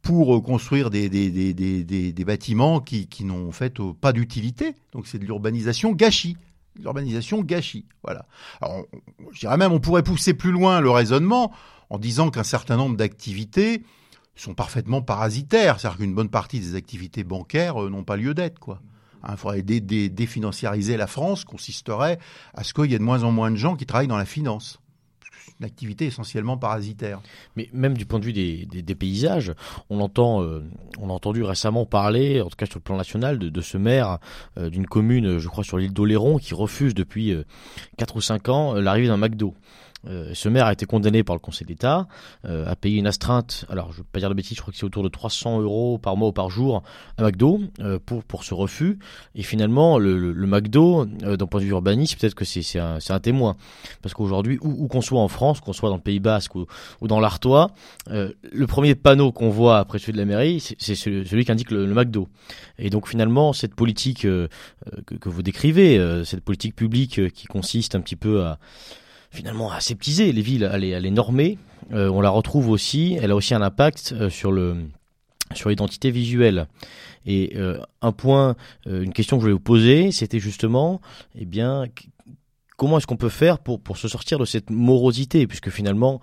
[0.00, 4.74] pour construire des, des, des, des bâtiments qui, qui n'ont en fait pas d'utilité.
[4.92, 6.36] Donc, c'est de l'urbanisation gâchis
[6.76, 7.86] l'urbanisation gâchis.
[8.02, 8.26] Voilà.
[8.60, 8.84] Alors,
[9.32, 11.52] je dirais même, on pourrait pousser plus loin le raisonnement
[11.90, 13.84] en disant qu'un certain nombre d'activités
[14.36, 18.58] sont parfaitement parasitaires, c'est-à-dire qu'une bonne partie des activités bancaires euh, n'ont pas lieu d'être,
[18.58, 18.80] quoi.
[19.26, 22.18] Il hein, faudrait définanciariser la France, consisterait
[22.52, 24.26] à ce qu'il y ait de moins en moins de gens qui travaillent dans la
[24.26, 24.80] finance
[25.60, 27.20] une activité essentiellement parasitaire.
[27.56, 29.52] Mais même du point de vue des, paysages,
[29.90, 30.62] on entend, euh,
[31.00, 34.18] a entendu récemment parler, en tout cas sur le plan national, de, ce maire
[34.58, 37.44] euh, d'une commune, je crois sur l'île d'Oléron, qui refuse depuis euh,
[37.98, 39.54] 4 ou 5 ans euh, l'arrivée d'un McDo.
[40.08, 42.06] Euh, ce maire a été condamné par le Conseil d'État
[42.44, 43.64] euh, à payer une astreinte.
[43.68, 45.60] Alors, je ne vais pas dire de bêtises, je crois que c'est autour de 300
[45.60, 46.82] euros par mois ou par jour
[47.18, 48.98] à McDo euh, pour pour ce refus.
[49.34, 52.62] Et finalement, le, le, le McDo, euh, d'un point de vue urbaniste, peut-être que c'est
[52.62, 53.56] c'est un, un, témoin,
[54.02, 56.66] parce qu'aujourd'hui, où, où qu'on soit en France, qu'on soit dans le Pays Basque ou,
[57.00, 57.70] ou dans l'Artois,
[58.10, 61.52] euh, le premier panneau qu'on voit après celui de la mairie, c'est celui, celui qui
[61.52, 62.28] indique le, le, McDo.
[62.78, 64.48] Et donc finalement, cette politique euh,
[65.06, 68.58] que, que, vous décrivez, cette politique publique qui consiste un petit peu à
[69.34, 71.58] finalement aseptiser les villes, à les normer.
[71.92, 74.76] Euh, on la retrouve aussi, elle a aussi un impact euh, sur le
[75.54, 76.66] sur l'identité visuelle.
[77.26, 78.56] Et euh, un point,
[78.86, 81.00] une question que je voulais vous poser, c'était justement,
[81.38, 81.84] eh bien,
[82.76, 86.20] comment est-ce qu'on peut faire pour, pour se sortir de cette morosité, puisque finalement,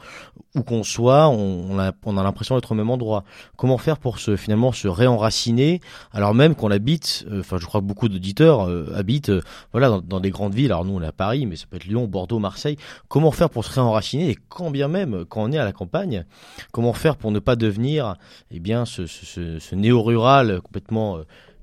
[0.55, 3.23] où qu'on soit, on, a, on a l'impression d'être au même endroit.
[3.55, 5.79] Comment faire pour se finalement se réenraciner,
[6.11, 9.41] alors même qu'on habite, euh, enfin je crois que beaucoup d'auditeurs euh, habitent, euh,
[9.71, 10.71] voilà, dans, des grandes villes.
[10.71, 12.77] Alors nous on est à Paris, mais ça peut être Lyon, Bordeaux, Marseille.
[13.07, 16.25] Comment faire pour se réenraciner et quand bien même quand on est à la campagne,
[16.71, 18.15] comment faire pour ne pas devenir,
[18.51, 21.19] eh bien, ce, ce, ce, ce néo-rural complètement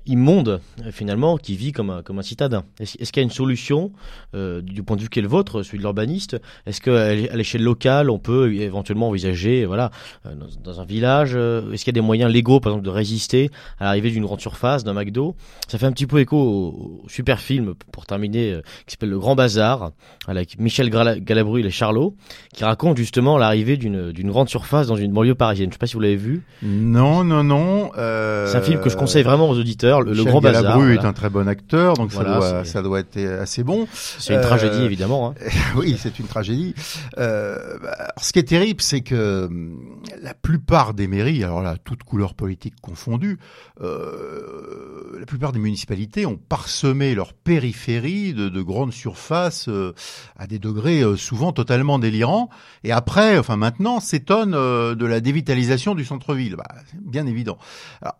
[0.09, 0.59] immonde
[0.91, 2.63] finalement qui vit comme un, comme un citadin.
[2.79, 3.91] Est-ce est qu'il y a une solution
[4.35, 6.37] euh, du point de vue qui est le vôtre, celui de l'urbaniste?
[6.65, 9.91] Est-ce qu'à l'échelle locale, on peut éventuellement envisager, voilà,
[10.25, 12.85] euh, dans, dans, un village, euh, est-ce qu'il y a des moyens légaux, par exemple,
[12.85, 15.35] de résister à l'arrivée d'une grande surface, d'un McDo?
[15.67, 19.09] Ça fait un petit peu écho au, au super film pour terminer euh, qui s'appelle
[19.09, 19.91] Le Grand Bazar
[20.27, 22.15] avec Michel Galabru et Charlot,
[22.53, 25.69] qui raconte justement l'arrivée d'une grande surface dans une banlieue parisienne.
[25.69, 26.43] Je sais pas si vous l'avez vu.
[26.63, 27.91] Non, non, non.
[27.95, 30.63] C'est un film que je conseille vraiment aux auditeurs le, le Grand Bazar.
[30.63, 31.01] Galabru voilà.
[31.01, 33.87] est un très bon acteur, donc voilà, ça, doit, ça doit être assez bon.
[33.93, 35.29] C'est une euh, tragédie évidemment.
[35.29, 35.49] Hein.
[35.75, 36.75] oui, c'est une tragédie.
[37.17, 41.75] Euh, alors, ce qui est terrible, c'est que hum, la plupart des mairies, alors là,
[41.83, 43.39] toutes couleurs politiques confondues,
[43.81, 49.93] euh, la plupart des municipalités ont parsemé leur périphérie de, de grandes surfaces euh,
[50.37, 52.49] à des degrés euh, souvent totalement délirants.
[52.83, 56.55] Et après, enfin maintenant, s'étonnent euh, de la dévitalisation du centre-ville.
[56.55, 56.67] Bah,
[57.01, 57.57] bien évident.
[58.01, 58.15] Alors,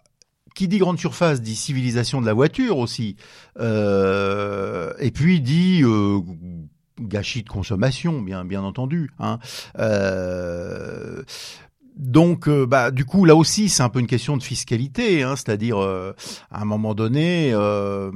[0.56, 3.16] qui dit grande surface dit civilisation de la voiture aussi,
[3.60, 6.20] euh, et puis dit euh,
[7.00, 9.12] gâchis de consommation, bien bien entendu.
[9.20, 9.40] Hein.
[9.78, 11.24] Euh,
[12.00, 15.36] donc, euh, bah, du coup, là aussi, c'est un peu une question de fiscalité, hein,
[15.36, 16.14] c'est-à-dire, euh,
[16.50, 18.10] à un moment donné, euh,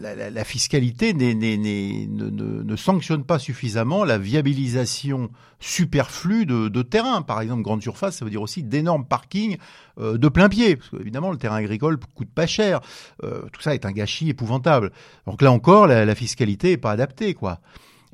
[0.00, 5.30] la, la, la, fiscalité ne, ne, sanctionne pas suffisamment la viabilisation
[5.60, 7.22] superflue de, de, terrain.
[7.22, 9.58] Par exemple, grande surface, ça veut dire aussi d'énormes parkings
[10.00, 12.80] euh, de plein pied, parce le terrain agricole coûte pas cher.
[13.22, 14.90] Euh, tout ça est un gâchis épouvantable.
[15.26, 17.60] Donc là encore, la, la fiscalité est pas adaptée, quoi.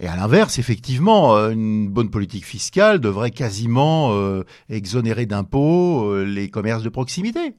[0.00, 6.24] Et à l'inverse, effectivement, euh, une bonne politique fiscale devrait quasiment euh, exonérer d'impôts euh,
[6.24, 7.54] les commerces de proximité.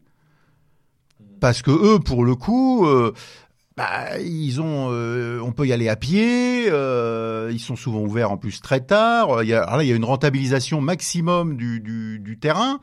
[1.39, 3.13] Parce que eux, pour le coup, euh,
[3.77, 6.65] bah, ils ont, euh, on peut y aller à pied.
[6.65, 9.43] ils sont souvent ouverts en plus très tard.
[9.43, 12.81] Il y a, alors là, il y a une rentabilisation maximum du, du, du terrain.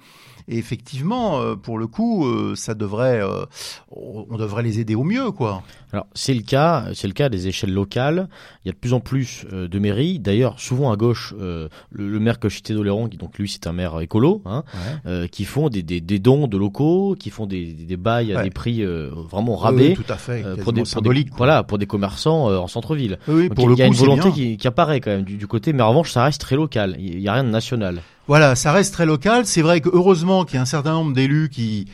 [0.48, 3.44] Et effectivement, euh, pour le coup, euh, ça devrait, euh,
[3.90, 5.62] on devrait les aider au mieux, quoi.
[5.92, 8.28] Alors c'est le cas, c'est le cas des échelles locales.
[8.64, 10.18] Il y a de plus en plus de mairies.
[10.18, 13.72] D'ailleurs, souvent à gauche, le, le, maire que je Doléron, qui donc lui c'est un
[13.72, 14.64] maire écolo, hein,
[15.04, 15.28] ouais.
[15.28, 18.44] qui font des, des, des, dons de locaux, qui font des, des bails à ouais.
[18.44, 19.88] des prix vraiment rabais.
[19.88, 20.42] Oui, tout à fait.
[20.62, 23.18] pour des, pour des, voilà, pour des commerçants en centre-ville.
[23.28, 25.36] Oui, donc, pour il y a coup, une volonté qui, qui, apparaît quand même du,
[25.36, 26.96] du, côté, mais en revanche, ça reste très local.
[26.98, 28.00] Il n'y a rien de national.
[28.28, 29.46] Voilà, ça reste très local.
[29.46, 31.88] C'est vrai que heureusement qu'il y a un certain nombre d'élus qui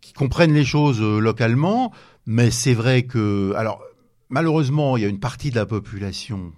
[0.00, 1.92] qui comprennent les choses euh, localement,
[2.26, 3.80] mais c'est vrai que alors
[4.28, 6.52] malheureusement, il y a une partie de la population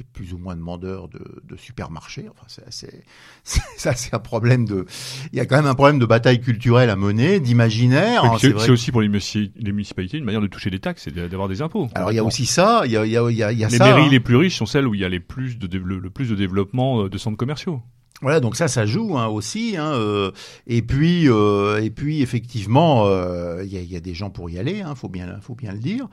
[0.00, 2.26] qui est plus ou moins demandeur de, de supermarchés.
[2.30, 3.04] Enfin, c'est,
[3.44, 4.86] ça, c'est un problème de.
[5.32, 8.24] Il y a quand même un problème de bataille culturelle à mener, d'imaginaire.
[8.24, 11.60] Hein, c'est, aussi pour les, municipalités une manière de toucher des taxes, c'est d'avoir des
[11.60, 11.88] impôts.
[11.94, 12.82] Alors il y a aussi ça.
[12.86, 13.84] Il y a, il y a, il y a, les ça.
[13.84, 14.08] mairies hein.
[14.10, 16.30] les plus riches sont celles où il y a les plus de, le, le plus
[16.30, 17.82] de développement de centres commerciaux.
[18.22, 19.76] Voilà, donc ça, ça joue hein, aussi.
[19.78, 20.30] Hein, euh,
[20.66, 24.50] et puis, euh, et puis effectivement, il euh, y, a, y, a, des gens pour
[24.50, 24.82] y aller.
[24.82, 26.06] Hein, faut bien, faut bien le dire.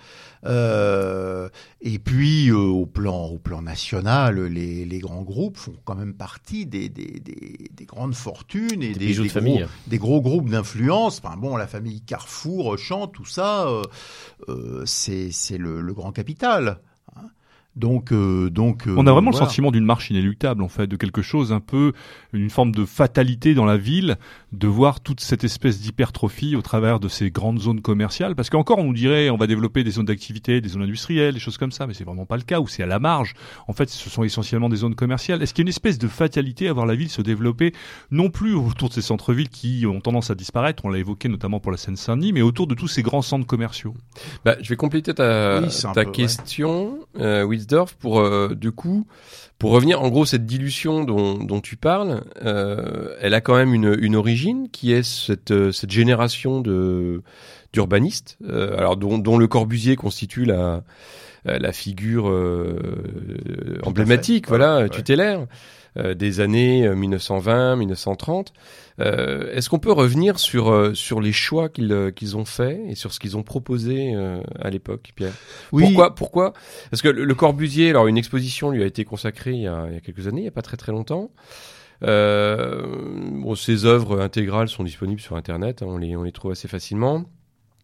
[0.46, 1.50] Euh,
[1.82, 6.66] et puis, au plan, au plan national, les, les, grands groupes font quand même partie
[6.66, 11.22] des, des, des, des grandes fortunes et des, des, gros, des gros groupes d'influence.
[11.22, 13.68] Enfin bon, la famille Carrefour, Auchan, tout ça,
[14.86, 16.80] c'est c'est le, le grand capital.
[17.78, 19.46] Donc, euh, donc, euh, on a vraiment voilà.
[19.46, 21.94] le sentiment d'une marche inéluctable, en fait, de quelque chose un peu,
[22.34, 24.18] une forme de fatalité dans la ville,
[24.54, 28.36] de voir toute cette espèce d'hypertrophie au travers de ces grandes zones commerciales.
[28.36, 31.40] Parce qu'encore, on nous dirait, on va développer des zones d'activité, des zones industrielles, des
[31.40, 32.60] choses comme ça, mais c'est vraiment pas le cas.
[32.60, 33.34] Ou c'est à la marge.
[33.68, 35.42] En fait, ce sont essentiellement des zones commerciales.
[35.42, 37.74] Est-ce qu'il y a une espèce de fatalité à voir la ville se développer,
[38.12, 41.60] non plus autour de ces centres-villes qui ont tendance à disparaître, on l'a évoqué notamment
[41.60, 43.94] pour la Seine-Saint-Denis, mais autour de tous ces grands centres commerciaux?
[44.46, 47.22] Bah, je vais compléter ta, oui, ta peu, question, ouais.
[47.22, 49.06] euh, Wilsdorf pour euh, du coup
[49.60, 53.74] pour revenir en gros cette dilution dont, dont tu parles, euh, elle a quand même
[53.74, 57.24] une, une origine qui est cette euh, cette génération de
[57.74, 60.84] d'urbanistes, euh, alors dont, dont le Corbusier constitue la
[61.48, 62.26] la figure
[63.84, 65.48] emblématique, voilà, tutélaire.
[65.98, 68.54] Euh, des années 1920, euh, 1930.
[69.00, 73.14] Euh, est-ce qu'on peut revenir sur sur les choix qu'ils qu'ils ont faits et sur
[73.14, 74.14] ce qu'ils ont proposé
[74.60, 75.34] à l'époque, Pierre?
[75.72, 75.84] Oui.
[75.86, 76.54] Pourquoi pourquoi?
[76.92, 79.94] Parce que le, Corbusier, alors une exposition lui a été consacrée il y a, il
[79.96, 81.32] y a quelques années, il y a pas très très longtemps.
[82.04, 82.86] Euh,
[83.32, 86.68] bon, ses œuvres intégrales sont disponibles sur Internet, hein, on, les, on les trouve assez
[86.68, 87.26] facilement.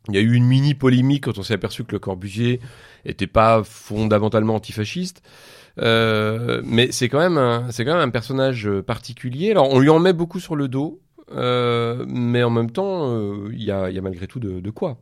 [0.09, 2.59] Il y a eu une mini polémique quand on s'est aperçu que le Corbusier
[3.05, 5.21] était pas fondamentalement antifasciste.
[5.79, 9.51] Euh, mais c'est quand même un, c'est quand même un personnage particulier.
[9.51, 11.01] Alors on lui en met beaucoup sur le dos,
[11.31, 14.69] euh, mais en même temps, euh, il y, a, y, a, malgré tout de, de
[14.69, 14.97] quoi.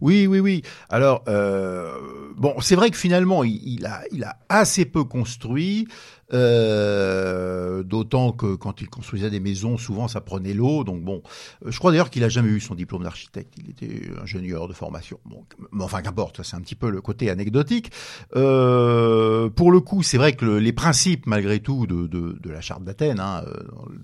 [0.00, 0.62] Oui, oui, oui.
[0.88, 1.92] Alors, euh,
[2.36, 5.88] bon, c'est vrai que finalement, il, a, il a assez peu construit.
[6.32, 10.84] Euh, d'autant que quand il construisait des maisons, souvent ça prenait l'eau.
[10.84, 11.22] Donc bon,
[11.64, 13.54] euh, je crois d'ailleurs qu'il a jamais eu son diplôme d'architecte.
[13.58, 15.18] Il était ingénieur de formation.
[15.26, 17.92] Bon, mais enfin qu'importe, c'est un petit peu le côté anecdotique.
[18.36, 22.60] Euh, pour le coup, c'est vrai que les principes, malgré tout, de, de, de la
[22.60, 23.54] charte d'Athènes, hein, euh,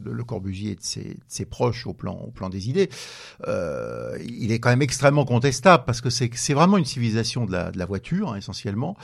[0.05, 2.91] de Le Corbusier et de ses, de ses, proches au plan, au plan des idées,
[3.47, 7.71] euh, il est quand même extrêmement contestable parce que c'est vraiment une civilisation de la,
[7.71, 8.97] de la voiture, hein, essentiellement,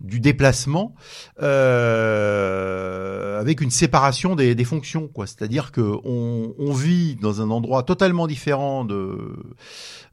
[0.00, 0.94] du déplacement.
[1.42, 5.26] Euh, euh, avec une séparation des, des fonctions, quoi.
[5.26, 9.36] C'est-à-dire que on, on, vit dans un endroit totalement différent de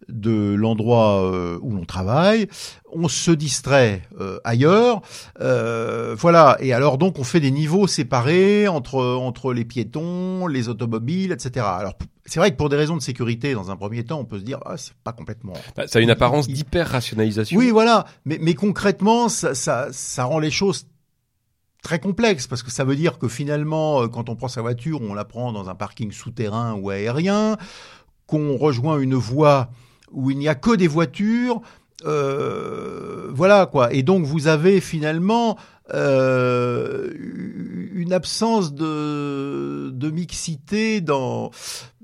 [0.09, 2.47] de l'endroit euh, où l'on travaille,
[2.91, 5.01] on se distrait euh, ailleurs,
[5.39, 6.57] euh, voilà.
[6.59, 11.65] Et alors donc on fait des niveaux séparés entre entre les piétons, les automobiles, etc.
[11.79, 11.93] Alors
[12.25, 14.43] c'est vrai que pour des raisons de sécurité, dans un premier temps, on peut se
[14.43, 15.53] dire ah c'est pas complètement.
[15.75, 17.57] Bah, ça a une apparence d'hyper rationalisation.
[17.57, 18.05] Oui, voilà.
[18.25, 20.87] Mais mais concrètement, ça ça ça rend les choses
[21.81, 25.01] très complexe parce que ça veut dire que finalement, euh, quand on prend sa voiture,
[25.01, 27.57] on la prend dans un parking souterrain ou aérien,
[28.27, 29.69] qu'on rejoint une voie
[30.11, 31.61] où il n'y a que des voitures.
[32.05, 33.93] Euh, voilà quoi.
[33.93, 35.57] Et donc vous avez finalement
[35.93, 37.09] euh,
[37.93, 41.51] une absence de, de mixité dans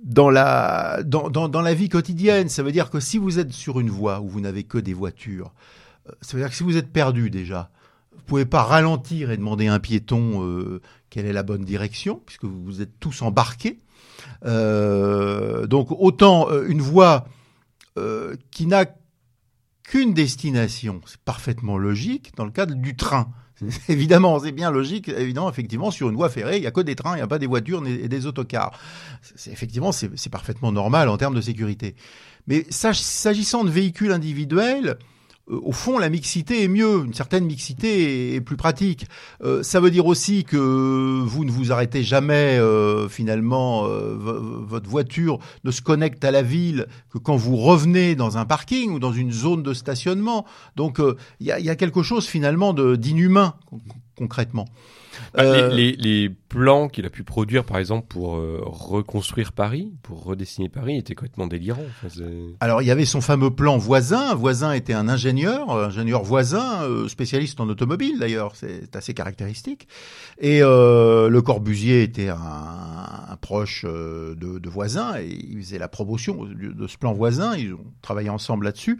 [0.03, 2.49] dans la dans, dans, dans la vie quotidienne.
[2.49, 4.93] Ça veut dire que si vous êtes sur une voie où vous n'avez que des
[4.93, 5.53] voitures,
[6.07, 7.71] euh, ça veut dire que si vous êtes perdu déjà,
[8.27, 12.45] pouvez pas ralentir et demander à un piéton euh, quelle est la bonne direction, puisque
[12.45, 13.79] vous êtes tous embarqués.
[14.45, 17.27] Euh, donc autant euh, une voie
[17.97, 18.85] euh, qui n'a
[19.83, 23.31] qu'une destination, c'est parfaitement logique dans le cadre du train.
[23.89, 25.07] Évidemment, c'est bien logique.
[25.09, 27.27] Évidemment, effectivement, sur une voie ferrée, il n'y a que des trains, il n'y a
[27.27, 28.77] pas des voitures et des autocars.
[29.47, 31.95] Effectivement, c'est parfaitement normal en termes de sécurité.
[32.45, 34.99] Mais s'agissant de véhicules individuels,
[35.49, 39.05] au fond, la mixité est mieux, une certaine mixité est, plus pratique.
[39.43, 44.89] Euh, ça veut dire aussi que vous ne vous arrêtez jamais, euh, finalement, euh, votre
[44.89, 48.99] voiture ne se connecte à la ville que quand vous revenez dans un parking ou
[48.99, 50.45] dans une zone de stationnement.
[50.75, 50.99] Donc,
[51.39, 53.53] il y a, y, a, quelque chose finalement d'inhumain,
[54.17, 54.65] concrètement.
[55.33, 59.93] Bah, euh, les, les, plans qu'il a pu produire, par exemple, pour euh, reconstruire Paris,
[60.01, 61.85] pour redessiner Paris, étaient complètement délirants.
[62.59, 64.33] Alors, il y avait son fameux plan voisin.
[64.35, 69.87] Voisin était un ingénieur, ingénieur voisin, euh, spécialiste en automobile d'ailleurs, c'est assez caractéristique.
[70.39, 76.87] Et le Corbusier était un, proche de, de, voisin et il faisait la promotion de
[76.87, 77.55] ce plan voisin.
[77.55, 78.99] Ils ont travaillé ensemble là-dessus.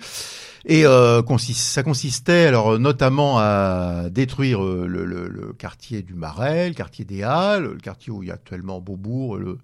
[0.65, 7.36] Et ça consistait alors notamment à détruire le quartier du Marais, le quartier des Halles,
[7.59, 9.57] le quartier où il y a actuellement Beaubourg, le,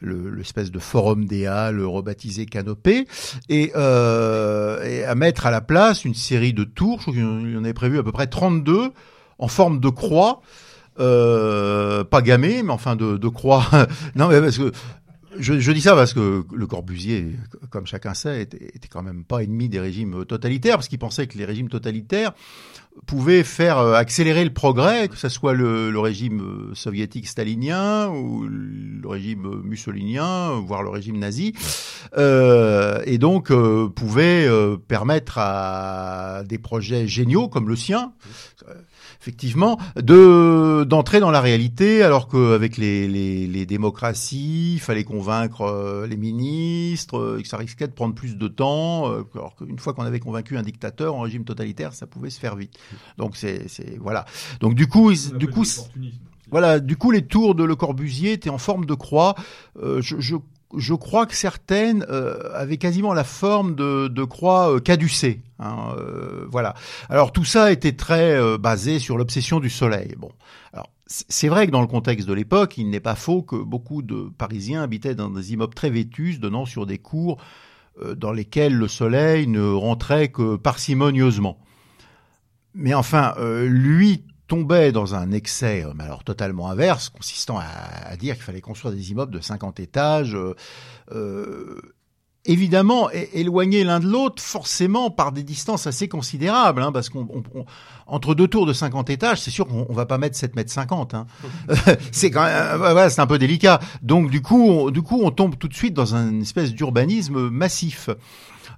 [0.00, 3.06] l'espèce de forum des Halles rebaptisé Canopée,
[3.48, 7.52] et, euh, et, à mettre à la place une série de tours, je crois qu'il
[7.52, 8.92] y en avait prévu à peu près 32,
[9.38, 10.40] en forme de croix,
[11.00, 13.64] euh, pas gammée, mais enfin de, de croix.
[14.14, 14.72] non, mais parce que
[15.38, 17.36] je, je, dis ça parce que le Corbusier,
[17.70, 21.38] comme chacun sait, était, quand même pas ennemi des régimes totalitaires, parce qu'il pensait que
[21.38, 22.32] les régimes totalitaires
[23.06, 28.08] pouvaient faire euh, accélérer le progrès, que ce soit le, le régime euh, soviétique stalinien
[28.08, 31.54] ou le régime mussolinien, voire le régime nazi,
[32.18, 34.48] euh, et donc euh, pouvaient
[34.88, 38.12] permettre à des projets géniaux comme le sien
[39.22, 45.60] effectivement, de d'entrer dans la réalité, alors qu'avec les, les, les, démocraties, il fallait convaincre
[45.60, 49.54] euh, les ministres, euh, et que ça risquait de prendre plus de temps, euh, alors
[49.54, 52.76] qu'une fois qu'on avait convaincu un dictateur en régime totalitaire, ça pouvait se faire vite.
[53.16, 53.68] Donc c'est
[54.00, 54.24] voilà.
[54.58, 55.64] Donc du coup, du coup,
[56.50, 59.36] voilà, du coup les tours de Le Corbusier étaient en forme de croix.
[59.80, 60.34] je, je
[60.76, 64.80] je crois que certaines euh, avaient quasiment la forme de, croix euh.
[65.58, 66.74] Hein, euh, voilà.
[67.08, 70.14] Alors tout ça était très euh, basé sur l'obsession du soleil.
[70.18, 70.30] Bon,
[70.72, 74.02] alors c'est vrai que dans le contexte de l'époque, il n'est pas faux que beaucoup
[74.02, 77.38] de Parisiens habitaient dans des immeubles très vétus, donnant sur des cours
[78.16, 81.58] dans lesquels le soleil ne rentrait que parcimonieusement.
[82.74, 87.64] Mais enfin, lui tombait dans un excès, euh, mais alors totalement inverse, consistant à,
[88.10, 90.54] à dire qu'il fallait construire des immeubles de 50 étages, euh,
[91.12, 91.80] euh,
[92.44, 97.42] évidemment éloignés l'un de l'autre, forcément par des distances assez considérables, hein, parce qu'on on-
[97.60, 97.64] on-
[98.06, 100.70] entre deux tours de 50 étages, c'est sûr qu'on on va pas mettre 7 mètres
[100.70, 101.14] 50.
[101.14, 101.26] Hein.
[102.12, 103.80] c'est quand même, euh, ouais, c'est un peu délicat.
[104.02, 107.48] Donc du coup, on, du coup, on tombe tout de suite dans une espèce d'urbanisme
[107.48, 108.10] massif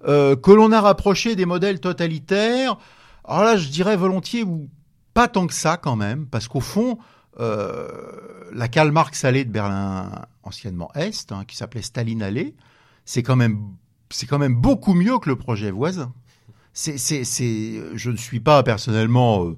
[0.07, 2.77] euh, que l'on a rapproché des modèles totalitaires.
[3.27, 4.69] Alors là, je dirais volontiers ou
[5.15, 6.99] pas tant que ça quand même, parce qu'au fond,
[7.41, 7.89] euh,
[8.53, 10.11] la Karl Marx allée de Berlin,
[10.43, 12.55] anciennement Est, hein, qui s'appelait Staline allée,
[13.05, 13.59] c'est quand même
[14.11, 16.13] c'est quand même beaucoup mieux que le projet voisin.
[16.73, 19.57] C'est je ne suis pas personnellement euh,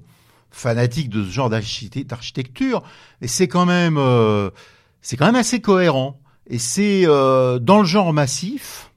[0.51, 2.83] fanatique de ce genre d'archite- d'architecture,
[3.21, 4.49] mais c'est quand même euh,
[5.01, 8.91] c'est quand même assez cohérent et c'est dans le genre massif.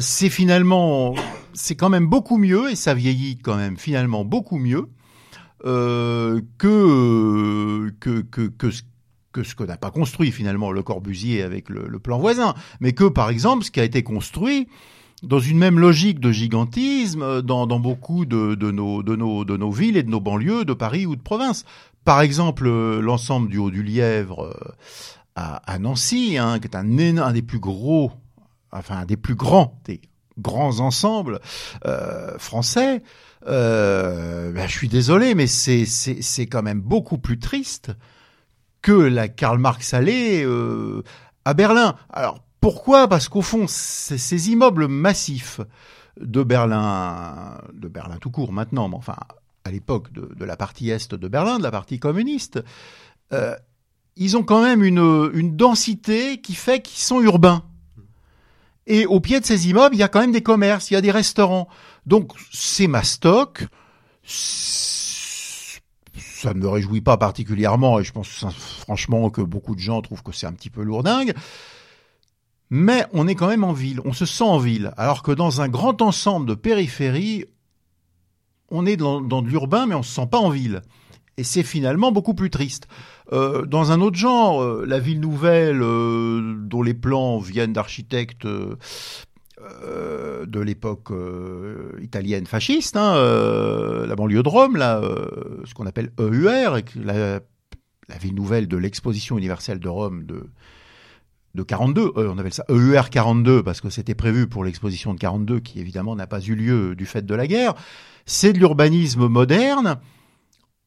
[0.00, 1.14] c'est finalement,
[1.52, 4.88] c'est quand même beaucoup mieux et ça vieillit quand même finalement beaucoup mieux
[5.62, 6.44] que,
[8.00, 8.82] que que que ce
[9.32, 12.92] que ce que n'a pas construit finalement Le Corbusier avec le, le plan voisin, mais
[12.92, 14.68] que par exemple ce qui a été construit
[15.22, 19.44] dans une même logique de gigantisme euh, dans, dans beaucoup de, de, nos, de, nos,
[19.44, 21.64] de nos villes et de nos banlieues de Paris ou de province.
[22.04, 24.72] Par exemple, euh, l'ensemble du Haut-du-Lièvre euh,
[25.34, 28.12] à, à Nancy, hein, qui est un, un des plus gros,
[28.70, 30.00] enfin un des plus grands, des
[30.38, 31.40] grands ensembles
[31.84, 33.02] euh, français.
[33.46, 37.92] Euh, ben, je suis désolé, mais c'est c'est c'est quand même beaucoup plus triste
[38.82, 41.02] que la Karl Marx allée euh,
[41.44, 41.96] à Berlin.
[42.10, 43.08] Alors pourquoi?
[43.08, 45.60] Parce qu'au fond, ces immeubles massifs
[46.20, 49.16] de Berlin, de Berlin tout court maintenant, mais enfin
[49.64, 52.60] à l'époque de, de la partie est de Berlin, de la partie communiste,
[53.32, 53.54] euh,
[54.16, 57.62] ils ont quand même une, une densité qui fait qu'ils sont urbains.
[58.86, 60.96] Et au pied de ces immeubles, il y a quand même des commerces, il y
[60.96, 61.68] a des restaurants.
[62.08, 63.66] Donc c'est mastoc.
[64.24, 65.82] Ça
[66.54, 68.46] ne me réjouit pas particulièrement et je pense
[68.80, 71.34] franchement que beaucoup de gens trouvent que c'est un petit peu lourdingue.
[72.70, 74.92] Mais on est quand même en ville, on se sent en ville.
[74.96, 77.44] Alors que dans un grand ensemble de périphéries,
[78.70, 80.80] on est dans, de l'urbain mais on se sent pas en ville.
[81.36, 82.88] Et c'est finalement beaucoup plus triste.
[83.32, 88.48] Euh, dans un autre genre, euh, la ville nouvelle, euh, dont les plans viennent d'architectes
[89.60, 95.00] euh, de l'époque euh, italienne fasciste, hein, euh, la banlieue de Rome, là,
[95.64, 97.40] ce qu'on appelle EUR, la,
[98.08, 100.44] la ville nouvelle de l'exposition universelle de Rome de
[101.54, 105.18] de 42, euh, on appelle ça EUR 42 parce que c'était prévu pour l'exposition de
[105.18, 107.74] 42 qui évidemment n'a pas eu lieu du fait de la guerre.
[108.26, 109.98] C'est de l'urbanisme moderne,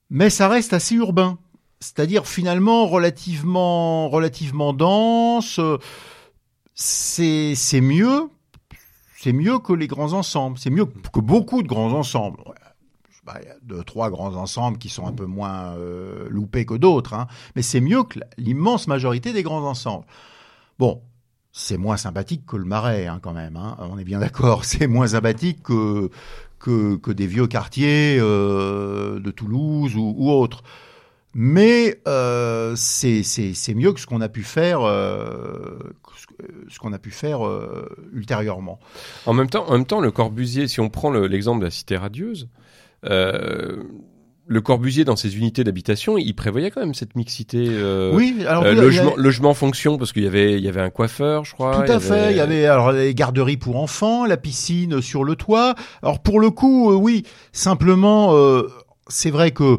[0.10, 1.40] mais ça reste assez urbain,
[1.80, 5.60] c'est-à-dire finalement relativement relativement dense.
[6.76, 8.30] c'est mieux,
[9.22, 12.40] c'est mieux que les grands ensembles, c'est mieux que beaucoup de grands ensembles.
[13.40, 16.74] Il y a deux, trois grands ensembles qui sont un peu moins euh, loupés que
[16.74, 20.06] d'autres, hein, mais c'est mieux que l'immense majorité des grands ensembles.
[20.80, 21.04] Bon,
[21.52, 23.58] c'est moins sympathique que le Marais, hein, quand même.
[23.58, 24.66] Hein, on est bien d'accord.
[24.72, 26.10] C'est moins sympathique que
[26.58, 30.64] que, des vieux quartiers euh, de Toulouse ou, ou autres.
[31.34, 35.80] Mais euh, c'est c'est c'est mieux que ce qu'on a pu faire euh,
[36.70, 38.80] ce- qu'on a pu faire euh, ultérieurement.
[39.26, 41.72] En même temps, en même temps, le Corbusier, si on prend le- l'exemple de la
[41.72, 42.50] cité radieuse,
[43.06, 43.84] euh,
[44.48, 47.64] le Corbusier dans ses unités d'habitation, il prévoyait quand même cette mixité.
[47.70, 50.90] euh, oui, alors euh, logement, logement fonction parce qu'il y avait il y avait un
[50.90, 51.86] coiffeur, je crois.
[51.86, 52.32] Tout à fait.
[52.32, 55.76] Il y avait alors les garderies pour enfants, la piscine sur le toit.
[56.04, 57.24] Alors pour le coup, euh, oui,
[57.54, 58.64] simplement, euh,
[59.08, 59.78] c'est vrai que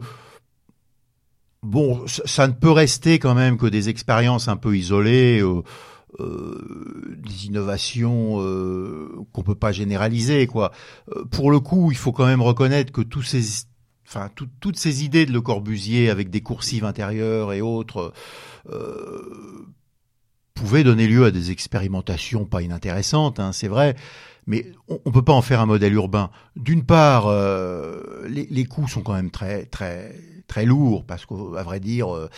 [1.62, 5.40] bon, ça, ne peut rester quand même que des expériences un peu isolées.
[5.40, 5.62] euh,
[6.20, 10.70] euh, des innovations euh, qu'on peut pas généraliser quoi.
[11.16, 15.40] Euh, pour le coup, il faut quand même reconnaître que toutes ces idées de Le
[15.40, 18.12] Corbusier avec des coursives intérieures et autres
[20.52, 23.96] pouvaient donner lieu à des expérimentations pas inintéressantes, hein, c'est vrai,
[24.46, 26.30] mais on, on peut pas en faire un modèle urbain.
[26.56, 27.32] D'une part,
[28.28, 30.14] les, les coûts sont quand même très très
[30.46, 32.28] très lourds parce qu'à vrai dire, euh,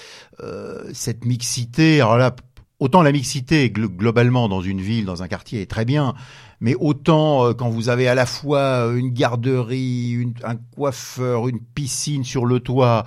[0.40, 2.34] euh, cette mixité, alors là,
[2.80, 6.14] autant la mixité glo- globalement dans une ville, dans un quartier est très bien,
[6.60, 12.24] mais autant euh, quand vous avez à la fois une garderie, un coiffeur, une piscine
[12.24, 13.04] sur le toit,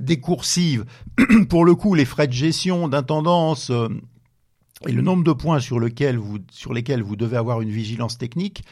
[0.00, 0.84] des coursives,
[1.48, 3.70] pour le coup, les frais de gestion d'intendance,
[4.86, 8.18] Et le nombre de points sur, lequel vous, sur lesquels vous devez avoir une vigilance
[8.18, 8.62] technique,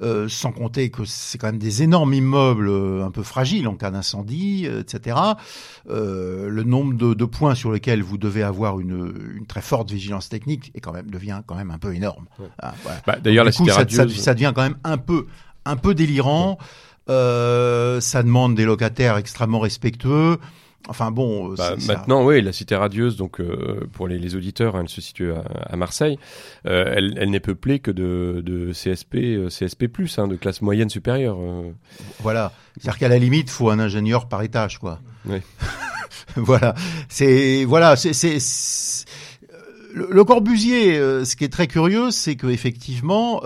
[0.00, 3.74] euh, sans compter que c'est quand même des énormes immeubles euh, un peu fragiles en
[3.74, 5.16] cas d'incendie, euh, etc.
[5.90, 9.90] Euh, le nombre de, de, points sur lesquels vous devez avoir une, une, très forte
[9.90, 12.26] vigilance technique est quand même devient quand même un peu énorme.
[12.38, 12.46] Ouais.
[12.60, 13.02] Ah, voilà.
[13.06, 15.26] bah, D'ailleurs, la coup, ça, ça, ça, devient quand même un peu
[15.64, 16.58] un peu délirant.
[17.08, 18.00] Ouais.
[18.00, 20.38] ça demande des locataires extrêmement respectueux.
[20.86, 24.88] Enfin bon, bah, maintenant, oui, la cité radieuse, donc euh, pour les, les, auditeurs, elle
[24.88, 26.18] se situe à, à Marseille.
[26.66, 30.88] Euh, elle, elle n'est peuplée que de, de CSP, euh, CSP+, hein, de classe moyenne
[30.88, 31.36] supérieure.
[31.40, 31.72] Euh.
[32.20, 35.00] Voilà, c'est-à-dire qu'à la limite, faut un ingénieur par étage, quoi.
[35.26, 35.38] Oui.
[36.36, 36.74] voilà,
[37.08, 38.38] c'est voilà, c'est
[39.92, 40.94] le, le, Corbusier.
[40.94, 43.42] ce qui est très curieux, c'est que effectivement,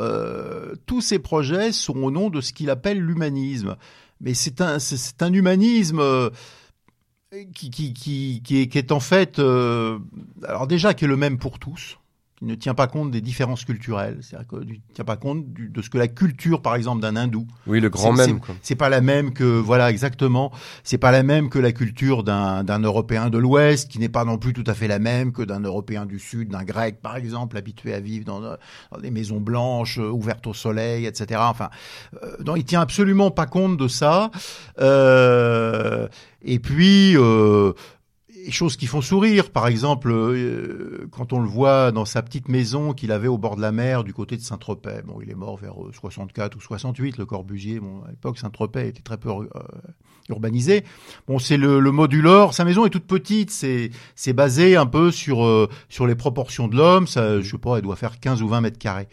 [0.87, 3.77] tous ces projets sont au nom de ce qu'il appelle l'humanisme.
[4.21, 6.31] Mais c'est un, c'est un humanisme
[7.55, 9.99] qui, qui, qui, qui, est, qui est en fait, euh,
[10.47, 11.99] alors déjà qui est le même pour tous,
[12.43, 15.69] qui ne tient pas compte des différences culturelles, c'est-à-dire qu'il ne tient pas compte du,
[15.69, 17.47] de ce que la culture, par exemple, d'un hindou.
[17.69, 18.41] Oui, le grand même.
[18.63, 20.51] C'est pas la même que, voilà, exactement.
[20.83, 24.25] C'est pas la même que la culture d'un, d'un Européen de l'Ouest, qui n'est pas
[24.25, 27.17] non plus tout à fait la même que d'un Européen du Sud, d'un Grec, par
[27.17, 31.41] exemple, habitué à vivre dans, dans des maisons blanches, euh, ouvertes au soleil, etc.
[31.45, 31.71] Enfin,
[32.25, 34.33] euh, il tient absolument pas compte de ça.
[34.81, 36.09] Euh,
[36.43, 37.73] et puis, euh,
[38.51, 39.51] choses qui font sourire.
[39.51, 43.57] Par exemple, euh, quand on le voit dans sa petite maison qu'il avait au bord
[43.57, 45.03] de la mer du côté de Saint-Tropez.
[45.05, 47.81] Bon, il est mort vers 64 ou 68, le Corbusier.
[47.81, 49.45] Bon, à l'époque, Saint-Tropez était très peu euh,
[50.29, 50.85] urbanisé.
[51.27, 52.55] Bon, c'est le, le Modulor.
[52.55, 53.51] Sa maison est toute petite.
[53.51, 57.07] C'est c'est basé un peu sur euh, sur les proportions de l'homme.
[57.07, 59.09] Ça, je sais pas, elle doit faire 15 ou 20 mètres carrés.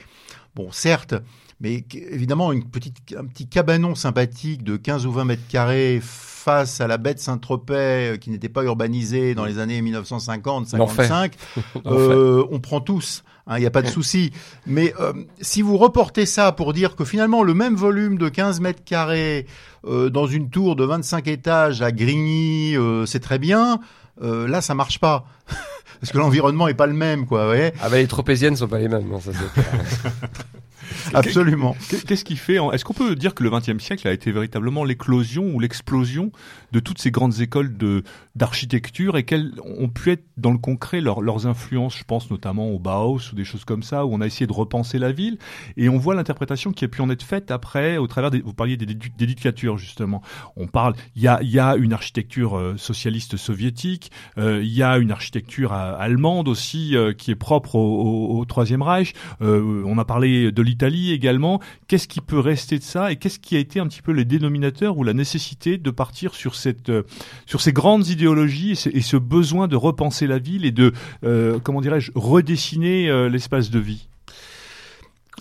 [0.55, 1.13] Bon, certes,
[1.62, 6.80] mais évidemment, une petite, un petit cabanon sympathique de 15 ou 20 mètres carrés face
[6.80, 11.32] à la baie de Saint-Tropez, qui n'était pas urbanisée dans les années 1950-55,
[11.86, 13.24] euh, on prend tous.
[13.49, 14.32] Il hein, n'y a pas de souci.
[14.68, 18.62] Mais euh, si vous reportez ça pour dire que finalement le même volume de 15
[18.62, 19.47] mètres carrés
[19.86, 23.80] euh, dans une tour de 25 étages à Grigny, euh, c'est très bien.
[24.22, 25.26] Euh, là, ça marche pas.
[25.99, 27.41] Parce que l'environnement est pas le même, quoi.
[27.41, 29.07] Vous voyez ah bah les tropéziennes sont pas les mêmes.
[29.07, 29.32] Non, ça
[31.14, 31.76] Absolument.
[32.08, 35.46] Qu'est-ce qui fait Est-ce qu'on peut dire que le XXe siècle a été véritablement l'éclosion
[35.54, 36.32] ou l'explosion
[36.72, 38.04] de toutes ces grandes écoles de
[38.36, 42.70] d'architecture et quelles ont pu être dans le concret leur, leurs influences Je pense notamment
[42.70, 45.38] au Bauhaus ou des choses comme ça où on a essayé de repenser la ville
[45.76, 48.40] et on voit l'interprétation qui a pu en être faite après au travers des.
[48.42, 50.22] Vous parliez d'éducature justement.
[50.56, 50.94] On parle.
[51.16, 54.12] Il y a il y a une architecture euh, socialiste soviétique.
[54.38, 58.40] Euh, il y a une architecture euh, allemande aussi euh, qui est propre au, au,
[58.40, 59.14] au Troisième Reich.
[59.42, 61.59] Euh, on a parlé de l'Italie également.
[61.88, 64.25] Qu'est-ce qui peut rester de ça et qu'est-ce qui a été un petit peu les
[64.25, 67.03] dénominateurs ou la nécessité de partir sur cette euh,
[67.45, 70.93] sur ces grandes idéologies et ce, et ce, besoin de repenser la ville et de
[71.23, 74.07] euh, comment dirais-je redessiner euh, l'espace de vie?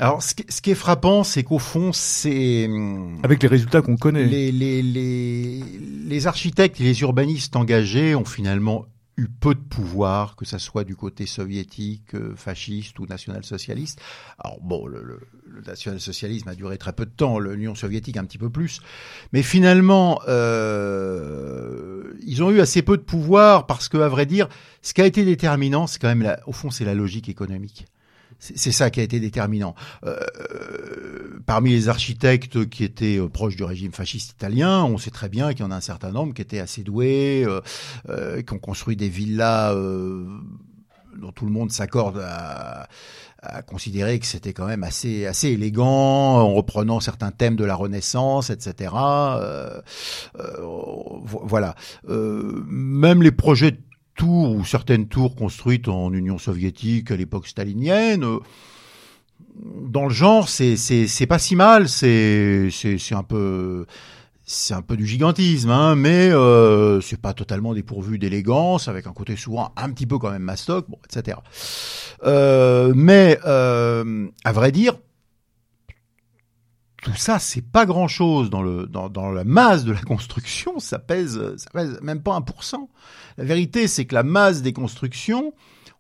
[0.01, 2.71] Alors, ce qui, ce qui est frappant, c'est qu'au fond, c'est
[3.25, 4.27] avec les résultats qu'on connaît.
[4.27, 5.65] Les, les, les,
[6.07, 8.87] les architectes et les urbanistes engagés ont finalement
[9.19, 14.01] eu peu de pouvoir, que ça soit du côté soviétique, euh, fasciste ou national-socialiste.
[14.39, 18.25] Alors bon, le, le, le national-socialisme a duré très peu de temps, l'Union soviétique un
[18.25, 18.81] petit peu plus,
[19.33, 24.49] mais finalement, euh, ils ont eu assez peu de pouvoir parce que, à vrai dire,
[24.83, 27.87] ce qui a été déterminant, c'est quand même, la, au fond, c'est la logique économique.
[28.39, 29.75] C'est ça qui a été déterminant.
[30.05, 30.19] Euh,
[31.49, 35.53] parmi les architectes qui étaient euh, proches du régime fasciste italien, on sait très bien
[35.53, 37.61] qu'il y en a un certain nombre qui étaient assez doués, euh,
[38.11, 40.27] euh qui ont construit des villas euh,
[41.17, 42.87] dont tout le monde s'accorde à,
[43.43, 47.75] à, considérer que c'était quand même assez assez élégant, en reprenant certains thèmes de la
[47.75, 48.93] Renaissance, etc.
[51.45, 51.75] voilà.
[52.07, 53.79] même les projets
[54.19, 58.27] tours ou certaines tours construites en Union soviétique à l'époque stalinienne.
[59.57, 61.89] Dans le genre, c'est c'est pas si mal.
[61.89, 63.87] C'est c'est c'est un peu
[64.49, 69.13] c'est un peu du gigantisme, hein, mais euh, c'est pas totalement dépourvu d'élégance, avec un
[69.13, 71.37] côté souvent un petit peu quand même mastoc, bon, etc.
[72.25, 74.95] Euh, mais euh, à vrai dire,
[77.09, 80.79] tout ça, c'est pas grand chose dans le dans, dans la masse de la construction.
[80.79, 82.89] Ça pèse, ça pèse même pas un pour cent.
[83.39, 85.55] La vérité, c'est que la masse des constructions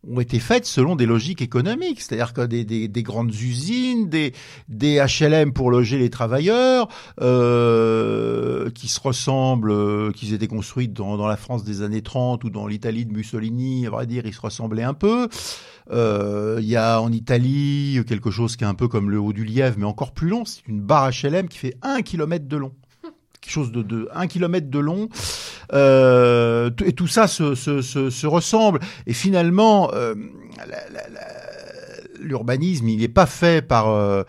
[0.06, 4.32] ont été faites selon des logiques économiques, c'est-à-dire que des, des, des, grandes usines, des,
[4.68, 6.88] des HLM pour loger les travailleurs,
[7.20, 12.44] euh, qui se ressemblent, euh, qui étaient construites dans, dans la France des années 30
[12.44, 15.28] ou dans l'Italie de Mussolini, à vrai dire, ils se ressemblaient un peu.
[15.90, 19.32] Euh, il y a en Italie quelque chose qui est un peu comme le haut
[19.32, 20.44] du Lièvre, mais encore plus long.
[20.44, 22.72] C'est une barre HLM qui fait un kilomètre de long
[23.40, 25.08] quelque chose de, de un kilomètre de long
[25.72, 30.14] euh, et tout ça se, se, se, se ressemble et finalement euh,
[32.20, 34.22] l'urbanisme, il n'est pas fait par euh,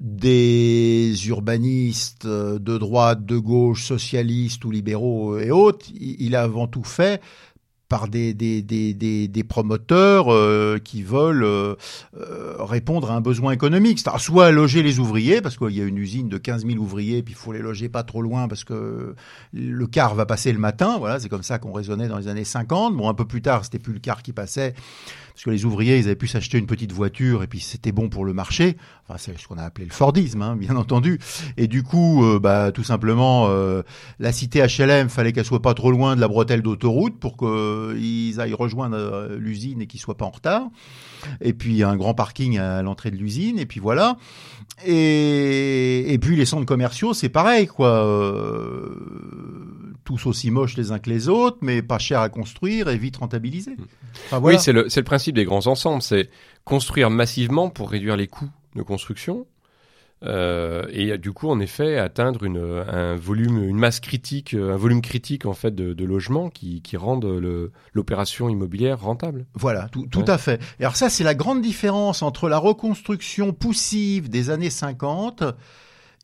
[0.00, 5.86] des urbanistes de droite, de gauche, socialistes ou libéraux et autres.
[5.94, 7.20] Il, il est avant tout fait
[7.92, 11.74] par des, des, promoteurs euh, qui veulent euh,
[12.18, 13.98] euh, répondre à un besoin économique.
[13.98, 17.22] C'est-à-dire soit loger les ouvriers, parce qu'il y a une usine de 15 000 ouvriers,
[17.22, 19.14] puis il faut les loger pas trop loin parce que
[19.52, 20.96] le car va passer le matin.
[20.98, 22.96] Voilà, c'est comme ça qu'on raisonnait dans les années 50.
[22.96, 24.72] Bon, un peu plus tard, c'était plus le car qui passait,
[25.34, 28.08] parce que les ouvriers, ils avaient pu s'acheter une petite voiture, et puis c'était bon
[28.08, 28.76] pour le marché.
[29.08, 31.18] Enfin, c'est ce qu'on a appelé le Fordisme, hein, bien entendu.
[31.56, 33.82] Et du coup, euh, bah, tout simplement, euh,
[34.18, 38.40] la cité HLM, fallait qu'elle soit pas trop loin de la bretelle d'autoroute pour qu'ils
[38.40, 40.68] aillent rejoindre euh, l'usine et qu'ils soient pas en retard.
[41.40, 44.16] Et puis un grand parking à l'entrée de l'usine, et puis voilà.
[44.84, 47.88] Et, puis les centres commerciaux, c'est pareil, quoi.
[47.88, 49.61] Euh,
[50.04, 53.16] tous aussi moches les uns que les autres, mais pas cher à construire et vite
[53.16, 53.76] rentabilisés.
[54.26, 54.56] Enfin, voilà.
[54.56, 56.30] Oui, c'est le, le principe des grands ensembles, c'est
[56.64, 59.46] construire massivement pour réduire les coûts de construction.
[60.24, 65.02] Euh, et du coup, en effet, atteindre une, un volume, une masse critique, un volume
[65.02, 67.26] critique en fait de, de logements qui, qui rendent
[67.92, 69.46] l'opération immobilière rentable.
[69.54, 70.30] Voilà, tout, tout ouais.
[70.30, 70.62] à fait.
[70.78, 75.42] Et alors ça, c'est la grande différence entre la reconstruction poussive des années 50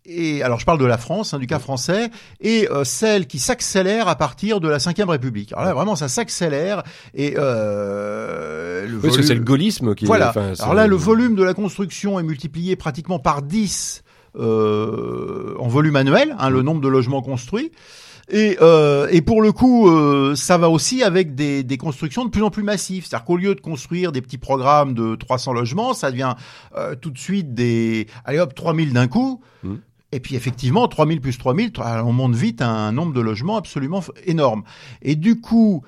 [0.04, 2.10] et alors je parle de la France, hein, du cas français,
[2.40, 5.52] et euh, celle qui s'accélère à partir de la Cinquième République.
[5.52, 6.82] Alors là, vraiment, ça s'accélère
[7.14, 9.26] et euh, le oui, volume...
[9.26, 10.06] c'est le gaullisme qui.
[10.06, 10.26] Voilà.
[10.26, 14.02] Est, enfin, alors là, le volume de la construction est multiplié pratiquement par 10
[14.36, 17.70] euh, en volume annuel, hein, le nombre de logements construits.
[18.30, 22.30] Et, euh, et pour le coup, euh, ça va aussi avec des, des constructions de
[22.30, 23.06] plus en plus massives.
[23.06, 26.34] C'est-à-dire qu'au lieu de construire des petits programmes de 300 logements, ça devient
[26.76, 28.06] euh, tout de suite des...
[28.24, 29.40] Allez hop, 3000 d'un coup.
[29.62, 29.74] Mmh.
[30.12, 34.02] Et puis effectivement, 3000 plus 3000, on monte vite à un nombre de logements absolument
[34.24, 34.62] énorme.
[35.02, 35.82] Et du coup,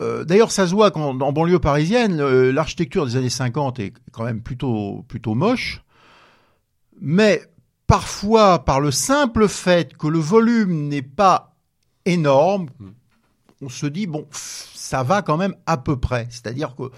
[0.00, 4.24] euh, d'ailleurs, ça se voit qu'en en banlieue parisienne, l'architecture des années 50 est quand
[4.24, 5.82] même plutôt plutôt moche.
[7.00, 7.42] Mais
[7.86, 11.56] parfois, par le simple fait que le volume n'est pas
[12.04, 12.68] énorme,
[13.60, 16.26] on se dit bon, ça va quand même à peu près.
[16.30, 16.90] C'est-à-dire que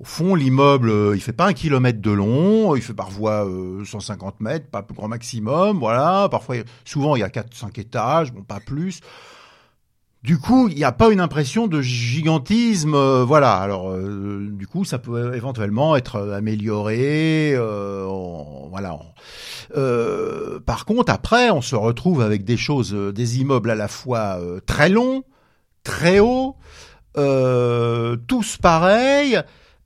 [0.00, 4.40] au fond, l'immeuble, il fait pas un kilomètre de long, il fait parfois euh, 150
[4.40, 6.28] mètres, pas grand maximum, voilà.
[6.30, 9.00] Parfois, souvent, il y a 4-5 étages, bon, pas plus.
[10.22, 13.56] Du coup, il n'y a pas une impression de gigantisme, euh, voilà.
[13.56, 18.06] Alors, euh, du coup, ça peut éventuellement être amélioré, euh,
[18.70, 19.00] voilà.
[20.64, 24.88] Par contre, après, on se retrouve avec des choses, des immeubles à la fois très
[24.88, 25.24] longs,
[25.82, 26.56] très hauts,
[27.14, 29.40] tous pareils,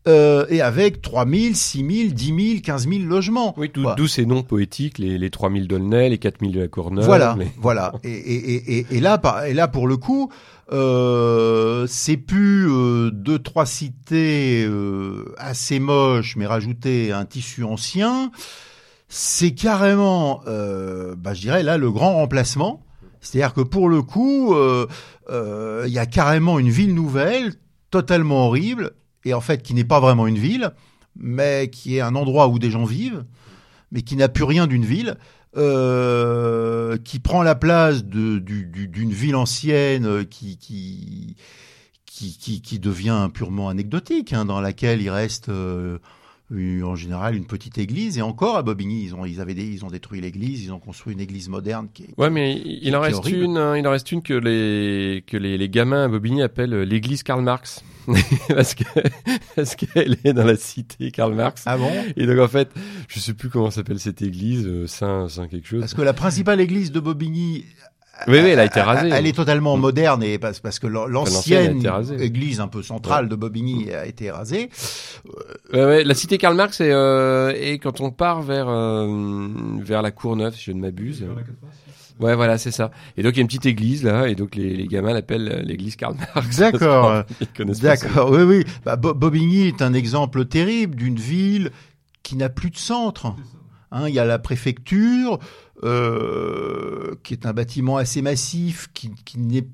[0.09, 3.55] euh, et avec 3000, 6000, 10 000, 15 000 logements.
[3.57, 4.09] Oui, d'où voilà.
[4.09, 7.05] ces noms poétiques, les, les 3000 d'Aulnay, les 4000 de la Courneuve.
[7.05, 7.49] Voilà, mais...
[7.59, 7.93] voilà.
[8.05, 10.31] Et, et, et, et, là, et là, pour le coup,
[10.73, 18.31] euh, c'est plus euh, deux, trois cités euh, assez moches, mais rajouter un tissu ancien.
[19.09, 22.83] C'est carrément, euh, bah, je dirais là, le grand remplacement.
[23.21, 24.87] C'est-à-dire que pour le coup, il
[25.31, 27.55] euh, y a carrément une ville nouvelle,
[27.91, 28.93] totalement horrible,
[29.27, 30.71] et en fait qui n'est pas vraiment une ville,
[31.17, 33.25] mais qui est un endroit où des gens vivent,
[33.91, 35.19] mais qui n'a plus rien d'une ville,
[35.57, 41.37] euh, qui prend la place d'une du, du, ville ancienne qui, qui,
[42.05, 45.99] qui, qui, devient purement anecdotique, hein, dans laquelle il reste euh,
[46.51, 48.19] en général une petite église.
[48.19, 50.79] Et encore à Bobigny ils ont ils avaient des, ils ont détruit l'église ils ont
[50.79, 53.91] construit une église moderne qui est, ouais mais il en reste une hein, il en
[53.91, 57.83] reste une que les que les, les gamins à Bobigny appellent l'église Karl Marx.
[58.49, 58.85] Parce que
[59.57, 61.65] parce qu'elle est dans la cité Karl Marx.
[61.67, 61.91] Ah bon?
[62.17, 62.71] Et donc en fait
[63.09, 65.81] je sais plus comment s'appelle cette église euh, Saint Saint quelque chose.
[65.81, 67.65] Parce que la principale église de Bobigny
[68.29, 69.11] oui, oui, elle a été rasée.
[69.13, 71.83] Elle, est totalement moderne et parce, parce que l'ancienne
[72.19, 73.31] église un peu centrale ouais.
[73.31, 74.71] de Bobigny a été rasée.
[75.75, 79.49] Euh, ouais, la cité Karl Marx est, euh, et quand on part vers euh,
[79.81, 81.27] vers la Courneuve, si je ne m'abuse.
[82.19, 82.91] Ouais, voilà, c'est ça.
[83.19, 85.63] Et donc il y a une petite église là, et donc les, les gamins l'appellent
[85.67, 86.57] l'église Karl Marx.
[86.59, 87.25] D'accord.
[87.83, 88.31] D'accord.
[88.31, 88.65] Oui, oui.
[88.85, 91.71] Bah, Bobigny est un exemple terrible d'une ville
[92.23, 93.35] qui n'a plus de centre.
[93.93, 95.39] Hein, il y a la préfecture, euh,
[95.83, 99.67] qui est un bâtiment assez massif, qui, qui, n'est,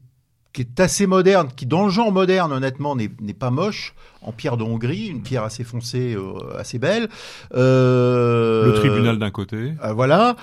[0.52, 4.56] qui est assez moderne, qui dans le genre moderne, honnêtement, n'est, pas moche, en pierre
[4.56, 7.08] de Hongrie, une pierre assez foncée, euh, assez belle.
[7.54, 9.74] Euh, le tribunal d'un côté.
[9.82, 10.36] Euh, voilà,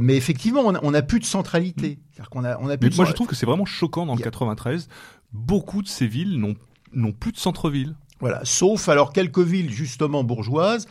[0.00, 1.98] mais effectivement, on n'a plus de centralité.
[2.12, 4.14] C'est-à-dire qu'on a, on a plus mais moi, je trouve que c'est vraiment choquant dans
[4.14, 4.88] le 93.
[5.32, 6.56] Beaucoup de ces villes n'ont,
[6.92, 7.94] n'ont plus de centre-ville.
[8.20, 10.86] Voilà, sauf alors quelques villes justement bourgeoises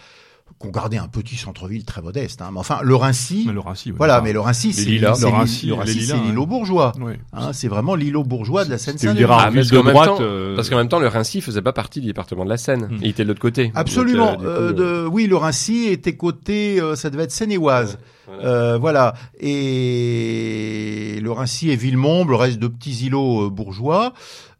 [0.58, 2.42] qu'on gardait un petit centre-ville très modeste.
[2.42, 2.50] Hein.
[2.52, 3.62] Mais enfin, le Rincy, Mais ouais,
[3.96, 4.24] voilà, d'accord.
[4.26, 6.22] mais le Rincy, c'est ouais.
[6.28, 6.92] l'îlot bourgeois.
[7.00, 7.20] Ouais.
[7.34, 9.24] Hein, c'est vraiment l'îlot bourgeois de la Seine-Saint-Denis.
[9.30, 10.10] Ah, parce villes de qu'en même droite.
[10.10, 12.58] temps- euh, Parce qu'en même temps, le Rincy faisait pas partie du département de la
[12.58, 12.88] Seine.
[12.92, 12.98] Hmm.
[13.02, 13.72] Il était de l'autre côté.
[13.76, 14.34] Absolument.
[14.34, 17.98] Donc, euh, Euh, de, oui, le Rincy était côté, euh, ça devait être Seine-et-Oise.
[18.28, 18.44] voilà.
[18.46, 19.14] Euh, voilà.
[19.40, 24.14] Et le Rincy et Villemomble, le reste de petits îlots euh, bourgeois.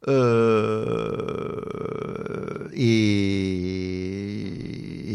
[0.08, 1.56] Euh,
[2.74, 4.46] et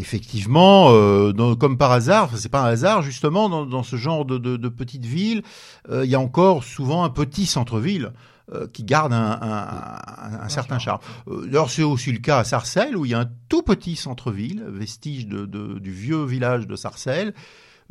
[0.05, 4.23] effectivement, euh, dans- comme par hasard, c'est pas un hasard justement, dans, dans ce genre
[4.23, 5.41] de, de, de petites villes,
[5.89, 8.11] euh, il y a encore souvent un petit centre-ville
[8.53, 10.99] euh, qui garde un, un- un- un certain charme.
[11.27, 13.95] Euh, D'ailleurs, c'est aussi le cas à Sarcelles, où il y a un tout petit
[13.95, 17.33] centre-ville, vestige de, de- du vieux village de Sarcelles,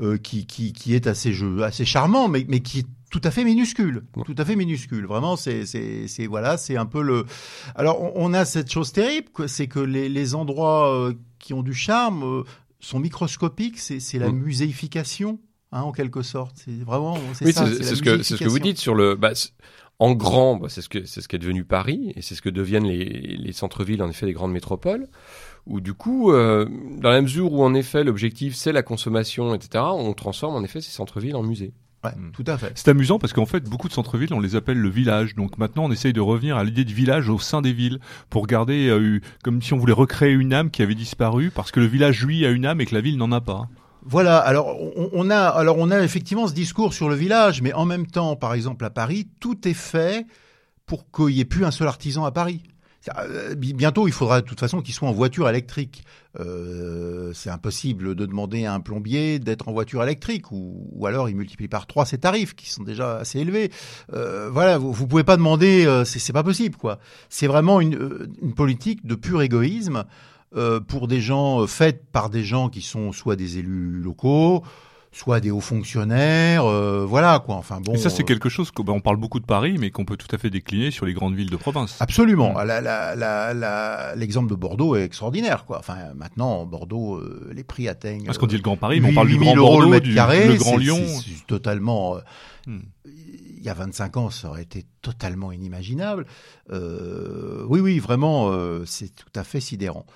[0.01, 1.33] euh, qui, qui, qui est assez,
[1.63, 5.07] assez charmant, mais, mais qui est tout à fait minuscule, tout à fait minuscule.
[5.07, 7.27] Vraiment, c'est, c'est, c'est voilà, c'est un peu le.
[7.77, 11.13] Alors, on, on a cette chose terrible, c'est que les, les endroits euh,
[11.45, 12.43] qui ont du charme euh,
[12.81, 13.79] sont microscopiques.
[13.79, 14.37] C'est, la Mm.
[14.39, 15.39] muséification,
[15.73, 16.57] hein, en quelque sorte.
[16.65, 17.61] C'est vraiment, c'est Oui, ce
[18.03, 19.15] que c'est ce que vous dites sur le.
[19.15, 19.33] Bah,
[20.01, 22.43] en grand, bah, c'est ce que c'est ce qui est devenu Paris et c'est ce
[22.43, 23.05] que deviennent les,
[23.37, 25.07] les centres-villes en effet des grandes métropoles.
[25.67, 26.67] Où du coup, euh,
[26.99, 30.81] dans la mesure où en effet l'objectif c'est la consommation, etc., on transforme en effet
[30.81, 31.73] ces centres-villes en musées.
[32.05, 32.33] Ouais, Mm.
[32.33, 32.73] tout à fait.
[32.75, 35.35] C'est amusant parce qu'en fait, beaucoup de centres-villes, on les appelle le village.
[35.35, 37.99] Donc maintenant, on essaye de revenir à l'idée de village au sein des villes
[38.31, 41.81] pour garder euh, comme si on voulait recréer une âme qui avait disparu parce que
[41.81, 43.69] le village, lui, a une âme et que la ville n'en a pas.
[44.07, 44.39] Voilà.
[44.39, 47.87] Alors on, on a, alors on a effectivement ce discours sur le village, mais en
[47.87, 50.27] même temps, par exemple à Paris, tout est fait
[50.87, 52.63] pour qu'il n'y ait plus un seul artisan à Paris.
[53.19, 56.05] Euh, bi- Bientôt, il faudra de toute façon qu'il soit en voiture électrique.
[56.41, 61.29] Euh, c'est impossible de demander à un plombier d'être en voiture électrique, ou, ou alors
[61.29, 63.71] il multiplie par trois ses tarifs qui sont déjà assez élevés.
[64.13, 66.99] Euh, voilà, vous, vous pouvez pas demander, euh, c'est pas possible quoi.
[67.29, 70.05] C'est vraiment une, euh, une politique de pur égoïsme
[70.57, 74.65] euh, pour des gens faite par des gens qui sont soit des élus locaux,
[75.17, 77.55] soit des hauts fonctionnaires, euh, voilà quoi.
[77.55, 77.95] Enfin bon.
[77.95, 80.17] et ça, c'est euh, quelque chose qu'on on parle beaucoup de Paris, mais qu'on peut
[80.17, 81.97] tout à fait décliner sur les grandes villes de province.
[82.01, 82.53] Absolument.
[82.55, 82.67] Mm.
[82.67, 85.79] La- la- la- la- L'exemple de Bordeaux est extraordinaire, quoi.
[85.79, 88.25] Enfin, maintenant, Bordeaux, euh, les prix atteignent.
[88.25, 90.05] Parce qu'on dit le Grand Paris, mais on parle du 8000 Grand le Bordeaux, mètre
[90.07, 90.99] du carré, le Grand Lyon.
[91.07, 92.17] c'est- totalement.
[92.17, 92.21] euh,
[92.67, 92.79] Hmm.
[93.07, 96.27] Il y a 25 ans, ça aurait été totalement inimaginable.
[96.71, 100.07] Euh, oui, oui, vraiment, euh, c'est tout à fait sidérant.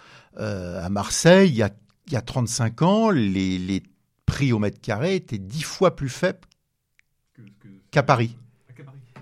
[0.41, 1.71] Euh, à Marseille, il y a,
[2.07, 3.83] il y a 35 ans, les, les
[4.29, 6.47] prix au mètre carré étaient dix fois plus faibles
[7.91, 8.37] qu'à Paris.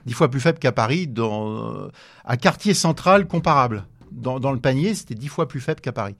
[0.05, 1.89] Dix fois plus faible qu'à Paris, dans, euh,
[2.25, 3.87] à quartier central comparable.
[4.11, 6.17] Dans, dans le panier, c'était dix fois plus faible qu'à Paris.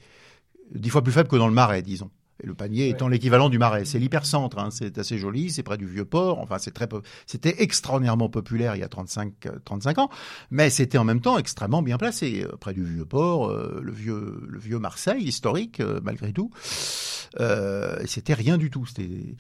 [0.73, 2.11] Dix fois plus faible que dans le Marais, disons.
[2.43, 3.85] Et le panier étant l'équivalent du Marais.
[3.87, 6.39] C'est l'hypercentre, hein, c'est assez joli, c'est près du Vieux-Port.
[6.39, 10.11] Enfin, c'est très, po- c'était extraordinairement populaire il y a 35, euh, 35 ans,
[10.51, 14.43] mais c'était en même temps extrêmement bien placé, euh, près du Vieux-Port, euh, le vieux,
[14.47, 16.51] le vieux Marseille historique, euh, malgré tout.
[17.41, 18.87] Euh, c'était rien du tout.
[18.87, 19.37] C'était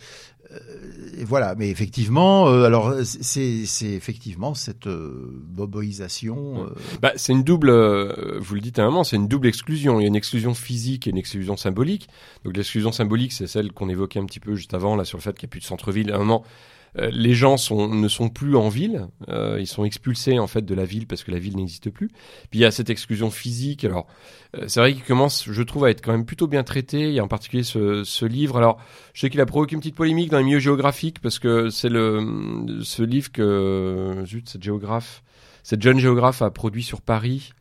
[1.19, 6.65] et voilà, mais effectivement, euh, alors c'est c'est effectivement cette euh, boboisation.
[6.65, 9.47] euh, Bah, c'est une double, euh, vous le dites à un moment, c'est une double
[9.49, 9.99] exclusion.
[9.99, 12.09] Il y a une exclusion physique et une exclusion symbolique.
[12.45, 15.23] Donc l'exclusion symbolique, c'est celle qu'on évoquait un petit peu juste avant, là, sur le
[15.23, 16.13] fait qu'il n'y a plus de centre-ville.
[16.13, 16.49] À un moment, euh,
[16.95, 20.75] les gens sont, ne sont plus en ville, euh, ils sont expulsés en fait de
[20.75, 22.09] la ville parce que la ville n'existe plus.
[22.51, 23.85] Puis il y a cette exclusion physique.
[23.85, 24.07] Alors
[24.57, 27.09] euh, c'est vrai qu'il commence, je trouve, à être quand même plutôt bien traité.
[27.09, 28.57] Il y a en particulier ce, ce livre.
[28.57, 28.79] Alors
[29.13, 31.91] je sais qu'il a provoqué une petite polémique dans les milieux géographiques parce que c'est
[31.91, 35.23] le ce livre que zut, cette géographe,
[35.63, 37.53] cette jeune géographe a produit sur Paris.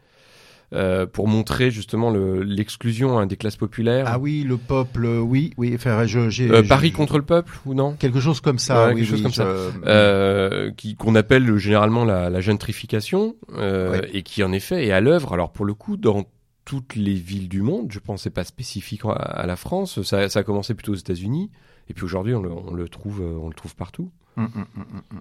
[0.76, 4.06] Euh, pour montrer justement le- l'exclusion hein, des classes populaires.
[4.08, 5.72] Ah oui, le peuple, oui, oui.
[5.76, 7.94] Enfin, je, j'ai Euh, Paris contre le peuple ou non?
[7.94, 8.88] Quelque chose comme ça.
[8.88, 9.46] Ouais, oui, quelque chose oui, comme ça.
[9.46, 14.10] je- euh, qui qu'on appelle généralement la, la gentrification euh, Ouais.
[14.14, 15.34] et qui en effet est à l'œuvre.
[15.34, 16.26] Alors pour le coup, dans
[16.66, 20.02] toutes les villes du monde, je pense, c'est pas spécifique à, à la France.
[20.02, 21.52] Ça, ça a commencé plutôt aux États-Unis
[21.90, 24.10] et puis aujourd'hui on le, on le trouve, euh, on le trouve partout.
[24.38, 25.20] Hum, hum, hum.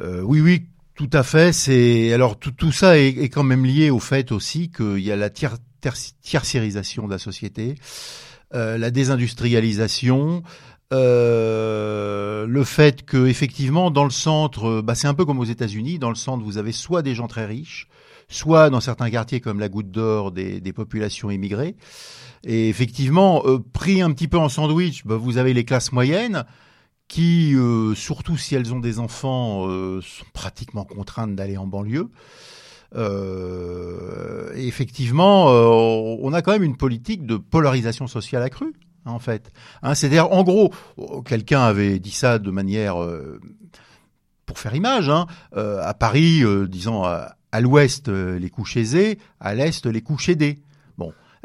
[0.00, 0.62] Euh, oui, oui,
[0.96, 1.52] tout à fait.
[1.52, 5.16] C'est alors tout, tout ça est, quand même lié au fait aussi qu'il y a
[5.16, 5.50] la tier,
[5.82, 7.76] de la société,
[8.54, 10.42] euh, la désindustrialisation.
[10.92, 15.44] euh, le fait que effectivement dans le centre, euh, bah, c'est un peu comme aux
[15.44, 15.98] États-Unis.
[15.98, 17.88] Dans le centre, vous avez soit des gens très riches,
[18.28, 21.76] soit dans certains quartiers comme la Goutte d'Or des, populations immigrées.
[22.44, 23.42] Et effectivement,
[23.72, 26.44] pris un petit peu en sandwich, bah, vous avez les classes moyennes
[27.08, 32.08] qui, euh, surtout si elles ont des enfants, euh, sont pratiquement contraintes d'aller en banlieue.
[32.94, 38.72] Euh, effectivement, euh, on a quand même une politique de polarisation sociale accrue,
[39.04, 39.52] hein, en fait.
[39.82, 40.72] Hein, C'est-à-dire, en gros,
[41.24, 43.40] quelqu'un avait dit ça de manière, euh,
[44.46, 45.26] pour faire image, hein,
[45.56, 50.58] euh, à Paris, disons à, à l'ouest les couches aisés, à l'est les couches aidées.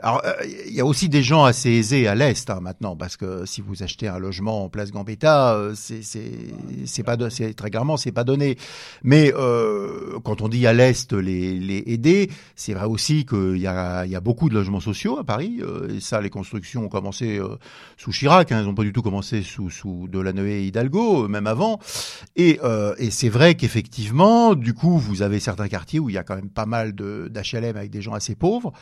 [0.03, 0.33] Alors, euh,
[0.67, 3.61] il y a aussi des gens assez aisés à l'est hein, maintenant, parce que si
[3.61, 8.57] vous achetez un logement en place Gambetta, euh, c'est pas très clairement c'est pas donné.
[9.03, 13.67] Mais euh, quand on dit à l'est les les aider, c'est vrai aussi qu'il y
[13.67, 15.59] a y a beaucoup de logements sociaux à Paris.
[15.61, 17.39] Euh, et ça, les constructions ont commencé
[17.97, 21.45] sous Chirac, hein, elles n'ont pas du tout commencé sous sous Delanoë et Hidalgo, même
[21.45, 21.79] avant.
[22.35, 22.59] Et
[22.97, 26.35] et c'est vrai qu'effectivement, du coup, vous avez certains quartiers où il y a quand
[26.35, 28.73] même pas mal de d'HLM avec des gens assez pauvres.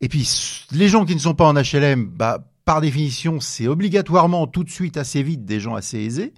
[0.00, 0.28] Et puis
[0.72, 4.70] les gens qui ne sont pas en HLM, bah, par définition, c'est obligatoirement tout de
[4.70, 6.34] suite assez vite des gens assez aisés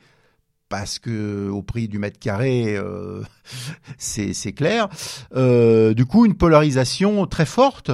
[0.69, 3.23] parce que au prix du mètre carré, euh,
[3.99, 4.89] c'est clair.
[5.35, 7.91] Euh, du coup, une polarisation très forte.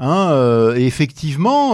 [0.00, 1.72] Hein, euh, et effectivement,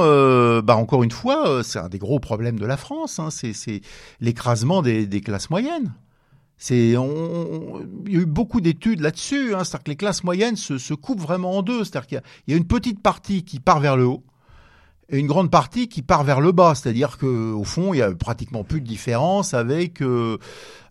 [0.63, 3.19] bah encore une fois, c'est un des gros problèmes de la France.
[3.19, 3.81] Hein, c'est
[4.21, 5.93] l'écrasement des, classes moyennes.
[6.57, 9.55] C'est, on, il y a eu beaucoup d'études là-dessus.
[9.55, 11.85] Hein, c'est-à-dire que les classes moyennes se, se coupent vraiment en deux.
[11.85, 14.23] C'est-à-dire qu'il y, y, a une petite partie qui part vers le haut
[15.11, 16.75] et une grande partie qui part vers le bas.
[16.75, 20.39] C'est-à-dire que au fond, il y a pratiquement plus de différence avec euh,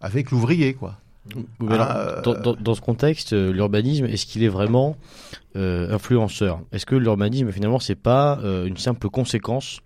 [0.01, 0.97] avec l'ouvrier, quoi.
[1.69, 4.97] Ah, dans, dans, dans, ce contexte, euh, l'urbanisme, est-ce qu'il est vraiment
[5.55, 6.59] euh, influenceur?
[6.73, 9.79] Est-ce que l'urbanisme, finalement, c'est pas euh, une simple conséquence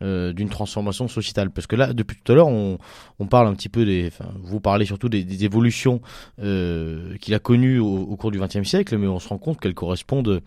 [0.00, 1.50] euh, d'une transformation sociétale.
[1.50, 2.78] Parce que là, depuis tout à l'heure, on,
[3.18, 6.00] on, parle un petit peu des, vous parlez surtout des, évolutions
[6.40, 9.74] euh, qu'il a connues au, cours du XXe siècle, mais on se rend compte qu'elles
[9.74, 10.40] correspondent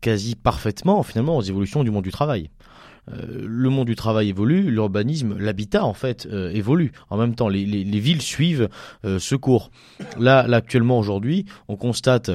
[0.00, 2.48] quasi parfaitement, finalement, aux évolutions du monde du travail.
[3.12, 6.92] Euh, le monde du travail évolue, l'urbanisme, l'habitat en fait évolue.
[7.10, 8.70] En même temps, les, les, les villes suivent
[9.04, 9.70] ce cours.
[10.18, 12.30] Là, actuellement aujourd'hui, on constate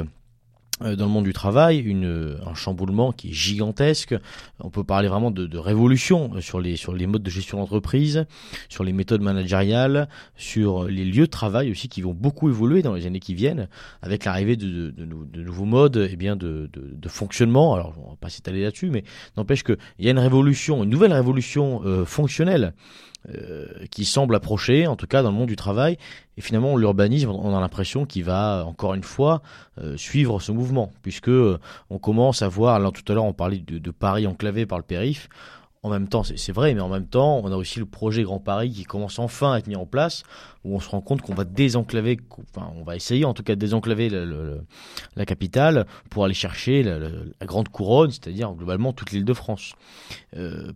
[0.81, 4.15] dans le monde du travail, une, un chamboulement qui est gigantesque.
[4.59, 8.25] On peut parler vraiment de, de révolution sur les, sur les modes de gestion d'entreprise,
[8.69, 12.93] sur les méthodes managériales, sur les lieux de travail aussi qui vont beaucoup évoluer dans
[12.93, 13.67] les années qui viennent,
[14.01, 17.73] avec l'arrivée de, de, de, nouveaux modes eh bien de, de, fonctionnement.
[17.73, 19.03] Alors, on va pas s'étaler là-dessus, mais
[19.37, 22.73] n'empêche qu'il y a une révolution, une nouvelle révolution euh, fonctionnelle
[23.30, 25.99] euh, qui semble approcher, en tout cas dans le monde du travail.
[26.38, 29.43] Et finalement, l'urbanisme, on a l'impression qu'il va encore une fois
[29.77, 31.60] euh, suivre ce mouvement, puisque euh,
[31.91, 32.80] on commence à voir.
[32.80, 35.30] Là, tout à l'heure, on parlait de, Paris enclavé par le périph.
[35.84, 38.39] En même temps, c'est vrai, mais en même temps, on a aussi le projet Grand
[38.39, 40.23] Paris qui commence enfin à être mis en place,
[40.64, 42.19] où on se rend compte qu'on va désenclaver,
[42.56, 44.10] enfin, on va essayer en tout cas de désenclaver
[45.15, 46.99] la capitale pour aller chercher la,
[47.48, 49.73] grande couronne, c'est-à-dire globalement toute l'île de France.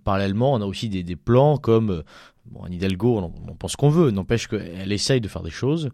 [0.04, 2.02] Parallèlement, on a aussi des plans comme
[2.46, 5.90] Bon, Anne Hidalgo, on, on pense qu'on veut, n'empêche qu'elle essaye de faire des choses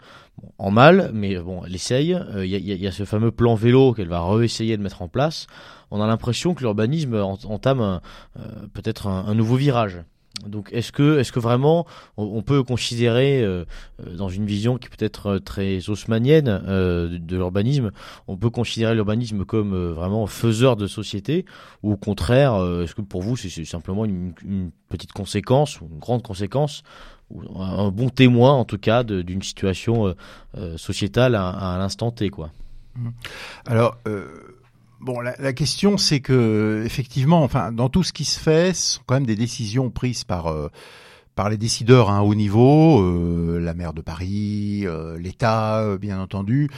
[0.58, 2.10] en mal, mais bon, elle essaye.
[2.10, 5.48] Il euh, y, a, ce fameux plan vélo qu'elle va réessayer de mettre en place.
[5.92, 8.00] On a l'impression que l'urbanisme entame euh,
[8.74, 10.04] peut-être un, nouveau virage.
[10.48, 11.86] Donc est-ce que, est-ce que vraiment
[12.18, 13.66] on, peut considérer euh,
[14.06, 17.92] euh, dans une vision qui peut être euh, très haussmannienne euh, de l'urbanisme,
[18.28, 21.46] on peut considérer l'urbanisme comme euh, vraiment faiseur de société?
[21.84, 24.34] Ou au contraire, euh, est-ce que pour vous c'est simplement une,
[24.90, 26.84] petite conséquence une grande conséquence
[27.30, 30.14] ou un bon témoin en tout cas d'une situation
[30.76, 32.52] sociétale à, à l'instant T quoi?
[33.66, 33.98] Alors
[35.02, 38.94] Bon, la, la question, c'est que effectivement, enfin, dans tout ce qui se fait, ce
[38.94, 40.70] sont quand même des décisions prises par euh,
[41.34, 45.98] par les décideurs à un haut niveau, euh, la maire de Paris, euh, l'État, euh,
[45.98, 46.70] bien entendu.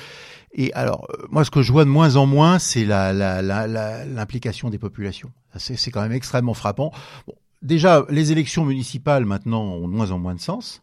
[0.53, 4.71] Et alors, euh, moi, ce que je vois de moins en moins, c'est l'implication la,
[4.71, 5.31] la, des populations.
[5.57, 6.93] C'est quand même extrêmement frappant.
[7.27, 10.81] Bon, déjà, les élections municipales maintenant ont de moins en moins de sens,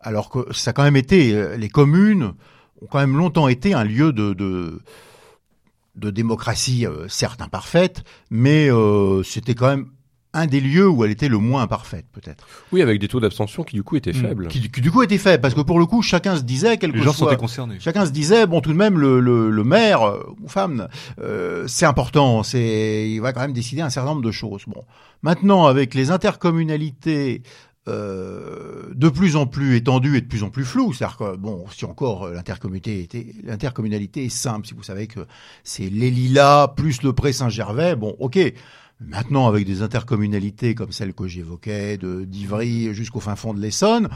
[0.00, 2.34] alors que ça a quand même été les communes
[2.82, 4.80] ont quand même longtemps été un lieu de, de
[5.98, 9.88] de démocratie, euh, certes imparfaite, mais euh, c'était quand même
[10.34, 12.46] un des lieux où elle était le moins imparfaite, peut-être.
[12.70, 14.14] Oui, avec des taux d'abstention qui du coup étaient mmh.
[14.14, 14.48] faibles.
[14.48, 16.96] Qui, qui, du coup étaient faibles, parce que pour le coup, chacun se disait quelque
[16.96, 17.76] Les gens soit, concernés.
[17.80, 20.88] Chacun se disait, bon, tout de même, le, le, le maire euh, ou femme,
[21.20, 24.64] euh, c'est important, c'est, il va quand même décider un certain nombre de choses.
[24.66, 24.84] Bon,
[25.22, 27.42] maintenant, avec les intercommunalités
[27.88, 30.92] euh, de plus en plus étendu et de plus en plus flou.
[30.92, 35.20] C'est-à-dire que, bon, si encore euh, l'intercommunalité est simple, si vous savez que
[35.64, 38.38] c'est les Lilas plus le Pré Saint-Gervais, bon, ok.
[39.00, 44.08] Maintenant, avec des intercommunalités comme celle que j'évoquais, de d'Ivry jusqu'au fin fond de l'Essonne,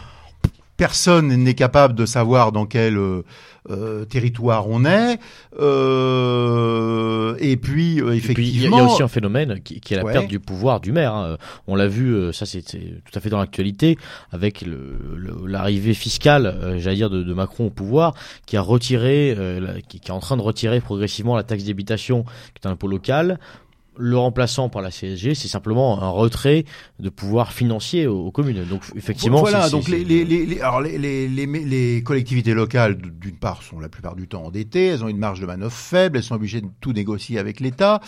[0.83, 3.23] personne n'est capable de savoir dans quel euh,
[3.71, 5.21] euh territoire on est.
[5.61, 10.05] Euh, et puis, euh, effectivement, il y, a aussi un phénomène qui, qui est la
[10.05, 10.13] ouais.
[10.13, 11.15] perte du pouvoir du maire.
[11.15, 11.37] Hein.
[11.69, 13.97] On l'a vu, ça c'est tout à fait dans l'actualité,
[14.33, 14.65] avec
[15.47, 18.15] l'arrivée fiscale, j'allais dire, de, de, Macron au pouvoir,
[18.45, 19.37] qui a retiré,
[19.89, 22.89] qui, qui, est en train de retirer progressivement la taxe d'habitation, qui est un impôt
[22.89, 23.39] local,
[23.97, 26.65] le remplaçant par la CSG, c'est simplement un retrait
[26.99, 28.65] de pouvoir financier aux, communes.
[28.65, 29.69] Donc effectivement, voilà.
[29.69, 34.17] Donc les, les, les, alors les, les, les, collectivités locales, d'une part, sont la plupart
[34.17, 34.87] du temps endettées.
[34.87, 36.17] Elles ont une marge de manœuvre faible.
[36.17, 38.01] Elles sont obligées de tout négocier avec l'État.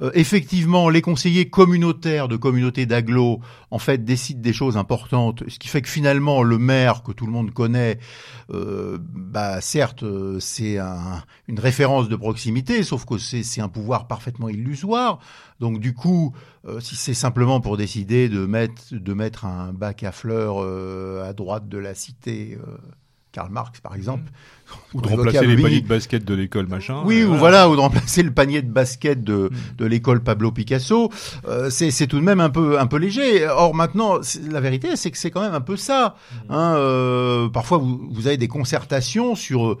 [0.00, 3.40] Euh, effectivement, les conseillers communautaires de communautés d'agglo,
[3.70, 5.42] en fait, décident des choses importantes.
[5.48, 7.98] Ce qui fait que finalement, le maire que tout le monde connaît,
[8.52, 14.06] euh, bah certes, euh, c'est un, une référence de proximité, sauf que c'est un pouvoir
[14.06, 15.18] parfaitement illusoire.
[15.60, 16.34] Donc du coup,
[16.66, 21.28] euh, si c'est simplement pour décider de mettre, de mettre un bac à fleurs euh,
[21.28, 22.76] à droite de la cité euh,
[23.32, 24.30] Karl Marx, par exemple.
[24.94, 27.02] Ou de remplacer les paniers de basket de l'école machin.
[27.04, 29.76] Oui, ou voilà, ou de remplacer le panier de basket de, mm.
[29.78, 31.10] de l'école Pablo Picasso.
[31.46, 33.46] Euh, c'est tout de même un peu un peu léger.
[33.48, 34.18] Or maintenant,
[34.50, 36.14] la vérité, c'est que c'est quand même un peu ça.
[36.48, 36.52] Mm.
[36.52, 39.78] Hein, euh, parfois, vous, vous avez des concertations sur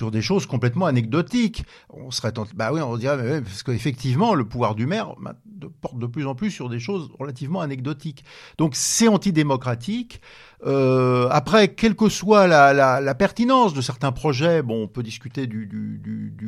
[0.00, 1.62] sur des choses complètement anecdotiques.
[1.90, 5.34] On serait tenté, bah oui, on dirait, mais parce qu'effectivement, le pouvoir du maire bah,
[5.82, 8.24] porte de plus en plus sur des choses relativement anecdotiques.
[8.56, 10.22] Donc c'est antidémocratique.
[10.64, 15.68] Euh, après, quelle que soit la, pertinence de certains projets, bon, on peut discuter du,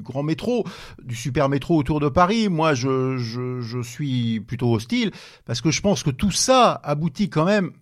[0.02, 0.64] grand métro,
[1.02, 2.48] du super métro autour de Paris.
[2.48, 5.10] Moi, je suis plutôt hostile
[5.44, 7.72] parce que je pense que tout ça aboutit quand même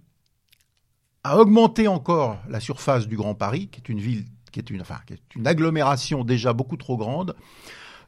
[1.23, 5.47] à augmenter encore la surface du Grand Paris, qui est une ville qui est une,
[5.47, 7.35] agglomération déjà beaucoup trop grande.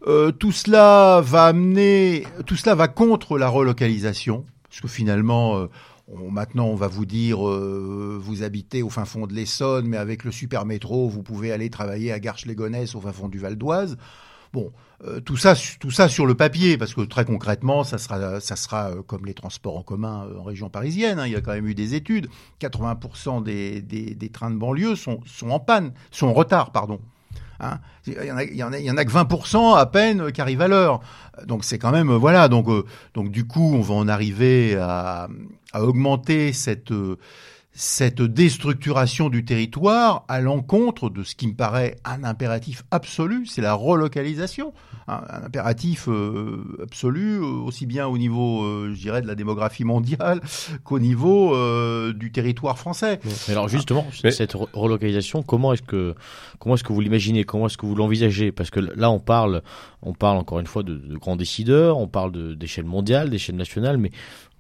[0.06, 5.68] Euh, tout cela va amener, tout cela va contre la relocalisation, parce que finalement, euh,
[6.30, 10.24] maintenant, on va vous dire, euh, vous habitez au fin fond de l'Essonne, mais avec
[10.24, 13.96] le super métro, vous pouvez aller travailler à Garches-les-Gonesse, au fin fond du Val d'Oise.
[14.52, 14.72] Bon,
[15.04, 18.54] euh, tout ça, tout ça sur le papier, parce que très concrètement, ça sera, ça
[18.54, 21.18] sera euh, comme les transports en commun euh, en région parisienne.
[21.18, 22.28] Hein, il y a quand même eu des études.
[22.60, 27.00] 80% des, des, des, trains de banlieue sont, sont en panne, sont en retard, pardon.
[27.58, 29.76] Hein il y en a, il y en a, il y en a que 20%
[29.76, 31.00] à peine qui arrivent à l'heure.
[31.46, 32.48] Donc c'est quand même voilà.
[32.48, 32.68] Donc
[33.14, 35.28] donc du coup, on va en arriver à,
[35.72, 36.92] à augmenter cette
[37.74, 43.62] cette déstructuration du territoire à l'encontre de ce qui me paraît un impératif absolu, c'est
[43.62, 44.74] la relocalisation.
[45.08, 49.84] Un, impératif euh, absolu, euh, aussi bien au niveau, euh, je dirais, de la démographie
[49.84, 50.40] mondiale
[50.84, 51.32] qu'au niveau
[52.12, 53.20] du territoire français.
[53.48, 56.14] Mais alors justement, cette relocalisation, comment est-ce que
[56.58, 58.52] comment est-ce que vous l'imaginez, comment est-ce que vous l'envisagez?
[58.52, 59.62] Parce que là, on parle,
[60.02, 63.96] on parle encore une fois de, de grands décideurs, on parle d'échelle mondiale, d'échelle nationale,
[63.96, 64.10] mais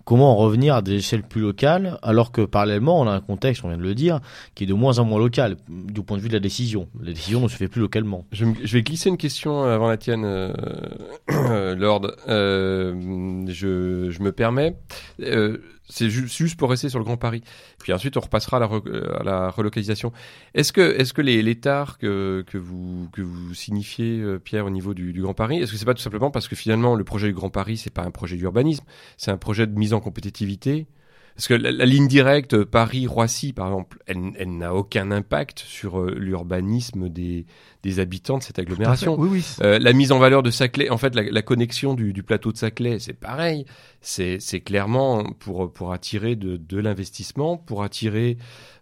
[0.04, 3.64] Comment en revenir à des échelles plus locales, alors que parallèlement, on a un contexte,
[3.64, 4.20] on vient de le dire,
[4.54, 6.88] qui est de moins en moins local, du point de vue de la décision.
[7.00, 8.24] La décision ne se fait plus localement.
[8.32, 10.24] Je, vais glisser une question avant la tienne,
[11.30, 12.10] euh, Lord.
[12.28, 14.76] Euh, je, je, me permets.
[15.20, 15.58] Euh,
[15.88, 17.42] c'est juste pour rester sur le Grand Paris.
[17.78, 20.12] Puis ensuite, on repassera à la, euh, relocalisation.
[20.54, 24.94] Est-ce que, est-ce que les, les que, vous, que vous signifiez, euh, Pierre, au niveau
[24.94, 27.28] du, du Grand Paris, est-ce que c'est pas tout simplement parce que finalement, le projet
[27.28, 28.84] du Grand Paris, c'est pas un projet d'urbanisme,
[29.16, 30.86] c'est un projet de mise en compétitivité
[31.34, 36.14] parce que la, ligne directe Paris-Roissy, par exemple, elle, elle n'a aucun impact sur euh,
[36.16, 37.46] l'urbanisme des,
[37.82, 39.16] des habitants de cette agglomération.
[39.18, 39.44] Oui, oui.
[39.62, 42.52] Euh, la mise en valeur de Saclay, en fait, la, la connexion du, du, plateau
[42.52, 43.64] de Saclay, c'est pareil.
[44.00, 48.36] C'est clairement pour, pour attirer de, de l'investissement, pour attirer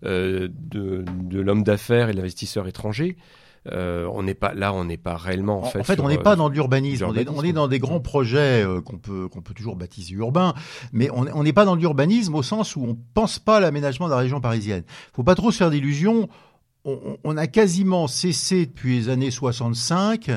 [0.04, 3.16] euh, de, de l'homme d'affaires et l'investisseur étranger.
[3.66, 5.80] Euh, on n'est pas là, on n'est pas réellement en, fait.
[5.80, 7.04] En fait, on n'est pas dans l'urbanisme.
[7.04, 10.54] On, on, est dans des grands projets euh, qu'on peut qu'on peut toujours baptiser urbains,
[10.92, 14.12] mais on n'est pas dans l'urbanisme au sens où on pense pas à l'aménagement de
[14.12, 14.84] la région parisienne.
[15.12, 16.28] Faut pas trop se faire d'illusions.
[16.86, 20.30] On, on, a quasiment cessé depuis les années 65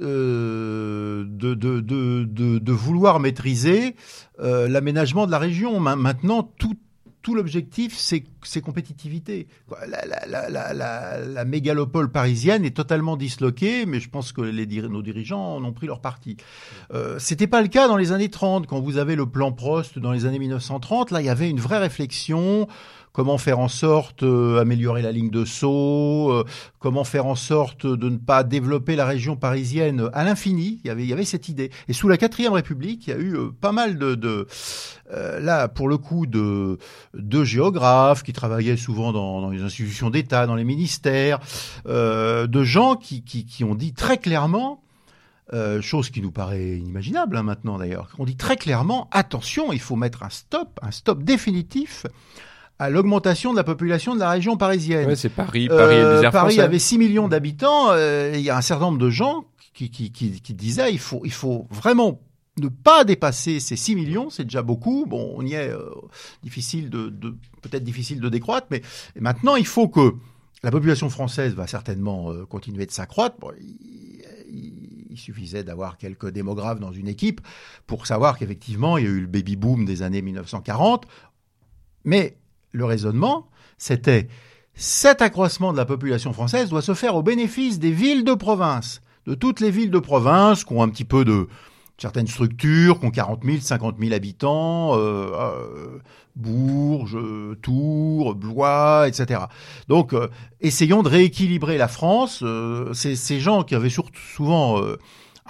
[0.00, 3.96] euh, de, de, de, de, vouloir maîtriser
[4.38, 5.80] euh, l'aménagement de la région.
[5.80, 6.76] Maintenant, tout
[7.22, 9.46] tout l'objectif, c'est compétitivité.
[9.86, 15.02] La, la, la, la, mégalopole parisienne est totalement disloquée, mais je pense que les, nos
[15.02, 16.36] dirigeants en ont pris leur parti.
[16.94, 19.98] Euh, C'était pas le cas dans les années 30, quand vous avez le plan Prost
[19.98, 21.10] dans les années 1930.
[21.10, 22.66] Là, il y avait une vraie réflexion
[23.12, 26.44] comment faire en sorte d'améliorer euh, la ligne de saut, euh,
[26.78, 30.80] comment faire en sorte de ne pas développer la région parisienne à l'infini?
[30.84, 31.70] Il y avait, cette idée.
[31.88, 34.46] Et sous la quatrième République, il y a eu euh, pas mal de,
[35.12, 36.78] là pour le coup de,
[37.44, 41.40] géographes qui travaillaient souvent dans, les institutions d'État, dans les ministères,
[41.86, 44.82] de gens qui, ont dit très clairement
[45.80, 48.08] chose qui nous paraît inimaginable hein, maintenant d'ailleurs.
[48.18, 52.06] On dit très clairement attention, il faut mettre un stop, un stop définitif
[52.80, 55.06] à l'augmentation de la population de la région parisienne.
[55.06, 55.68] Ouais, c'est Paris.
[55.68, 57.90] Paris, euh, Paris avait 6 millions d'habitants.
[57.90, 59.44] Euh, il y a un certain nombre de gens
[59.74, 62.22] qui, qui, qui, qui disaient il faut, il faut vraiment
[62.58, 65.04] ne pas dépasser ces 6 millions, c'est déjà beaucoup.
[65.06, 65.90] Bon, on y est euh,
[66.42, 68.80] difficile de, de peut-être difficile de décroître, mais
[69.18, 70.14] maintenant il faut que
[70.62, 73.36] la population française va certainement euh, continuer de s'accroître.
[73.38, 74.22] Bon, il,
[75.10, 77.42] il suffisait d'avoir quelques démographes dans une équipe
[77.86, 81.06] pour savoir qu'effectivement, il y a eu le baby boom des années 1940.
[82.04, 82.38] Mais
[82.72, 83.46] le raisonnement,
[83.78, 84.28] c'était
[84.74, 89.02] cet accroissement de la population française doit se faire au bénéfice des villes de province,
[89.26, 91.48] de toutes les villes de province qui ont un petit peu de
[91.98, 95.98] certaines structures, qui ont 40 000, 50 000 habitants, euh, euh,
[96.34, 97.18] Bourges,
[97.60, 99.40] Tours, Blois, etc.
[99.88, 100.28] Donc, euh,
[100.62, 102.42] essayons de rééquilibrer la France.
[102.94, 104.80] Ces gens qui avaient surtout souvent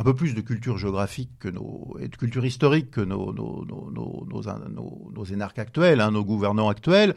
[0.01, 3.67] un peu plus de culture géographique que nos, et de culture historique que nos, nos,
[3.67, 7.15] nos, nos, nos énarques actuels, hein, nos gouvernants actuels,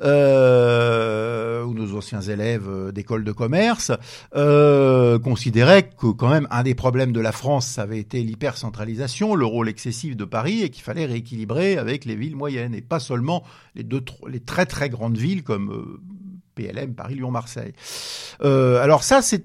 [0.00, 3.90] euh, ou nos anciens élèves d'école de commerce,
[4.36, 9.34] euh, considéraient que quand même un des problèmes de la France, ça avait été l'hypercentralisation,
[9.34, 13.00] le rôle excessif de Paris, et qu'il fallait rééquilibrer avec les villes moyennes, et pas
[13.00, 13.42] seulement
[13.74, 16.00] les, deux, les très très grandes villes comme euh,
[16.54, 17.72] PLM, Paris, Lyon, Marseille.
[18.42, 19.44] Euh, alors ça, c'est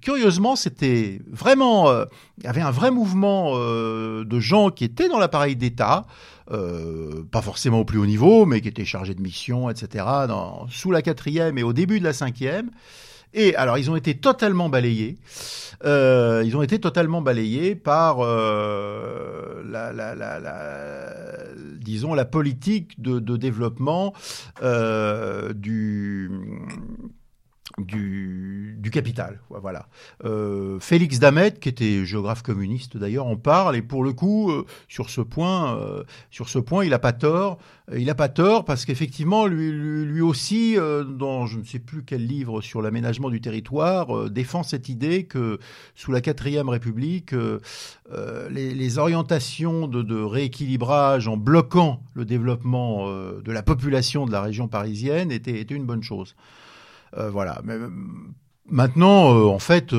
[0.00, 2.04] curieusement, c'était vraiment, euh,
[2.38, 6.04] il y avait un vrai mouvement euh, de gens qui étaient dans l'appareil d'État,
[6.48, 10.92] pas forcément au plus haut niveau, mais qui étaient chargés de mission, etc., dans, sous
[10.92, 12.70] la quatrième et au début de la cinquième.
[13.34, 15.18] Et alors, ils ont été totalement balayés.
[15.84, 21.12] Euh, ils ont été totalement balayés par euh, la, la, la, la,
[21.80, 24.14] disons, la politique de, de développement
[24.62, 26.30] euh, du
[27.78, 29.40] du, capital.
[29.50, 29.88] Voilà.
[30.24, 34.64] Euh, Félix Damet, qui était géographe communiste d'ailleurs, en parle et pour le coup, euh,
[34.88, 37.58] sur ce point, euh, sur ce point, il a pas tort.
[37.94, 42.60] Il a pas tort parce qu'effectivement, lui, aussi, dans je ne sais plus quel livre
[42.60, 45.58] sur l'aménagement du territoire, défend cette idée que
[45.94, 47.32] sous la quatrième République,
[48.50, 54.42] les, les, orientations de, de, rééquilibrage en bloquant le développement de la population de la
[54.42, 56.34] région parisienne étaient, étaient une bonne chose.
[57.16, 57.60] Euh, voilà.
[57.64, 57.90] Mais, euh,
[58.66, 59.94] maintenant, euh, en fait,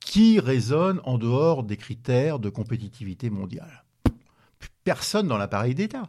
[0.00, 3.84] qui résonne en dehors des critères de compétitivité mondiale?
[4.84, 6.08] Personne dans l'appareil d'État.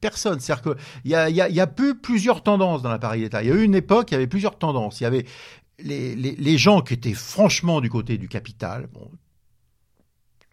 [0.00, 0.40] Personne.
[0.40, 3.42] C'est-à-dire qu'il y a, y, a, plus plusieurs tendances dans l'appareil d'État.
[3.42, 5.00] Il y a eu une époque, il y avait plusieurs tendances.
[5.00, 5.26] Il y avait
[5.78, 9.10] les, les, les, gens qui étaient franchement du côté du capital, bon,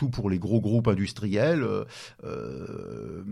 [0.09, 1.63] pour les gros groupes industriels.
[1.63, 1.85] Euh,
[2.23, 3.23] euh,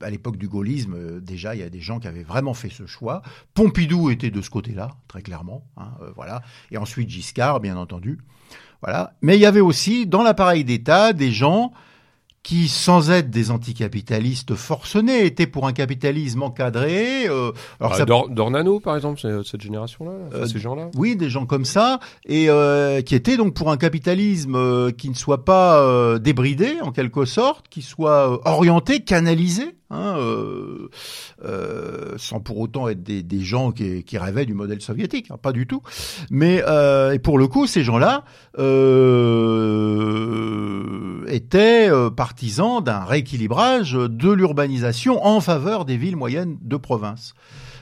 [0.00, 2.70] à l'époque du gaullisme, euh, déjà, il y a des gens qui avaient vraiment fait
[2.70, 3.22] ce choix.
[3.54, 5.64] Pompidou était de ce côté-là, très clairement.
[5.76, 6.42] Hein, voilà.
[6.70, 8.18] Et ensuite Giscard, bien entendu.
[8.82, 9.14] Voilà.
[9.22, 11.72] Mais il y avait aussi, dans l'appareil d'État, des gens
[12.48, 17.26] qui, sans être des anticapitalistes forcenés, étaient pour un capitalisme encadré.
[17.26, 18.06] Euh, alors ah, ça...
[18.06, 20.88] Dornano, par exemple, c'est cette génération-là, euh, ces gens-là.
[20.96, 25.10] Oui, des gens comme ça, et euh, qui étaient donc pour un capitalisme euh, qui
[25.10, 29.77] ne soit pas euh, débridé, en quelque sorte, qui soit orienté, canalisé.
[29.90, 30.90] Hein, euh,
[31.46, 35.38] euh, sans pour autant être des, des gens qui, qui, rêvaient du modèle soviétique, hein,
[35.40, 35.80] pas du tout.
[36.30, 38.24] Mais euh, et pour le coup, ces gens-là
[38.58, 38.74] euh,
[41.28, 47.32] étaient euh, partisans d'un rééquilibrage de l'urbanisation en faveur des villes moyennes de province.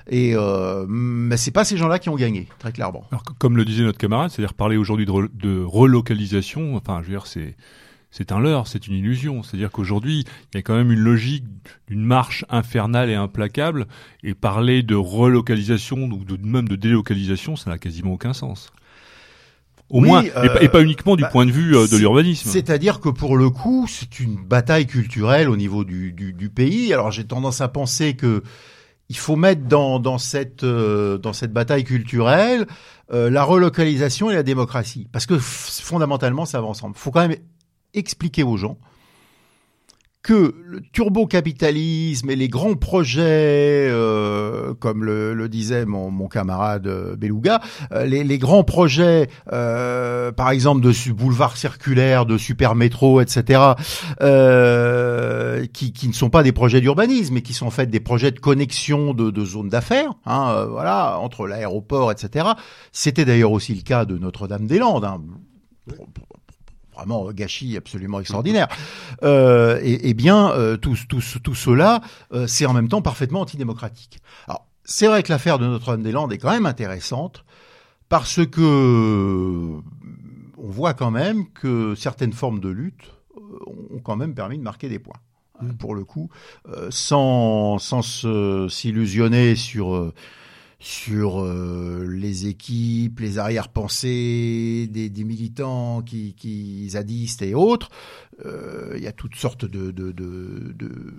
[0.08, 3.02] Et euh, mais c'est pas ces gens-là qui ont gagné, très clairement.
[3.10, 6.76] Alors, comme le disait notre camarade, c'est-à-dire parler aujourd'hui de, de relocalisation.
[6.76, 7.56] Enfin, je veux dire, c'est
[8.16, 9.42] c'est un leurre, c'est une illusion.
[9.42, 11.44] C'est-à-dire qu'aujourd'hui, il y a quand même une logique
[11.86, 13.86] d'une marche infernale et implacable,
[14.22, 18.72] et parler de relocalisation ou de, même de délocalisation, ça n'a quasiment aucun sens.
[19.90, 21.86] Au oui, moins, euh, et, pas, et, pas, uniquement du bah, point de vue euh,
[21.88, 22.48] de l'urbanisme.
[22.48, 26.94] C'est-à-dire que pour le coup, c'est une bataille culturelle au niveau du, du, du pays.
[26.94, 28.42] Alors j'ai tendance à penser que
[29.08, 32.66] il faut mettre dans, dans, cette, euh, dans cette bataille culturelle
[33.12, 35.06] euh, la relocalisation et la démocratie.
[35.12, 36.94] Parce que fondamentalement, ça va ensemble.
[36.96, 37.38] Il faut quand même
[37.96, 38.78] expliquer aux gens
[40.26, 47.60] que le turbocapitalisme et les grands projets, euh, comme le, disait mon, camarade euh, Beluga,
[47.92, 53.60] euh, les, grands projets, par exemple de boulevard circulaire, de super métro, etc.,
[55.72, 58.40] qui, ne sont pas des projets d'urbanisme, mais qui sont en fait des projets de
[58.40, 60.66] connexion de, zones d'affaires, hein,
[61.20, 62.48] entre l'aéroport, etc.
[62.90, 65.04] C'était d'ailleurs aussi le cas de Notre-Dame-des-Landes.
[65.04, 65.22] Hein
[66.96, 68.68] vraiment gâchis absolument extraordinaire.
[69.22, 72.02] Euh, et, et, bien, euh, tout, tout, tout cela,
[72.32, 74.18] euh, c'est en même temps parfaitement antidémocratique.
[74.46, 77.44] Alors, c'est vrai que l'affaire de Notre-Dame-des-Landes est quand même intéressante
[78.08, 78.60] parce que
[80.58, 84.88] on voit quand même que certaines formes de lutte ont quand même permis de marquer
[84.88, 85.20] des points.
[85.60, 85.72] Mmh.
[85.74, 86.28] Pour le coup,
[86.90, 88.02] sans, sans
[88.68, 90.12] s'illusionner sur
[90.78, 97.88] sur euh, les équipes, les arrière-pensées des, des, militants qui, qui zadistes et autres.
[98.44, 101.14] Euh, il y a toutes sortes de, de, de, de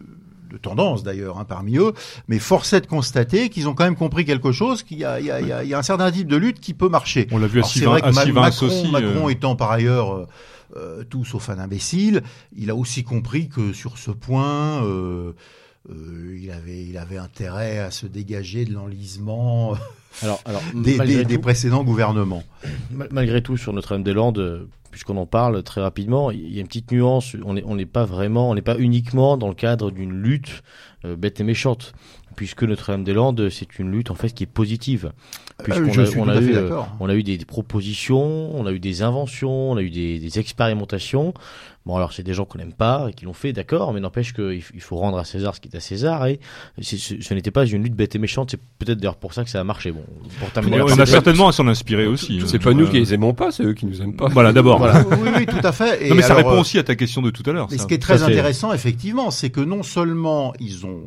[0.49, 1.91] de tendance d'ailleurs hein, parmi eux,
[2.29, 5.03] mais force est de constater qu'ils ont quand même compris quelque chose, qu'il y y,
[5.03, 7.27] y, y a un certain type de lutte qui peut marcher.
[7.31, 8.89] On l'a vu à C'est vrai que Ma- Sylvain Macron, aussi.
[8.91, 10.27] Macron euh, étant par ailleurs euh,
[10.77, 12.23] euh, tout sauf un imbécile,
[12.55, 15.33] il a aussi compris que sur ce point, euh,
[15.89, 19.75] euh, il avait, il avait intérêt à se dégager de l'enlisement
[20.21, 22.43] Alors, alors des, des- précédents gouvernements.
[22.91, 26.65] Mal- Malgré tout, sur Notre-Dame-des-Landes, euh, puisqu'on en parle très rapidement, il y a une
[26.65, 27.35] petite nuance.
[27.45, 30.63] On n'est on pas vraiment, on n'est pas uniquement dans le cadre d'une lutte
[31.05, 31.93] euh, bête et méchante,
[32.35, 35.11] puisque Notre-Dame-des-Landes, c'est une lutte en fait qui est positive.
[35.63, 36.81] Puisqu'on Euh, je a- on eu, euh.
[36.99, 40.17] On a eu des, des propositions, on a eu des inventions, on a eu des,
[40.17, 41.35] des expérimentations.
[41.85, 44.33] Bon, alors c'est des gens qu'on n'aime pas et qui l'ont fait, d'accord, mais n'empêche
[44.33, 46.27] qu'il faut rendre à César ce qui est à César.
[46.27, 46.37] Et
[46.81, 48.51] ce, ce n'était pas une lutte bête et méchante.
[48.51, 49.91] C'est peut-être d'ailleurs pour ça que ça a marché.
[49.93, 50.03] Bon,
[50.39, 52.41] pour terminer, on a certainement à s'en inspirer aussi.
[52.45, 54.27] C'est euh, pas nous qui les aimons pas, c'est eux qui nous aiment pas.
[54.27, 54.79] Voilà, d'abord.
[54.91, 55.05] Voilà.
[55.21, 56.05] oui, oui, tout à fait.
[56.05, 57.67] Et Non, mais ça répond euh, aussi à ta question de tout à l'heure.
[57.69, 57.83] Mais ça.
[57.83, 61.03] ce qui est très Ça, intéressant, effectivement, c'est que non seulement ils ont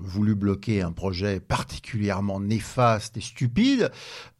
[0.00, 3.90] voulu bloquer un projet particulièrement néfaste et stupide,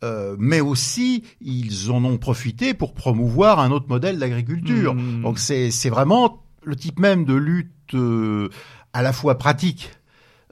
[0.02, 4.94] euh, mais aussi ils en ont profité pour promouvoir un autre modèle d'agriculture.
[4.94, 5.22] Mmh.
[5.22, 8.48] Donc c'est c'est vraiment le type même de lutte euh,
[8.92, 9.90] à la fois pratique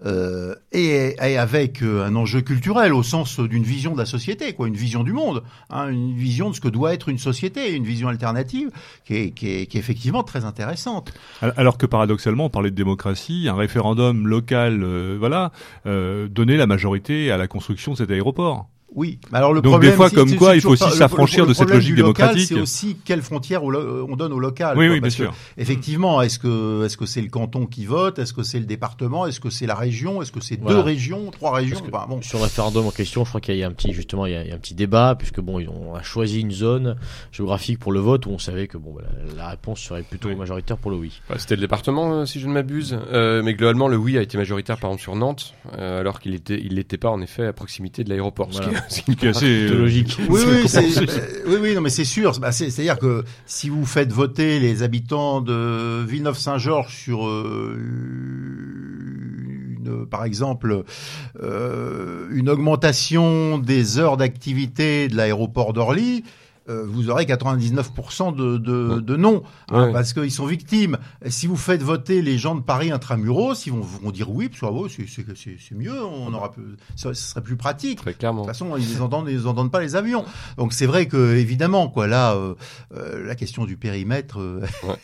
[0.05, 4.53] euh, et, et avec euh, un enjeu culturel au sens d'une vision de la société,
[4.53, 7.73] quoi, une vision du monde, hein, une vision de ce que doit être une société,
[7.75, 8.71] une vision alternative
[9.05, 11.13] qui est, qui est, qui est effectivement très intéressante.
[11.57, 15.53] Alors que paradoxalement, on parlait de démocratie, un référendum local, euh, voilà,
[15.87, 18.69] euh, donnait la majorité à la construction de cet aéroport.
[18.95, 19.19] Oui.
[19.33, 21.53] Mais alors le Donc, problème, des fois, c'est- comme quoi, il faut aussi s'affranchir de
[21.53, 22.49] cette logique du local, démocratique.
[22.49, 24.79] C'est aussi quelles frontières lo- on donne au local.
[24.79, 25.35] Oui, quoi, oui, bien que, sûr.
[25.59, 29.27] Effectivement, est-ce que est-ce que c'est le canton qui vote, est-ce que c'est le département,
[29.27, 30.77] est-ce que c'est la région, est-ce que c'est Voilà.
[30.79, 32.23] deux régions, trois régions, bon.
[32.23, 34.37] Sur le référendum en question, je crois qu'il y a un petit justement il y
[34.37, 36.53] a, il y a un petit débat puisque bon ils ont on a choisi une
[36.53, 36.97] zone
[37.33, 40.29] géographique pour le vote où on savait que bon bah, la, la réponse serait plutôt
[40.29, 40.37] Oui.
[40.37, 41.21] majoritaire pour le oui.
[41.29, 42.97] Bah, C'était le département, euh, si je ne m'abuse.
[43.13, 46.35] Euh, mais globalement, le oui a été majoritaire, par exemple, sur Nantes, euh, alors qu'il
[46.35, 48.49] était, il l'était pas, en effet, à proximité de l'aéroport.
[48.51, 48.69] Voilà.
[48.77, 50.19] Est- ce qui est Qui est assez, Plutôt euh, logique.
[50.29, 51.07] Oui, c'est, euh,
[51.47, 52.39] oui, oui, non, mais c'est sûr.
[52.41, 57.77] Bah, c'est, c'est-à-dire que si vous faites voter les habitants de Villeneuve-Saint-Georges sur euh,
[59.79, 60.83] une, par exemple,
[61.43, 66.25] euh, une augmentation des heures d'activité de l'aéroport d'Orly,
[66.69, 69.93] euh, vous aurez 99% de, de, de non, hein, Ouais.
[69.93, 70.99] parce qu'ils sont victimes.
[71.27, 74.61] Si vous faites voter les gens de Paris intramuros, ils vont, vont dire oui, parce
[74.61, 76.63] que ah ouais, c'est, c'est, c'est, c'est mieux, on aura peu,
[76.97, 77.99] ça, ce serait plus pratique.
[78.01, 78.43] Très De clairement.
[78.43, 80.25] toute façon, ils entendent, ils entendent pas les avions.
[80.59, 82.55] Donc c'est vrai que évidemment, quoi, là, euh,
[82.95, 84.41] euh, la question du périmètre.
[84.41, 84.61] euh,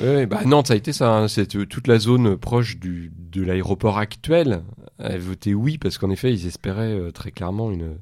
[0.00, 1.10] Oui, bah Nantes, ça a été ça.
[1.10, 1.28] hein.
[1.28, 4.62] C'est toute la zone proche du, de l'aéroport actuel
[4.98, 7.96] a voté oui parce qu'en effet, ils espéraient euh, très clairement une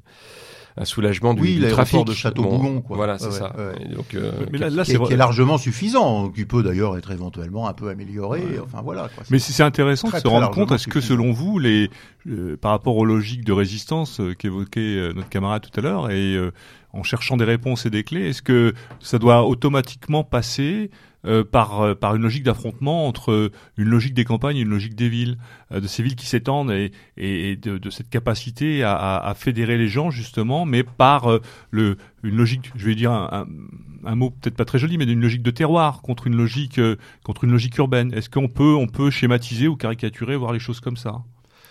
[0.77, 2.05] un soulagement du, Oui, du trafic.
[2.05, 2.95] de Château-Bougon, quoi.
[2.97, 3.53] Voilà, c'est Ouais, ça.
[3.57, 3.93] ouais.
[3.95, 5.13] Donc, euh, Mais là, là, qui, c'est est, qui vrai.
[5.13, 8.41] est largement suffisant, qui peut d'ailleurs être éventuellement un peu amélioré.
[8.63, 9.09] Enfin voilà.
[9.13, 9.23] Quoi.
[9.29, 11.89] Mais c'est c'est intéressant Très, de se rendre compte, est-ce que selon vous, les,
[12.27, 16.09] euh, par rapport aux logiques de résistance euh, qu'évoquait euh, notre camarade tout à l'heure,
[16.09, 16.51] et euh,
[16.93, 20.89] en cherchant des réponses et des clés, est-ce que ça doit automatiquement passer
[21.23, 24.95] euh, par, euh, par une logique d'affrontement entre une logique des campagnes et une logique
[24.95, 25.37] des villes,
[25.71, 29.87] euh, de ces villes qui s'étendent et, et, de, cette capacité à, à, fédérer les
[29.87, 31.29] gens justement, mais par
[31.71, 35.51] une logique, je vais dire un, mot peut-être pas très joli, mais d'une logique de
[35.51, 36.81] terroir contre une logique
[37.23, 38.11] contre une logique urbaine.
[38.13, 41.21] Est-ce qu'on peut on peut schématiser ou caricaturer, voir les choses comme ça?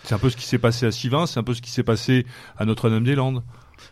[0.03, 1.83] C'est un peu ce qui s'est passé à Sivin, c'est un peu ce qui s'est
[1.83, 2.25] passé
[2.57, 3.43] à Notre-Dame-des-Landes.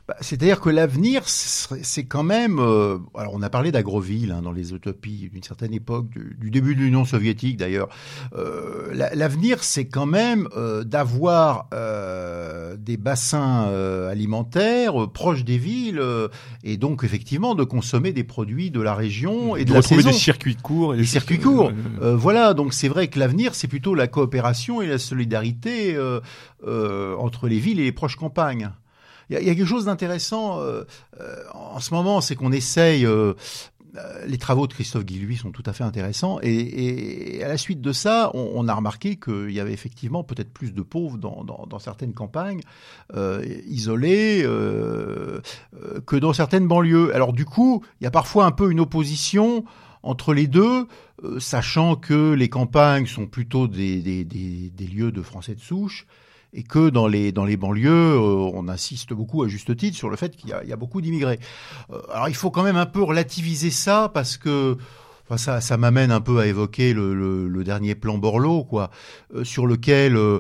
[0.10, 2.58] Bah, C'est-à-dire que l'avenir, c'est quand même.
[2.58, 6.50] euh, alors, on a parlé d'Agroville hein, dans les utopies d'une certaine époque, du, du
[6.50, 7.90] début de l'Union soviétique d'ailleurs.
[8.36, 15.46] Euh, la- l'avenir, c'est quand même euh, d'avoir euh, des bassins euh, alimentaires euh, proches
[15.46, 16.28] des villes euh,
[16.64, 20.02] et donc effectivement de consommer des produits de la région et de, de la retrouver
[20.02, 20.12] saison.
[20.12, 20.96] des circuits courts.
[20.96, 21.72] Et Des circuits courts.
[22.02, 26.20] voilà, donc c'est vrai que l'avenir, c'est plutôt la coopération et la solidarité euh,
[26.66, 28.72] euh, entre les villes et les proches campagnes.
[29.30, 30.84] Il y a, quelque chose d'intéressant euh,
[31.20, 33.06] euh, en ce moment, c'est qu'on essaye.
[33.06, 33.34] euh,
[34.28, 37.92] les travaux de Christophe Guilluy sont tout à fait intéressants et, à la suite de
[37.92, 42.62] ça, on, a remarqué qu'il y avait effectivement peut-être plus de pauvres dans, certaines campagnes
[43.68, 47.16] isolées que dans certaines banlieues.
[47.16, 49.66] Alors du coup, il y a parfois un peu une opposition
[50.04, 50.86] entre les deux,
[51.40, 54.04] sachant que les campagnes sont plutôt des
[54.94, 56.06] lieux de Français de souche
[56.54, 60.10] et que dans les dans les banlieues, euh, on insiste beaucoup à juste titre sur
[60.10, 61.40] le fait qu'il y y a beaucoup d'immigrés.
[61.92, 64.78] Euh, alors il faut quand même un peu relativiser ça parce que
[65.26, 68.90] enfin, ça, ça m'amène un peu à évoquer le, le, le dernier plan Borloo, quoi,
[69.36, 70.40] euh, sur lequel euh,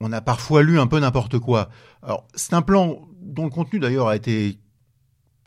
[0.00, 1.68] on a parfois lu un peu n'importe quoi.
[2.02, 4.58] Alors c'est un plan dont le contenu d'ailleurs a été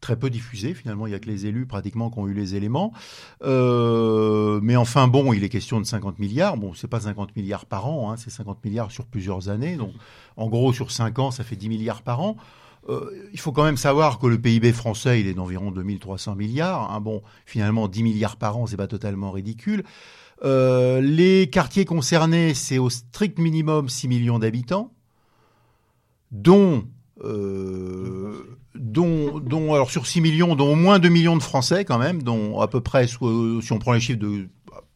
[0.02, 0.74] très peu diffusé.
[0.74, 2.94] Finalement, il y a que les élus pratiquement qui ont eu les éléments.
[3.44, 6.58] Euh, mais enfin, bon, il est question de 50 milliards.
[6.58, 9.76] Bon, c'est pas 50 milliards par an, hein, c'est 50 milliards sur plusieurs années.
[9.76, 9.94] Donc,
[10.36, 12.38] en gros, sur 5 ans, ça fait 10 milliards par an.
[12.90, 16.92] Euh, il faut quand même savoir que le PIB français, il est d'environ 2300 milliards.
[16.92, 17.02] Hein.
[17.02, 19.84] Bon, finalement, 10 milliards par an, c'est pas totalement ridicule.
[20.44, 24.94] Euh, les quartiers concernés, c'est au strict minimum 6 millions d'habitants,
[26.32, 26.86] dont
[28.80, 32.24] dont, dont, alors sur 6 millions, dont au moins 2 millions de Français quand même,
[32.24, 34.48] dont à peu près, si on prend les chiffres de,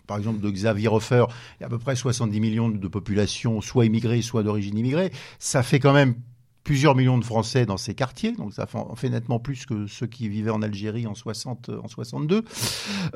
[0.08, 1.26] par exemple, de Xavier Hofer,
[1.60, 5.12] il y a à peu près 70 millions de population, soit immigrée, soit d'origine immigrée.
[5.40, 6.16] Ça fait quand même
[6.64, 10.30] plusieurs millions de Français dans ces quartiers, donc ça fait nettement plus que ceux qui
[10.30, 12.44] vivaient en Algérie en 60, en 62.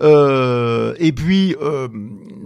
[0.02, 1.88] Euh, et puis, euh,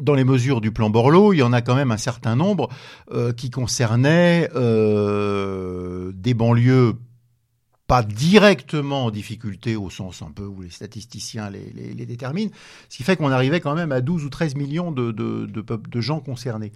[0.01, 2.69] dans les mesures du plan Borloo, il y en a quand même un certain nombre
[3.11, 6.95] euh, qui concernaient euh, des banlieues
[7.89, 12.51] pas directement en difficulté au sens un peu où les statisticiens les, les, les déterminent,
[12.87, 15.61] ce qui fait qu'on arrivait quand même à 12 ou 13 millions de, de, de,
[15.61, 16.71] de gens concernés.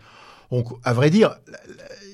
[0.49, 1.35] Donc, à vrai dire,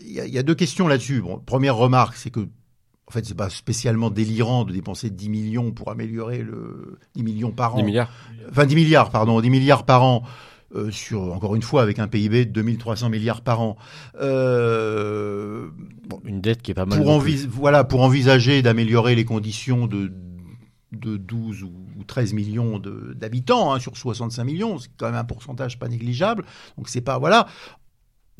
[0.03, 1.21] il y, y, a deux questions là-dessus.
[1.21, 5.71] Bon, première remarque, c'est que en fait, c'est pas spécialement délirant de dépenser 10 millions
[5.71, 7.79] pour améliorer le 10 millions par an.
[7.79, 8.11] 10 milliards.
[8.51, 10.23] Enfin 10 milliards, pardon, 10 milliards par an
[10.75, 13.77] euh, sur, encore une fois, avec un PIB de 2300 milliards par an.
[14.21, 15.69] Euh,
[16.07, 17.01] bon, une dette qui est pas mal.
[17.01, 20.11] Pour voilà, pour envisager d'améliorer les conditions de,
[20.91, 25.79] de 12 ou 13 millions d'habitants hein, sur 65 millions, c'est quand même un pourcentage
[25.79, 26.45] pas négligeable.
[26.77, 27.47] Donc c'est pas voilà.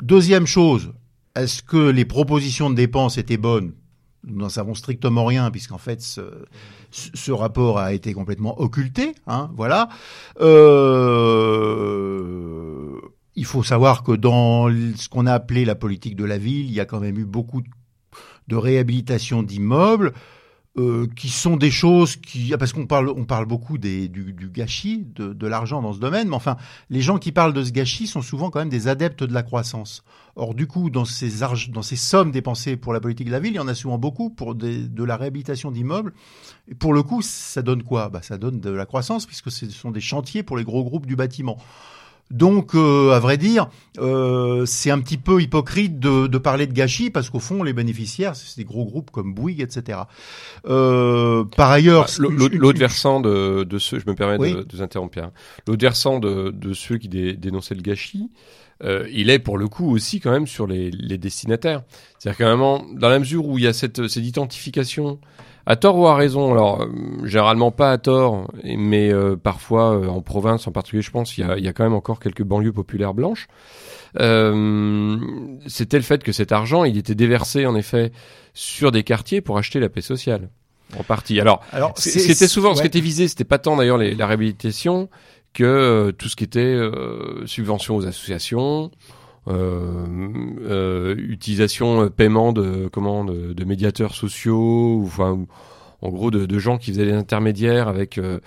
[0.00, 0.92] Deuxième chose,
[1.34, 3.72] est-ce que les propositions de dépenses étaient bonnes?
[4.24, 6.20] Nous n'en savons strictement rien puisqu'en fait ce,
[6.90, 9.14] ce, rapport a été complètement occulté.
[9.26, 9.88] Hein, voilà.
[10.40, 11.70] Euh,
[13.36, 16.72] il faut savoir que dans ce qu'on a appelé la politique de la ville, il
[16.72, 17.62] y a quand même eu beaucoup
[18.48, 20.12] de réhabilitation d'immeubles.
[20.78, 25.04] Euh, qui sont des choses qui parce qu'on parle on parle beaucoup des, du, gâchis
[25.04, 26.56] de l'argent dans ce domaine mais enfin
[26.90, 29.42] les gens qui parlent de ce gâchis sont souvent quand même des adeptes de la
[29.42, 30.04] croissance
[30.36, 33.52] or du coup dans ces dans ces sommes dépensées pour la politique de la ville
[33.52, 36.12] il y en a souvent beaucoup pour des, de la réhabilitation d'immeubles
[36.68, 38.08] et pour le coup ça donne quoi?
[38.08, 41.06] Bah ça donne de la croissance puisque ce sont des chantiers pour les gros groupes
[41.06, 41.58] du bâtiment
[42.30, 46.72] donc, euh, à vrai dire, euh, c'est un petit peu hypocrite de, de parler de
[46.72, 49.98] gâchis parce qu'au fond, les bénéficiaires, c'est des gros groupes comme Bouygues, etc.
[50.66, 54.54] Euh, par ailleurs, bah, l'autre versant de, de ceux, je me permets oui.
[54.54, 55.18] de, de vous interrompre,
[55.66, 58.30] l'autre versant de, de ceux qui dé, dénonçaient le gâchis,
[58.82, 61.82] euh, il est pour le coup aussi quand même sur les, les destinataires.
[62.18, 65.18] C'est-à-dire qu'à un moment, dans la mesure où il y a cette, cette identification
[65.66, 66.86] à tort ou à raison, alors euh,
[67.24, 71.42] généralement pas à tort, mais euh, parfois euh, en province en particulier, je pense, il
[71.42, 73.46] y a, y a, quand même encore quelques banlieues populaires blanches.
[74.18, 75.16] Euh,
[75.66, 78.10] C'était le fait que cet argent, il était déversé en effet
[78.54, 80.48] sur des quartiers pour acheter la paix sociale.
[80.98, 81.38] En partie.
[81.38, 82.74] Alors, Alors c'était souvent ouais.
[82.74, 85.08] ce qui était visé, c'était pas tant d'ailleurs la réhabilitation
[85.52, 88.90] que euh, tout ce qui était euh, subvention aux associations,
[89.48, 90.06] euh,
[90.62, 95.46] euh, utilisation, euh, paiement de comment de, de médiateurs sociaux, ou, enfin,
[96.02, 98.40] en gros de, de, gens qui faisaient les intermédiaires avec euh,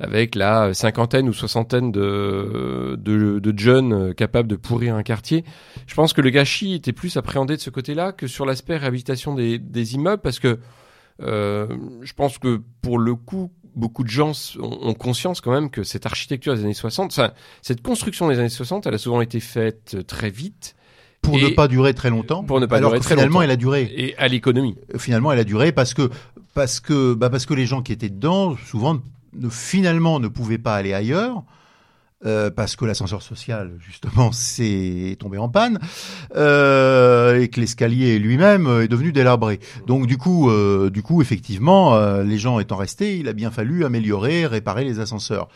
[0.00, 5.44] avec la cinquantaine ou soixantaine de, de, de, jeunes capables de pourrir un quartier.
[5.86, 9.34] Je pense que le gâchis était plus appréhendé de ce côté-là que sur l'aspect réhabilitation
[9.34, 10.58] des, des, immeubles, parce que
[11.20, 16.06] je pense que pour le coup, beaucoup de gens ont conscience quand même que cette
[16.06, 17.32] architecture des années 60, enfin,
[17.62, 20.74] cette construction des années 60, elle a souvent été faite très vite.
[21.22, 22.42] Pour ne pas durer très longtemps.
[22.42, 23.42] Pour ne pas alors durer que très finalement, longtemps.
[23.44, 23.92] elle a duré.
[23.96, 24.76] Et à l'économie.
[24.98, 26.10] Finalement, elle a duré parce que
[26.52, 28.98] parce que bah parce que les gens qui étaient dedans souvent
[29.34, 31.44] ne, finalement ne pouvaient pas aller ailleurs.
[32.24, 35.78] Euh, parce que l'ascenseur social, justement, s'est tombé en panne
[36.36, 39.58] euh, et que l'escalier lui-même est devenu délabré.
[39.86, 43.84] Donc, du coup, euh, du coup, effectivement, les gens étant restés, il a bien fallu
[43.84, 45.48] améliorer, réparer les ascenseurs.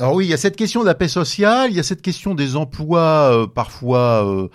[0.00, 2.02] Alors oui, il y a cette question de la paix sociale, il y a cette
[2.02, 4.48] question des emplois euh, parfois euh,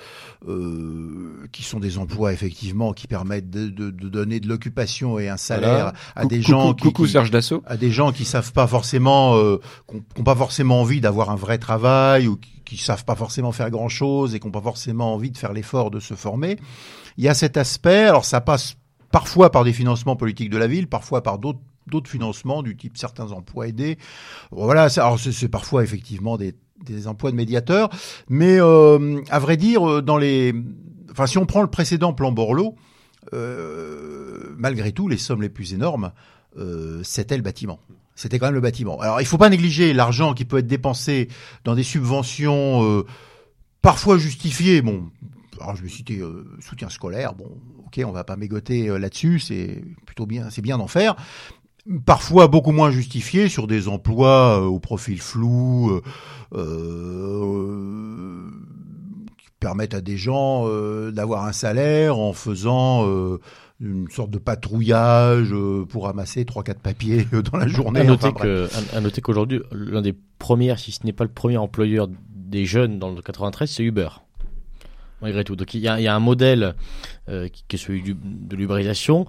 [0.48, 5.28] euh, qui sont des emplois effectivement qui permettent de, de, de donner de l'occupation et
[5.28, 5.94] un salaire voilà.
[6.16, 7.62] à des coucou, gens qui, coucou Serge Dassault.
[7.66, 9.60] à des gens qui savent pas forcément, euh,
[9.90, 13.52] qui n'ont pas forcément envie d'avoir un vrai travail ou qui, qui savent pas forcément
[13.52, 16.58] faire grand chose et qui n'ont pas forcément envie de faire l'effort de se former.
[17.18, 18.06] Il y a cet aspect.
[18.06, 18.76] Alors ça passe
[19.12, 22.98] parfois par des financements politiques de la ville, parfois par d'autres d'autres financements du type
[22.98, 23.98] certains emplois aidés.
[24.52, 26.56] Voilà, c'est parfois effectivement des,
[26.86, 27.90] des, emplois de médiateurs,
[28.30, 30.54] mais euh, à vrai dire, dans les,
[31.12, 32.76] enfin si on prend le précédent plan Borloo,
[33.34, 36.12] euh, malgré tout, les sommes les plus énormes,
[36.58, 37.80] euh, c'était le bâtiment.
[38.16, 39.00] C'était quand même le bâtiment.
[39.00, 41.30] Alors il faut pas négliger l'argent qui peut être dépensé
[41.64, 43.06] dans des subventions euh,
[43.82, 44.82] parfois justifiées.
[44.82, 45.10] Bon,
[45.60, 46.22] alors je vais citer
[46.60, 47.34] soutien scolaire.
[47.34, 47.50] Bon,
[47.88, 51.16] ok, on va pas mégoter là-dessus, c'est plutôt bien, c'est bien d'en faire
[52.06, 56.02] parfois beaucoup moins justifié sur des emplois au profil flou
[56.54, 58.50] euh,
[59.38, 60.68] qui permettent à des gens
[61.12, 63.06] d'avoir un salaire en faisant
[63.84, 68.02] une sorte de patrouillage euh, pour ramasser trois quatre papiers euh, dans la journée.
[68.02, 71.58] À noter que, à, noter qu'aujourd'hui, l'un des premiers, si ce n'est pas le premier
[71.58, 74.10] employeur des jeunes dans le 93, c'est Uber.
[75.22, 75.56] Malgré tout.
[75.56, 76.76] Donc il y a, il y a un modèle
[77.30, 79.26] euh, qui, est celui de l'ubérisation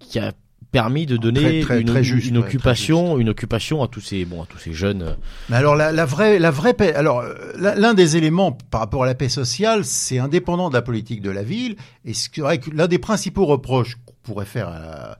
[0.00, 0.32] qui a
[0.72, 5.16] permis de donner une, occupation, une occupation à tous ces bon à tous ces jeunes.
[5.48, 7.24] Mais alors la, la vraie la vraie paix, alors
[7.56, 11.30] l'un des éléments par rapport à la paix sociale, c'est indépendant de la politique de
[11.30, 11.76] la ville.
[12.04, 15.18] Et vrai que l'un des principaux reproches qu'on pourrait faire à,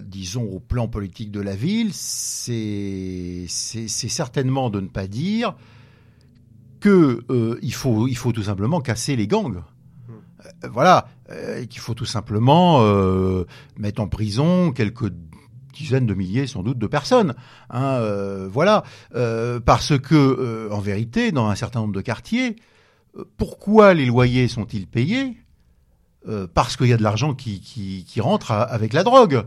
[0.00, 5.54] disons au plan politique de la ville, c'est c'est certainement de ne pas dire
[6.80, 9.62] que euh, il faut il faut tout simplement casser les gangs.
[10.44, 13.44] Euh, voilà, euh, qu'il faut tout simplement euh,
[13.76, 15.12] mettre en prison quelques
[15.72, 17.34] dizaines de milliers sans doute de personnes.
[17.70, 17.98] Hein,
[18.50, 18.84] voilà,
[19.64, 22.56] parce que en vérité, dans un certain nombre de quartiers,
[23.38, 25.38] pourquoi les loyers sont-ils payés?
[26.52, 29.46] Parce qu'il y a de l'argent qui, qui, rentre avec la drogue.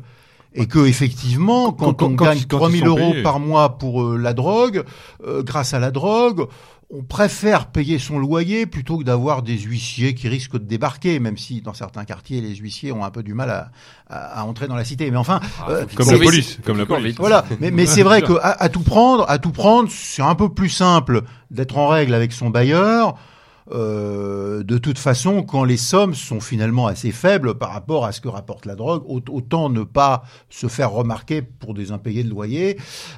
[0.56, 4.84] Et que effectivement, quand, on gagne 3000 euros par mois pour la drogue,
[5.24, 6.48] grâce à la drogue,
[6.92, 11.38] on préfère payer son loyer plutôt que d'avoir des huissiers qui risquent de débarquer, même
[11.38, 13.72] si dans certains quartiers les huissiers ont un peu du mal à,
[14.08, 15.10] à, entrer dans la cité.
[15.10, 17.16] Mais enfin, ah, euh, comme la police, comme la police.
[17.18, 17.44] Voilà.
[17.60, 20.70] Mais, mais c'est vrai que à, tout prendre, à tout prendre, c'est un peu plus
[20.70, 23.16] simple d'être en règle avec son bailleur
[23.72, 28.22] euh, de toute façon, quand les sommes sont finalement assez faibles par rapport à ce
[28.22, 32.78] que rapporte la drogue, autant ne pas se faire remarquer pour des impayés de loyer.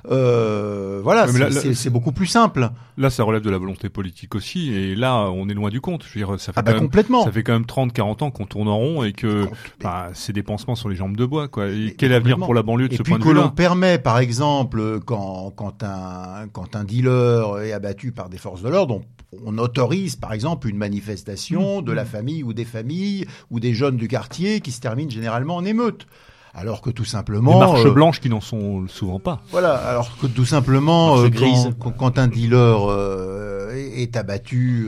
[0.10, 1.28] Euh, voilà,
[1.74, 2.70] c'est beaucoup plus simple.
[2.98, 6.04] Là, ça relève de la volonté politique aussi, et là, on est loin du compte.
[6.04, 7.24] Je veux dire, ça fait ah bah quand même, complètement.
[7.26, 9.46] Ça fait quand même 30-40 ans qu'on tourne en rond et que
[9.82, 11.48] bah, c'est des pansements sur les jambes de bois.
[11.48, 11.68] Quoi.
[11.68, 14.00] Et quel avenir pour la banlieue de ce point de vue-là Et que l'on permet,
[14.00, 19.02] par exemple, quand, quand, un, quand un dealer est abattu par des forces de l'ordre,
[19.46, 22.08] on autorise par exemple une manifestation de la mmh.
[22.08, 26.08] famille ou des familles ou des jeunes du quartier qui se termine généralement en émeute.
[26.58, 27.54] Alors que tout simplement.
[27.54, 29.44] Des marches euh, blanches qui n'en sont souvent pas.
[29.52, 31.30] Voilà, alors que tout simplement, euh,
[31.78, 34.88] quand, quand, un dealer euh, est abattu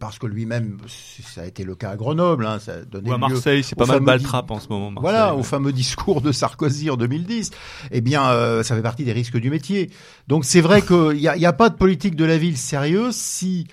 [0.00, 2.72] parce que lui-même, ça a été le cas à Grenoble, hein, ça
[3.06, 4.92] ou à Marseille, c'est pas mal baltrap en ce moment.
[5.00, 7.52] Voilà, au fameux discours de Sarkozy en 2010.
[7.92, 8.24] Eh bien,
[8.64, 9.90] ça fait partie des risques du métier.
[10.26, 13.14] Donc c'est vrai qu'il n'y a, y a pas de politique de la ville sérieuse
[13.14, 13.68] si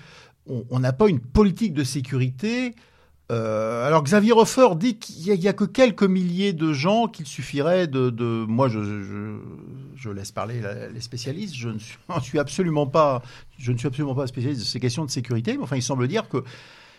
[0.48, 2.74] on n'a pas une politique de sécurité
[3.32, 7.86] euh, alors Xavier Hofer dit qu'il n'y a, que quelques milliers de gens qu'il suffirait
[7.86, 8.44] de.
[8.46, 10.60] Moi, je, laisse parler
[10.92, 11.54] les spécialistes.
[11.54, 13.22] Je ne suis, suis, absolument pas,
[13.58, 15.56] je ne suis absolument pas spécialiste de ces questions de sécurité.
[15.56, 16.44] Mais enfin, il semble dire que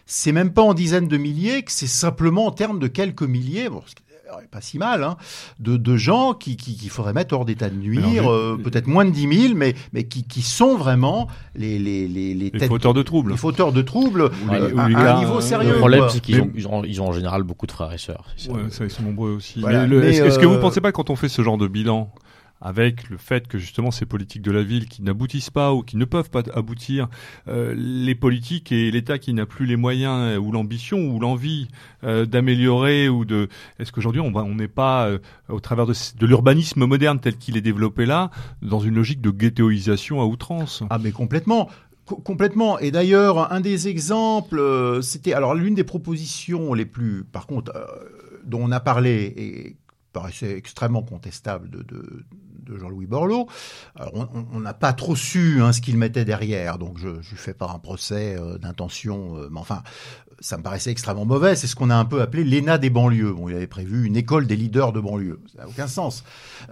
[0.07, 3.69] c'est même pas en dizaines de milliers, que c'est simplement en termes de quelques milliers.
[3.69, 3.83] Bon,
[4.51, 5.17] pas si mal, hein,
[5.59, 9.05] de, de, gens qui, qui, qui faudrait mettre hors d'état de nuire, euh, peut-être moins
[9.05, 12.93] de 10 000, mais, mais qui, qui sont vraiment les, les, les, les, les fauteurs
[12.93, 13.31] de troubles.
[13.31, 15.73] Les fauteurs de troubles euh, à, un niveau sérieux.
[15.73, 17.97] Le problème, c'est qu'ils ont, ils ont, ils ont, en général beaucoup de frères et
[17.97, 18.25] sœurs.
[18.49, 19.63] Ouais, ça, ils sont nombreux aussi.
[19.63, 22.11] Est-ce que vous euh, pensez pas quand on fait ce genre de bilan
[22.63, 25.97] avec le fait que justement ces politiques de la ville qui n'aboutissent pas ou qui
[25.97, 27.09] ne peuvent pas aboutir,
[27.49, 31.67] euh, les politiques et l'État qui n'a plus les moyens ou l'ambition ou l'envie
[32.05, 33.49] euh, d'améliorer ou de...
[33.79, 35.19] Est-ce qu'aujourd'hui on n'est pas euh,
[35.49, 35.93] au travers de,
[36.25, 38.31] l'urbanisme moderne tel qu'il est développé là
[38.61, 40.83] dans une logique de ghettoisation à outrance?
[40.89, 41.69] Ah mais complètement.
[42.05, 42.79] complètement.
[42.79, 47.73] Et d'ailleurs, un des exemples, c'était alors l'une des propositions les plus, par contre,
[48.45, 49.75] dont on a parlé et
[50.13, 52.23] paraissait extrêmement contestable de,
[52.65, 53.47] de Jean-Louis Borloo.
[54.13, 57.71] on n'a pas trop su hein, ce qu'il mettait derrière, donc je ne fais pas
[57.73, 59.83] un procès euh, d'intention, euh, mais enfin,
[60.43, 61.55] ça me paraissait extrêmement mauvais.
[61.55, 63.31] C'est ce qu'on a un peu appelé l'ENA des banlieues.
[63.31, 65.39] Bon, il avait prévu une école des leaders de banlieue.
[65.55, 66.23] Ça n'a aucun sens.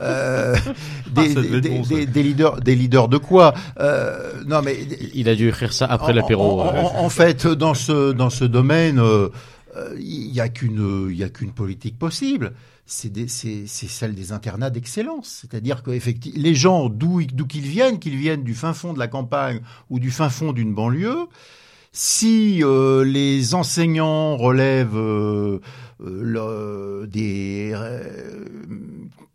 [0.02, 0.56] Euh,
[1.16, 1.62] ah, des,
[2.06, 3.54] des, leaders, des leaders de quoi?
[3.80, 4.78] Euh, Non, mais
[5.14, 6.62] il a dû écrire ça après l'apéro.
[6.62, 9.30] En, fait, dans ce dans ce domaine, euh,
[9.98, 12.54] il n'y a qu'une il y a qu'une politique possible
[12.86, 15.40] c'est celle des internats d'excellence.
[15.42, 15.92] C'est-à-dire que
[16.36, 20.12] les gens, d'où qu'ils viennent, qu'ils viennent du fin fond de la campagne ou du
[20.12, 21.28] fin fond d'une banlieue,
[21.92, 25.60] si euh, les enseignants relèvent euh,
[26.02, 27.76] euh, des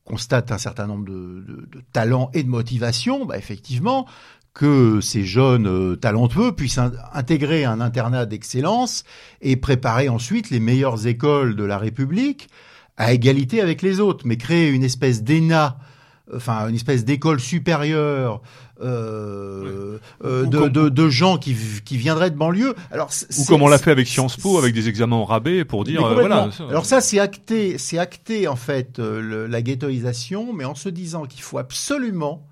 [0.05, 4.07] constatent un certain nombre de, talents et de motivation, bah effectivement,
[4.55, 6.79] que ces jeunes talentueux puissent
[7.13, 9.05] intégrer un internat d'excellence
[9.43, 12.49] et préparer ensuite les meilleures écoles de la République
[12.97, 15.79] à égalité avec les autres, mais créer une espèce d'ENA
[16.35, 18.43] enfin une espèce d'école supérieure
[18.83, 22.75] euh, euh, de, de, de, gens qui, qui viendraient de banlieue.
[22.91, 25.85] Alors, ou comme on l'a fait avec Sciences Po, avec des examens en rabais pour
[25.85, 26.51] dire euh, voilà.
[26.69, 31.43] Alors ça, c'est acté, c'est acté en fait la ghettoisation, mais en se disant qu'il
[31.43, 32.47] faut absolument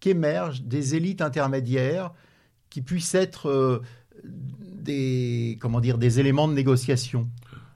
[0.00, 2.12] qu'émergent des élites intermédiaires
[2.70, 3.82] qui puissent être
[4.24, 7.28] des comment dire des éléments de négociation.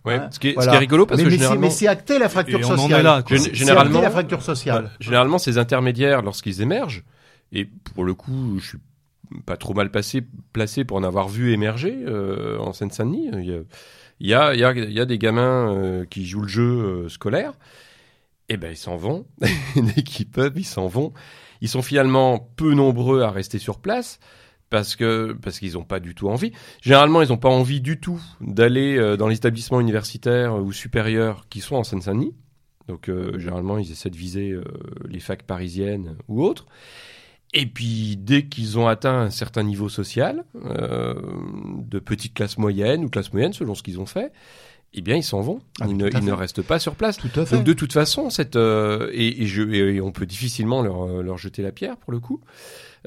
[0.04, 1.86] Ouais, hein, ce, qui est, ce, qui est, rigolo parce mais, que généralement, mais c'est
[1.86, 3.04] acté la fracture sociale.
[3.04, 3.22] Là,
[3.52, 4.90] généralement, la fracture sociale.
[4.98, 7.04] généralement, ces intermédiaires, lorsqu'ils émergent,
[7.52, 8.78] et pour le coup, je suis
[9.46, 10.22] pas trop mal passé,
[10.52, 13.30] placé pour en avoir vu émerger euh, en Seine-Saint-Denis.
[13.32, 13.44] Il
[14.28, 16.62] y a, il y a, il y a, des gamins euh, qui jouent le jeu
[16.62, 17.52] euh, scolaire.
[18.48, 19.26] Et eh ben ils s'en vont
[19.76, 21.12] dès qu'ils peuvent, ils s'en vont.
[21.60, 24.18] Ils sont finalement peu nombreux à rester sur place
[24.70, 26.52] parce que parce qu'ils n'ont pas du tout envie.
[26.80, 31.46] Généralement, ils n'ont pas envie du tout d'aller euh, dans les établissements universitaires ou supérieurs
[31.50, 32.34] qui sont en Seine-Saint-Denis.
[32.88, 34.64] Donc euh, généralement, ils essaient de viser euh,
[35.08, 36.66] les facs parisiennes ou autres.
[37.52, 43.08] Et puis dès qu'ils ont atteint un certain niveau social, de petite classe moyenne ou
[43.08, 44.32] classe moyenne selon ce qu'ils ont fait,
[44.92, 45.60] eh bien, ils s'en vont.
[45.80, 47.16] Ah, ils, ne, restent pas sur place.
[47.16, 47.56] Tout à fait.
[47.56, 51.62] Donc, de toute façon, cette et, et, je, et, on peut difficilement leur, leur jeter
[51.62, 52.40] la pierre pour le coup.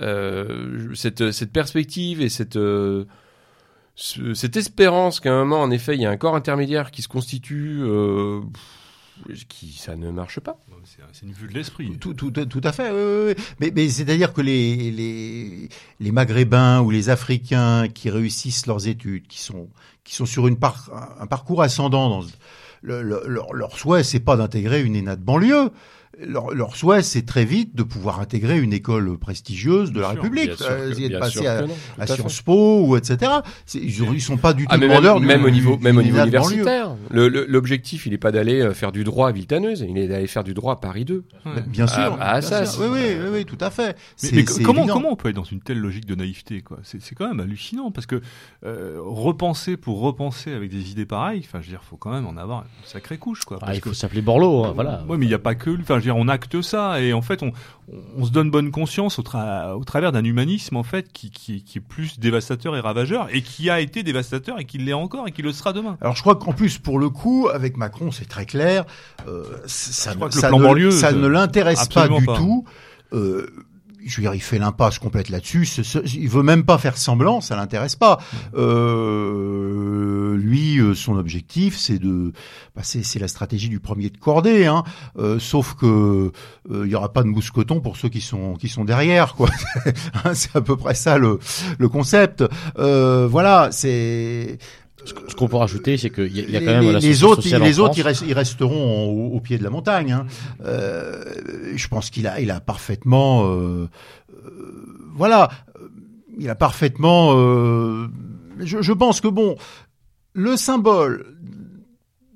[0.01, 3.05] Euh, cette, cette perspective et cette euh,
[3.95, 7.07] cette espérance qu'à un moment, en effet, il y a un corps intermédiaire qui se
[7.07, 8.41] constitue, euh,
[9.47, 10.57] qui ça ne marche pas.
[10.85, 11.97] C'est une vue de l'esprit.
[11.97, 12.91] Tout, tout, tout, à fait.
[12.91, 13.43] Oui, oui.
[13.59, 15.69] Mais, mais c'est-à-dire que les, les,
[15.99, 19.69] les Maghrébins ou les Africains qui réussissent leurs études, qui sont,
[20.03, 20.57] qui sont sur une
[21.19, 22.27] un parcours ascendant, dans
[22.81, 25.71] le, leur, leur souhait, c'est pas d'intégrer une ENA de banlieue
[26.19, 30.51] leur, leur, souhait, c'est très vite de pouvoir intégrer une école prestigieuse de la République,
[30.61, 31.65] euh, de passer à,
[31.97, 33.31] à Sciences Po ou etc.
[33.73, 36.19] Ils, ils sont pas du ah, tout demandeurs même, même, au niveau, même au niveau
[36.19, 36.95] universitaire.
[37.11, 40.43] L'objectif, il n'est pas d'aller euh, faire du droit à Villetaneuse, il est d'aller faire
[40.43, 41.23] du droit à Paris 2.
[41.67, 41.97] Bien sûr.
[42.19, 42.77] À, à Assas.
[42.79, 43.97] Oui, oui, oui, oui, tout à fait.
[44.31, 46.77] Mais, comment, comment on peut être dans une telle logique de naïveté quoi?
[46.83, 48.21] C'est quand même hallucinant parce que
[48.65, 52.27] euh, repenser pour repenser avec des idées pareilles, enfin, je veux dire, faut quand même
[52.27, 53.57] en avoir une sacrée couche quoi.
[53.61, 55.03] Ah, il faut s'appeler Borloo, hein, voilà.
[55.07, 55.81] Ouais, mais il n'y a pas que lui.
[55.81, 57.51] Enfin, on acte ça et en fait, on,
[58.17, 61.77] on se donne bonne conscience au, au travers d'un humanisme en fait qui, qui, qui,
[61.77, 65.31] est plus dévastateur et ravageur et qui a été dévastateur et qui l'est encore et
[65.31, 65.97] qui le sera demain.
[66.01, 68.85] Alors je crois qu'en plus pour le coup avec Macron c'est très clair,
[69.27, 72.65] euh, ça, ça, ne, ça ne l'intéresse pas du tout.
[73.13, 73.47] Euh,
[74.05, 75.67] je veux dire, il fait l'impasse complète là-dessus.
[76.13, 78.19] Il veut même pas faire semblant, ça l'intéresse pas.
[78.55, 82.33] Euh, lui, euh, son objectif, c'est de,
[82.75, 84.65] bah c'est la stratégie du premier de cordée.
[84.65, 84.83] Hein.
[85.17, 86.31] Euh, sauf que
[86.71, 89.49] euh, il y aura pas de mousqueton pour ceux qui sont qui sont derrière, quoi.
[90.25, 91.39] Hein, c'est à peu près ça le
[91.77, 92.43] le concept.
[92.77, 94.57] Euh, voilà, c'est
[95.05, 97.97] ce qu'on peut rajouter, c'est qu'il y, a quand même les, les autres, les autres,
[97.97, 100.11] ils, resteront au, pied de la montagne.
[100.11, 100.25] Hein.
[100.63, 101.23] Euh,
[101.75, 103.89] je pense qu'il a, il a parfaitement, euh,
[104.31, 105.49] euh, voilà,
[106.37, 107.33] il a parfaitement.
[108.59, 109.55] Je, je, pense que bon,
[110.33, 111.37] le symbole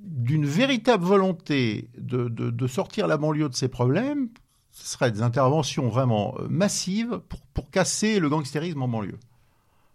[0.02, 4.30] d'une véritable volonté de, de, de, sortir la banlieue de ses problèmes,
[4.72, 9.19] ce serait des interventions vraiment massives pour, pour casser le gangstérisme en banlieue.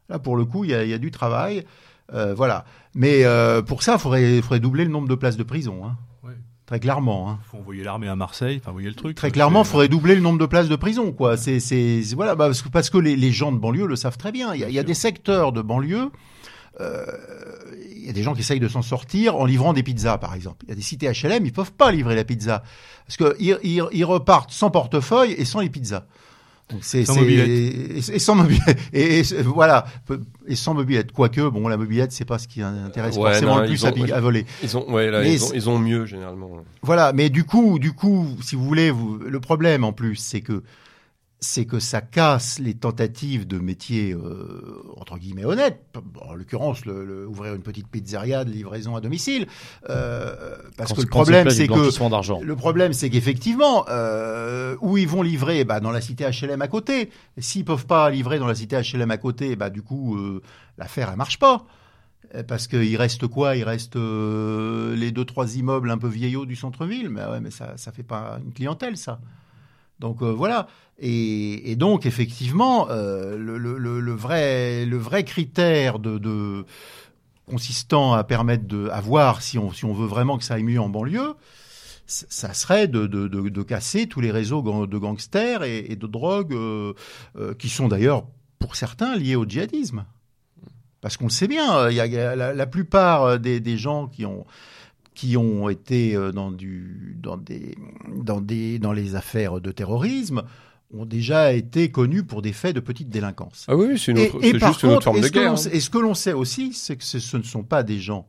[0.08, 1.64] Là, pour le coup, il y a, il y a du travail.
[2.12, 2.64] Euh, voilà.
[2.94, 5.82] Mais euh, pour ça, il faudrait, faudrait doubler le nombre de places de prison.
[5.84, 5.96] Hein.
[6.66, 7.28] Très clairement.
[7.28, 7.38] Hein.
[7.50, 9.16] Faut envoyer l'armée à Marseille, enfin envoyer le truc.
[9.16, 11.36] Très clairement, il faudrait doubler le nombre de places de prison, quoi.
[11.36, 14.16] C'est, c'est, voilà, bah, parce que, parce que les, les, gens de banlieue le savent
[14.16, 14.54] très bien.
[14.54, 16.10] Il y a, il y a des secteurs de banlieue.
[16.80, 17.04] Euh,
[17.94, 20.34] il y a des gens qui essayent de s'en sortir en livrant des pizzas, par
[20.34, 20.64] exemple.
[20.64, 22.62] Il y a des cités HLM, ils peuvent pas livrer la pizza
[23.06, 26.06] parce que ils, ils, ils repartent sans portefeuille et sans les pizzas.
[26.80, 27.48] C'est sans mobilette.
[27.48, 28.78] Et, et, sans mobilette.
[28.92, 29.86] Et, voilà.
[30.46, 31.12] Et sans mobilette.
[31.12, 34.46] Quoique, bon, la mobilette, c'est pas ce qui intéresse forcément le plus à, voler.
[34.62, 36.50] Ils ont, ouais, là, ils, ont, ils ont mieux, généralement.
[36.82, 37.12] Voilà.
[37.12, 40.62] Mais du coup, du coup, si vous voulez, vous, le problème, en plus, c'est que
[41.42, 45.84] c'est que ça casse les tentatives de métiers euh, entre guillemets honnêtes.
[46.20, 49.48] en l'occurrence, le, ouvrir une petite pizzeria de livraison à domicile,
[49.90, 55.22] euh, parce que le problème c'est que le problème c'est qu'effectivement, euh, où ils vont
[55.22, 57.10] livrer, bah, dans la cité HLM à côté.
[57.38, 60.16] S'ils peuvent pas livrer dans la cité HLM à côté, bah du coup
[60.78, 61.66] l'affaire elle marche pas.
[62.46, 63.56] Parce qu'il reste quoi?
[63.56, 67.76] Il reste les deux trois immeubles un peu vieillots du centre-ville, mais ouais, mais ça
[67.76, 69.18] ça fait pas une clientèle ça.
[70.02, 70.66] Donc euh, voilà.
[71.04, 75.96] Et, donc effectivement, euh, le, vrai, critère
[77.44, 81.34] consistant à permettre de voir si on, veut vraiment que ça aille mieux en banlieue,
[82.06, 86.94] ça serait de, casser tous les réseaux de gangsters et, de drogue euh,
[87.58, 88.24] qui sont d'ailleurs
[88.60, 90.04] pour certains liés au djihadisme.
[91.00, 96.52] Parce qu'on le sait bien, la, plupart des, gens qui ont été dans
[98.92, 100.44] les affaires de terrorisme
[100.92, 103.64] ont déjà été connus pour des faits de petite délinquance.
[103.68, 105.52] Ah oui, c'est juste une autre forme de guerre.
[105.52, 105.70] Hein.
[105.72, 108.26] Et ce que l'on sait aussi, c'est que ce, ne sont pas des gens,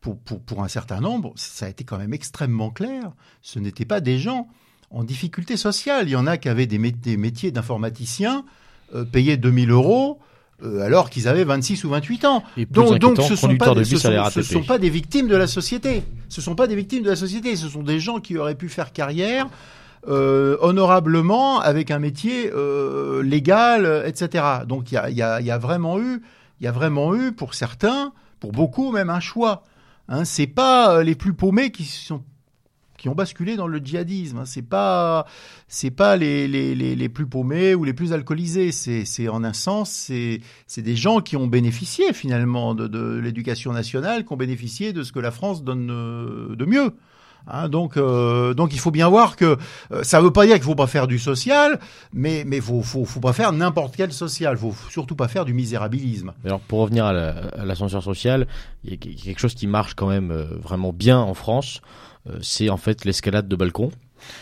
[0.00, 3.12] pour, pour, pour un certain nombre, ça a été quand même extrêmement clair,
[3.42, 4.48] ce n'étaient pas des gens
[4.90, 6.08] en difficulté sociale.
[6.08, 8.44] Il y en a qui avaient des, métiers d'informaticiens
[8.94, 10.18] euh, payés 2000 euros
[10.62, 12.44] euh, alors qu'ils avaient 26 ou 28 ans.
[12.70, 13.96] donc, donc ce sont pas, des, ce
[14.42, 16.02] sont, pas des victimes de la société.
[16.28, 17.56] Ce sont pas des victimes de la société.
[17.56, 19.48] Ce sont des gens qui auraient pu faire carrière
[20.08, 24.44] euh, honorablement avec un métier euh, légal, etc.
[24.66, 26.22] Donc il y a, y, a, y a, vraiment eu,
[26.58, 29.62] il y a vraiment eu pour certains, pour beaucoup même un choix.
[30.08, 32.24] Hein, c'est pas euh, les plus paumés qui sont
[32.96, 34.38] qui ont basculé dans le djihadisme.
[34.38, 34.44] Hein.
[34.46, 35.26] C'est pas
[35.68, 38.72] c'est pas les, les, les, les, plus paumés ou les plus alcoolisés.
[38.72, 43.72] C'est en un sens c'est c'est des gens qui ont bénéficié finalement de, de l'éducation
[43.72, 46.94] nationale, qui ont bénéficié de ce que la France donne de mieux.
[47.46, 49.56] Hein, donc, euh, donc il faut bien voir que
[49.92, 51.78] euh, ça ne veut pas dire qu'il faut pas faire du social,
[52.12, 54.56] mais mais faut faut, faut pas faire n'importe quel social.
[54.56, 56.32] Faut surtout pas faire du misérabilisme.
[56.44, 57.12] Alors pour revenir à
[57.64, 58.46] l'ascenseur social,
[58.84, 61.80] il y a quelque chose qui marche quand même euh, vraiment bien en France.
[62.42, 63.90] c'est en fait l'escalade de balcon.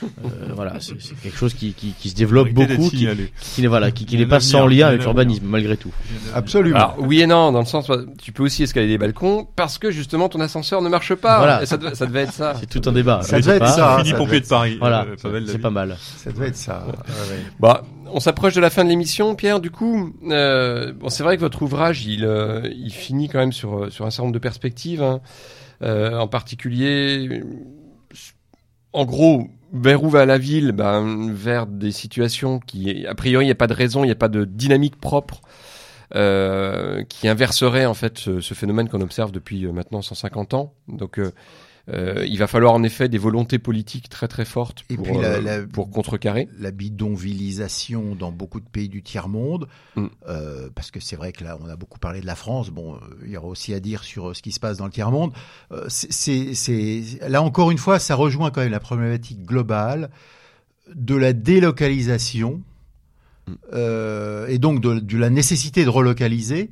[0.02, 3.08] Euh, voilà, c'est quelque chose qui, qui, qui se développe beaucoup, qui,
[3.40, 5.92] qui, voilà, qui, qui n'est pas sans lien avec l'urbanisme malgré tout.
[6.34, 6.76] Absolument.
[6.76, 7.90] Alors, oui et non, dans le sens,
[8.20, 11.38] tu peux aussi escalader des balcons parce que justement ton ascenseur ne marche pas.
[11.38, 11.66] Voilà.
[11.66, 12.54] ça, devait, ça devait être ça.
[12.60, 13.22] C'est tout un débat.
[13.22, 14.02] Ça devait être ça.
[14.16, 14.76] Pompier de Paris.
[14.78, 15.96] Voilà, euh, c'est pas mal.
[16.16, 16.86] Ça devait être ça.
[17.60, 19.60] Bah, on s'approche de la fin de l'émission, Pierre.
[19.60, 23.52] Du coup, euh, bon, c'est vrai que votre ouvrage, il, euh, il finit quand même
[23.52, 25.02] sur sur un certain nombre de perspectives.
[25.02, 25.20] Hein.
[25.80, 27.40] Euh, en particulier,
[28.92, 33.48] en gros, vers où va la ville ben, Vers des situations qui, a priori, il
[33.48, 35.40] n'y a pas de raison, il n'y a pas de dynamique propre
[36.14, 40.72] euh, qui inverserait en fait ce, phénomène qu'on observe depuis euh, maintenant 150 ans.
[40.88, 41.32] Donc euh,
[41.90, 45.90] euh, il va falloir en effet des volontés politiques très très fortes pour, euh, pour
[45.90, 46.48] contrecarrer.
[46.58, 50.06] La bidonvillisation dans beaucoup de pays du tiers-monde, mm.
[50.28, 52.94] euh, parce que c'est vrai que là on a beaucoup parlé de la France, bon,
[52.94, 55.32] euh, il y aura aussi à dire sur ce qui se passe dans le tiers-monde.
[55.88, 60.10] c'est, là encore une fois, ça rejoint quand même la problématique globale
[60.94, 62.62] de la délocalisation
[63.46, 63.54] mm.
[64.48, 66.70] et donc de, de la nécessité de relocaliser.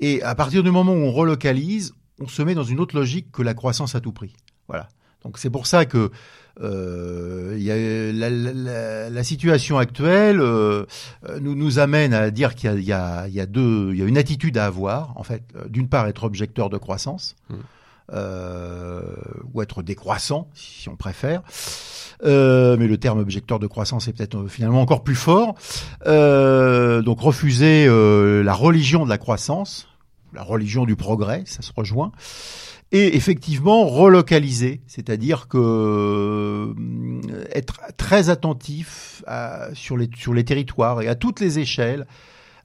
[0.00, 3.30] Et à partir du moment où on relocalise, on se met dans une autre logique
[3.32, 4.34] que la croissance à tout prix.
[4.68, 4.88] Voilà.
[5.24, 6.10] Donc c'est pour ça que
[6.60, 10.86] euh, y a, la, la, la, situation actuelle euh,
[11.40, 14.18] nous, nous amène à dire qu'il y, y, y a, deux, il y a une
[14.18, 15.16] attitude à avoir.
[15.16, 17.36] En fait, euh, d'une part, être objecteur de croissance.
[17.50, 17.54] Mmh.
[18.14, 19.02] Euh,
[19.52, 21.42] ou être décroissant, si on préfère.
[22.24, 25.56] Euh, mais le terme objecteur de croissance est peut-être finalement encore plus fort.
[26.06, 29.88] Euh, donc refuser la religion de la croissance,
[30.32, 32.12] la religion du progrès, ça se rejoint,
[32.90, 37.20] et effectivement relocaliser, c'est-à-dire que euh,
[37.52, 39.22] être très attentif
[39.74, 42.06] sur, les, sur les territoires et à toutes les échelles,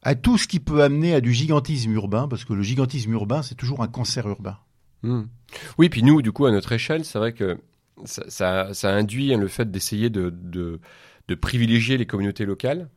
[0.01, 3.41] à tout ce qui peut amener à du gigantisme urbain, parce que le gigantisme urbain,
[3.41, 4.57] c'est toujours un cancer urbain.
[5.01, 5.23] Hmm.
[5.77, 7.57] Oui, puis nous, du coup, à notre échelle, c'est vrai que
[8.05, 10.79] ça, ça, induit le fait d'essayer de, de,
[11.27, 12.89] de privilégier les communautés locales.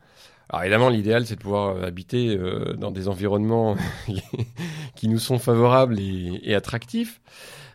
[0.49, 3.75] Alors évidemment, l'idéal, c'est de pouvoir euh, habiter euh, dans des environnements
[4.95, 7.19] qui nous sont favorables et, et attractifs.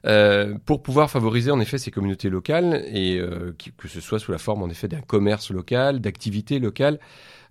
[0.05, 4.32] Euh, pour pouvoir favoriser en effet ces communautés locales et euh, que ce soit sous
[4.32, 6.99] la forme en effet d'un commerce local, d'activités locales,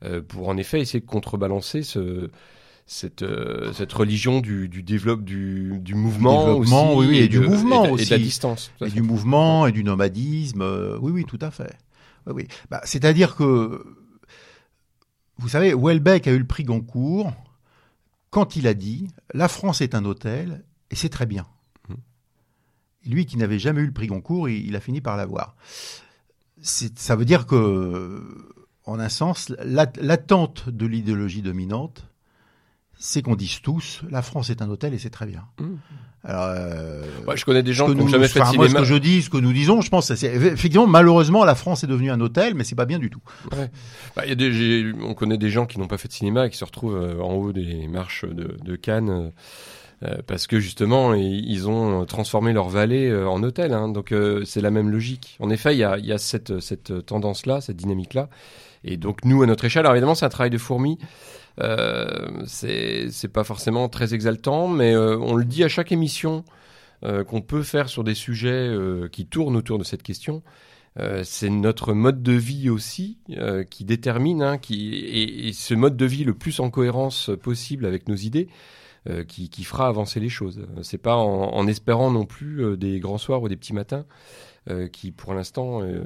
[0.03, 2.30] euh, pour en effet essayer de contrebalancer ce,
[2.85, 3.23] cette,
[3.73, 8.03] cette religion du, du développe du, du mouvement, aussi, oui, oui, et, du mouvement aussi,
[8.03, 11.77] et de la distance, et du mouvement et du nomadisme, oui, oui, tout à fait.
[12.27, 12.48] Oui, oui.
[12.69, 13.81] Bah, c'est-à-dire que
[15.41, 17.34] vous savez, Welbeck a eu le prix Goncourt
[18.30, 21.47] quand il a dit La France est un hôtel et c'est très bien.
[21.89, 21.93] Mmh.
[23.07, 25.55] Lui qui n'avait jamais eu le prix Goncourt, il, a fini par l'avoir.
[26.61, 28.53] Ça veut dire que,
[28.85, 32.07] en un sens, l'attente de l'idéologie dominante,
[32.99, 35.47] c'est qu'on dise tous La France est un hôtel et c'est très bien.
[35.59, 35.76] Mmh.
[36.23, 38.64] Alors, euh, ouais, je connais des gens qui n'ont jamais fait de cinéma.
[38.64, 41.56] Moi, ce que je dis, ce que nous disons, je pense, c'est effectivement, malheureusement, la
[41.56, 43.22] France est devenue un hôtel, mais c'est pas bien du tout.
[43.52, 43.72] Ouais.
[44.15, 46.49] Bah, y a des, on connaît des gens qui n'ont pas fait de cinéma et
[46.52, 49.10] qui se retrouvent euh, en haut des marches de, de Cannes.
[49.10, 49.30] Euh,
[50.03, 54.11] euh parce que justement ils ont transformé leur vallée en hôtel, hein, donc
[54.45, 55.38] c'est la même logique.
[55.39, 58.27] En effet, il y a, y a cette, cette tendance-là, cette dynamique-là,
[58.84, 61.06] et donc nous à notre échelle, alors évidemment c'est un travail de fourmi, euh,
[61.57, 66.44] c'est pas forcément très exaltant, mais euh, on le dit à chaque émission
[67.03, 68.69] euh, qu'on peut faire sur des sujets
[69.11, 70.44] qui tournent autour de cette question.
[71.23, 73.18] c'est notre mode de vie aussi
[73.69, 78.07] qui détermine, hein, qui et, ce mode de vie le plus en cohérence possible avec
[78.07, 78.48] nos idées,
[79.10, 80.64] euh, qui, fera avancer les choses.
[80.84, 84.06] C'est pas en, espérant non plus euh, des grands soirs ou des petits matins
[84.70, 86.04] euh, qui, pour l'instant, euh,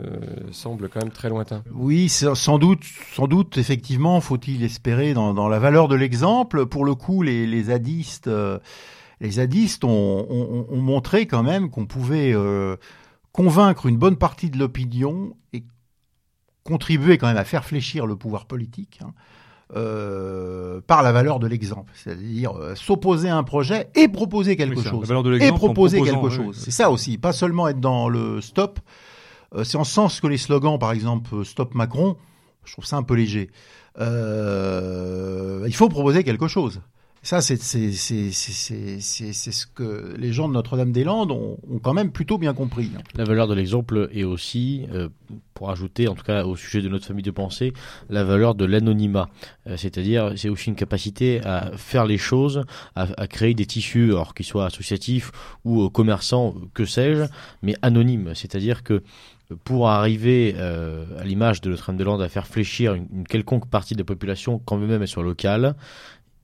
[0.51, 1.63] semblent quand même très lointains.
[1.73, 2.83] Oui, sans doute,
[3.13, 6.65] sans doute, effectivement, faut-il espérer dans, la valeur de l'exemple.
[6.65, 8.59] Pour le coup, les, zadistes, euh,
[9.19, 12.77] les zadistes ont, ont- ont montré quand même qu'on pouvait euh,
[13.33, 15.65] convaincre une bonne partie de l'opinion et
[16.63, 18.99] contribuer quand même à faire fléchir le pouvoir politique.
[19.03, 19.13] hein,
[19.75, 24.77] euh, par la valeur de l'exemple, c'est-à-dire euh, s'opposer à un projet et proposer quelque
[24.77, 25.09] Oui, chose
[25.41, 26.31] et proposer quelque oui.
[26.31, 26.57] chose.
[26.57, 28.79] C'est ça aussi, pas seulement être dans le stop.
[29.55, 32.15] Euh, c'est en ce sens que les slogans, par exemple, euh, Stop Macron,
[32.63, 33.49] je trouve ça un peu léger.
[33.99, 36.81] Il faut proposer quelque chose.
[37.25, 42.91] Ça, c'est ce que les gens de Notre-Dame-des-Landes ont, ont quand même plutôt bien compris.
[42.95, 43.01] hein.
[43.15, 45.09] La valeur de l'exemple est aussi, euh,
[45.55, 47.73] pour ajouter, en tout cas au sujet de notre famille de pensée,
[48.11, 49.27] la valeur de l'anonymat.
[49.65, 52.63] Euh, C'est-à-dire, c'est aussi une capacité à faire les choses,
[52.95, 55.31] à, à créer des tissus, alors qu'ils soient associatifs
[55.63, 57.23] ou euh, commerçants, que sais-je,
[57.63, 58.35] mais anonymes.
[58.35, 59.01] C'est-à-dire que
[59.63, 63.99] pour arriver euh, à l'image de Notre-Dame-des-Landes à faire fléchir une, une quelconque partie de
[63.99, 65.75] la population, quand même elle soit locale,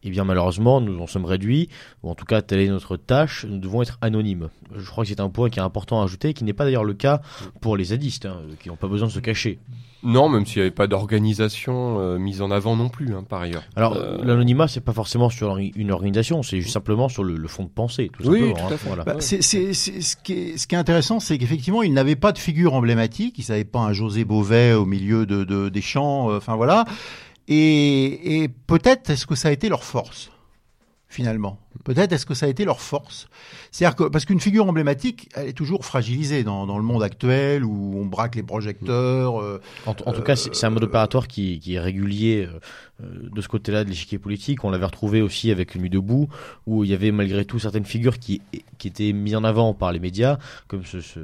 [0.03, 1.69] eh bien malheureusement, nous en sommes réduits,
[2.03, 4.49] ou en tout cas telle est notre tâche, nous devons être anonymes.
[4.75, 6.83] Je crois que c'est un point qui est important à ajouter, qui n'est pas d'ailleurs
[6.83, 7.21] le cas
[7.61, 9.59] pour les zadistes, hein, qui n'ont pas besoin de se cacher.
[10.03, 13.41] Non, même s'il n'y avait pas d'organisation euh, mise en avant non plus, hein, par
[13.41, 13.61] ailleurs.
[13.75, 17.47] Alors Euh, l'anonymat, c'est pas forcément sur une organisation, c'est juste simplement sur le, le
[17.47, 18.67] fond de pensée, tout Oui, simplement.
[18.67, 18.79] tout à hein.
[18.87, 19.03] Voilà.
[19.03, 22.15] Bah, c'est, c'est, c'est- ce, qui est, ce qui est intéressant, c'est qu'effectivement, ils n'avaient
[22.15, 23.37] pas de figure emblématique.
[23.37, 26.31] Ils n'avaient pas un José Beauvais au milieu de, de- des champs.
[26.31, 26.85] euh, Enfin voilà.
[27.53, 30.31] Et, et peut-être est-ce que ça a été leur force
[31.09, 31.59] finalement?
[31.83, 33.27] Peut-être est-ce que ça a été leur force?
[33.71, 37.65] C'est-à-dire que parce qu'une figure emblématique, elle est toujours fragilisée dans, dans le monde actuel
[37.65, 39.41] où on braque les projecteurs.
[39.41, 42.59] euh, En, tout cas, c'est c'est un mode opératoire qui, qui est régulier euh,
[43.03, 44.63] euh, de ce côté-là de l'échiquier politique.
[44.63, 46.29] On l'avait retrouvé aussi avec Nuit debout,
[46.65, 48.41] où il y avait malgré tout certaines figures qui,
[48.77, 50.37] qui étaient mises en avant par les médias,
[50.69, 51.19] comme ce, ce-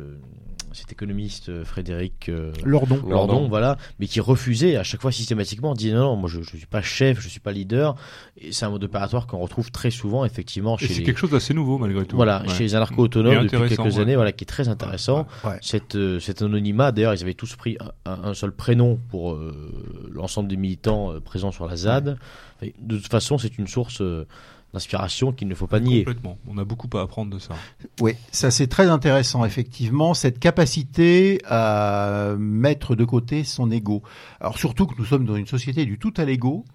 [0.74, 2.96] cet économiste euh, Frédéric euh, Lordon.
[2.96, 3.10] Lordon.
[3.10, 6.58] Lordon, voilà, mais qui refusait à chaque fois systématiquement, disait non, non, moi je, je
[6.58, 7.96] suis pas chef, je suis pas leader.
[8.38, 11.32] Et c'est un mode opératoire qu'on retrouve très souvent effectivement chez c'est les, quelque chose
[11.32, 12.16] d'assez nouveau malgré tout.
[12.16, 12.50] voilà, Ouais.
[12.54, 14.00] chez les anarcho-autonomes depuis quelques ouais.
[14.00, 15.28] années, voilà, qui est très intéressant.
[15.44, 15.58] Ouais.
[15.62, 20.10] Cette, euh, cet anonymat, d'ailleurs, ils avaient tous pris un, un seul prénom pour euh,
[20.12, 22.18] l'ensemble des militants euh, présents sur la ZAD.
[22.62, 24.26] Et de toute façon, c'est une source euh,
[24.74, 26.04] d'inspiration qu'il ne faut pas nier.
[26.04, 26.38] Complètement.
[26.48, 27.56] On a beaucoup à apprendre de ça.
[28.02, 34.04] Oui, ça c'est très intéressant, effectivement, cette capacité à mettre de côté son ego.
[34.42, 36.66] Alors surtout que nous sommes dans une société du tout à l'ego.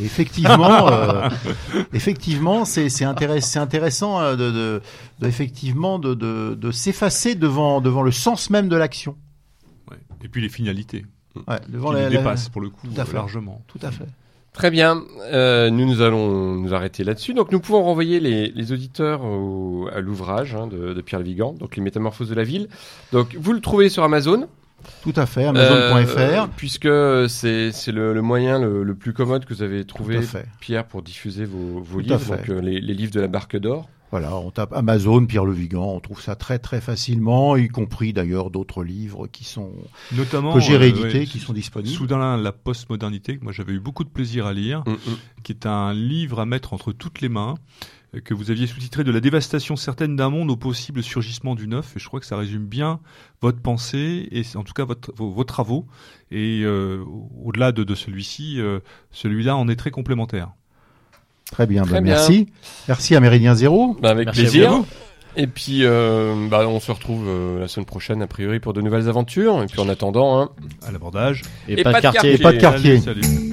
[0.00, 1.28] Et effectivement, euh,
[1.92, 4.82] effectivement, c'est c'est intéress- c'est intéressant euh, de, de,
[5.18, 9.16] de- effectivement de, de, de s'effacer devant devant le sens même de l'action.
[9.90, 9.96] Ouais.
[10.22, 11.04] Et puis les finalités,
[11.48, 13.14] Ouais, devant qui les la- dépassent pour le coup Tout à fait.
[13.14, 13.62] largement.
[13.66, 14.06] Tout à fait.
[14.54, 15.02] Très bien.
[15.32, 17.34] Euh, nous, nous allons nous arrêter là-dessus.
[17.34, 21.52] Donc, nous pouvons renvoyer les, les auditeurs au- à l'ouvrage hein, de, de Pierre Lévigan,
[21.58, 22.68] donc Les Métamorphoses de la ville.
[23.12, 24.46] Donc, vous le trouvez sur Amazon.
[25.02, 25.44] Tout à fait.
[25.46, 26.18] Amazon.fr.
[26.18, 26.88] Euh, puisque
[27.28, 30.18] c'est c'est le, le moyen le, le plus commode que vous avez trouvé.
[30.60, 33.88] Pierre, pour diffuser vos, vos livres, donc euh, les, les livres de la Barque d'Or.
[34.14, 38.12] Voilà, on tape Amazon, Pierre Le Vigan, on trouve ça très très facilement, y compris
[38.12, 39.72] d'ailleurs d'autres livres qui sont
[40.12, 41.92] Notamment que j'ai euh, réédités, ouais, qui sont disponibles.
[41.92, 45.16] Soudain, la postmodernité, que moi j'avais eu beaucoup de plaisir à lire, Mm, mm.
[45.42, 47.56] qui est un livre à mettre entre toutes les mains,
[48.14, 51.66] euh, que vous aviez sous-titré de la dévastation certaine d'un monde au possible surgissement du
[51.66, 51.96] neuf.
[51.96, 53.00] Et je crois que ça résume bien
[53.42, 55.88] votre pensée et en tout cas votre, vos, vos travaux.
[56.30, 57.02] Et euh,
[57.42, 58.78] au-delà de, de celui-ci, euh,
[59.10, 60.52] celui-là en est très complémentaire.
[61.54, 62.14] Très bien, Très bah, bien.
[62.14, 62.48] merci.
[62.88, 63.96] Merci à Méridien Zéro.
[64.02, 64.82] Bah, avec Merci plaisir.
[65.36, 68.80] Et puis, euh, bah, on se retrouve euh, la semaine prochaine, a priori, pour de
[68.80, 69.62] nouvelles aventures.
[69.62, 70.50] Et puis, en attendant, hein,
[70.86, 71.42] À l'abordage.
[71.68, 72.34] Et, Et pas, pas de quartier.
[72.34, 72.98] Et pas de quartier.
[73.00, 73.43] Salut, salut.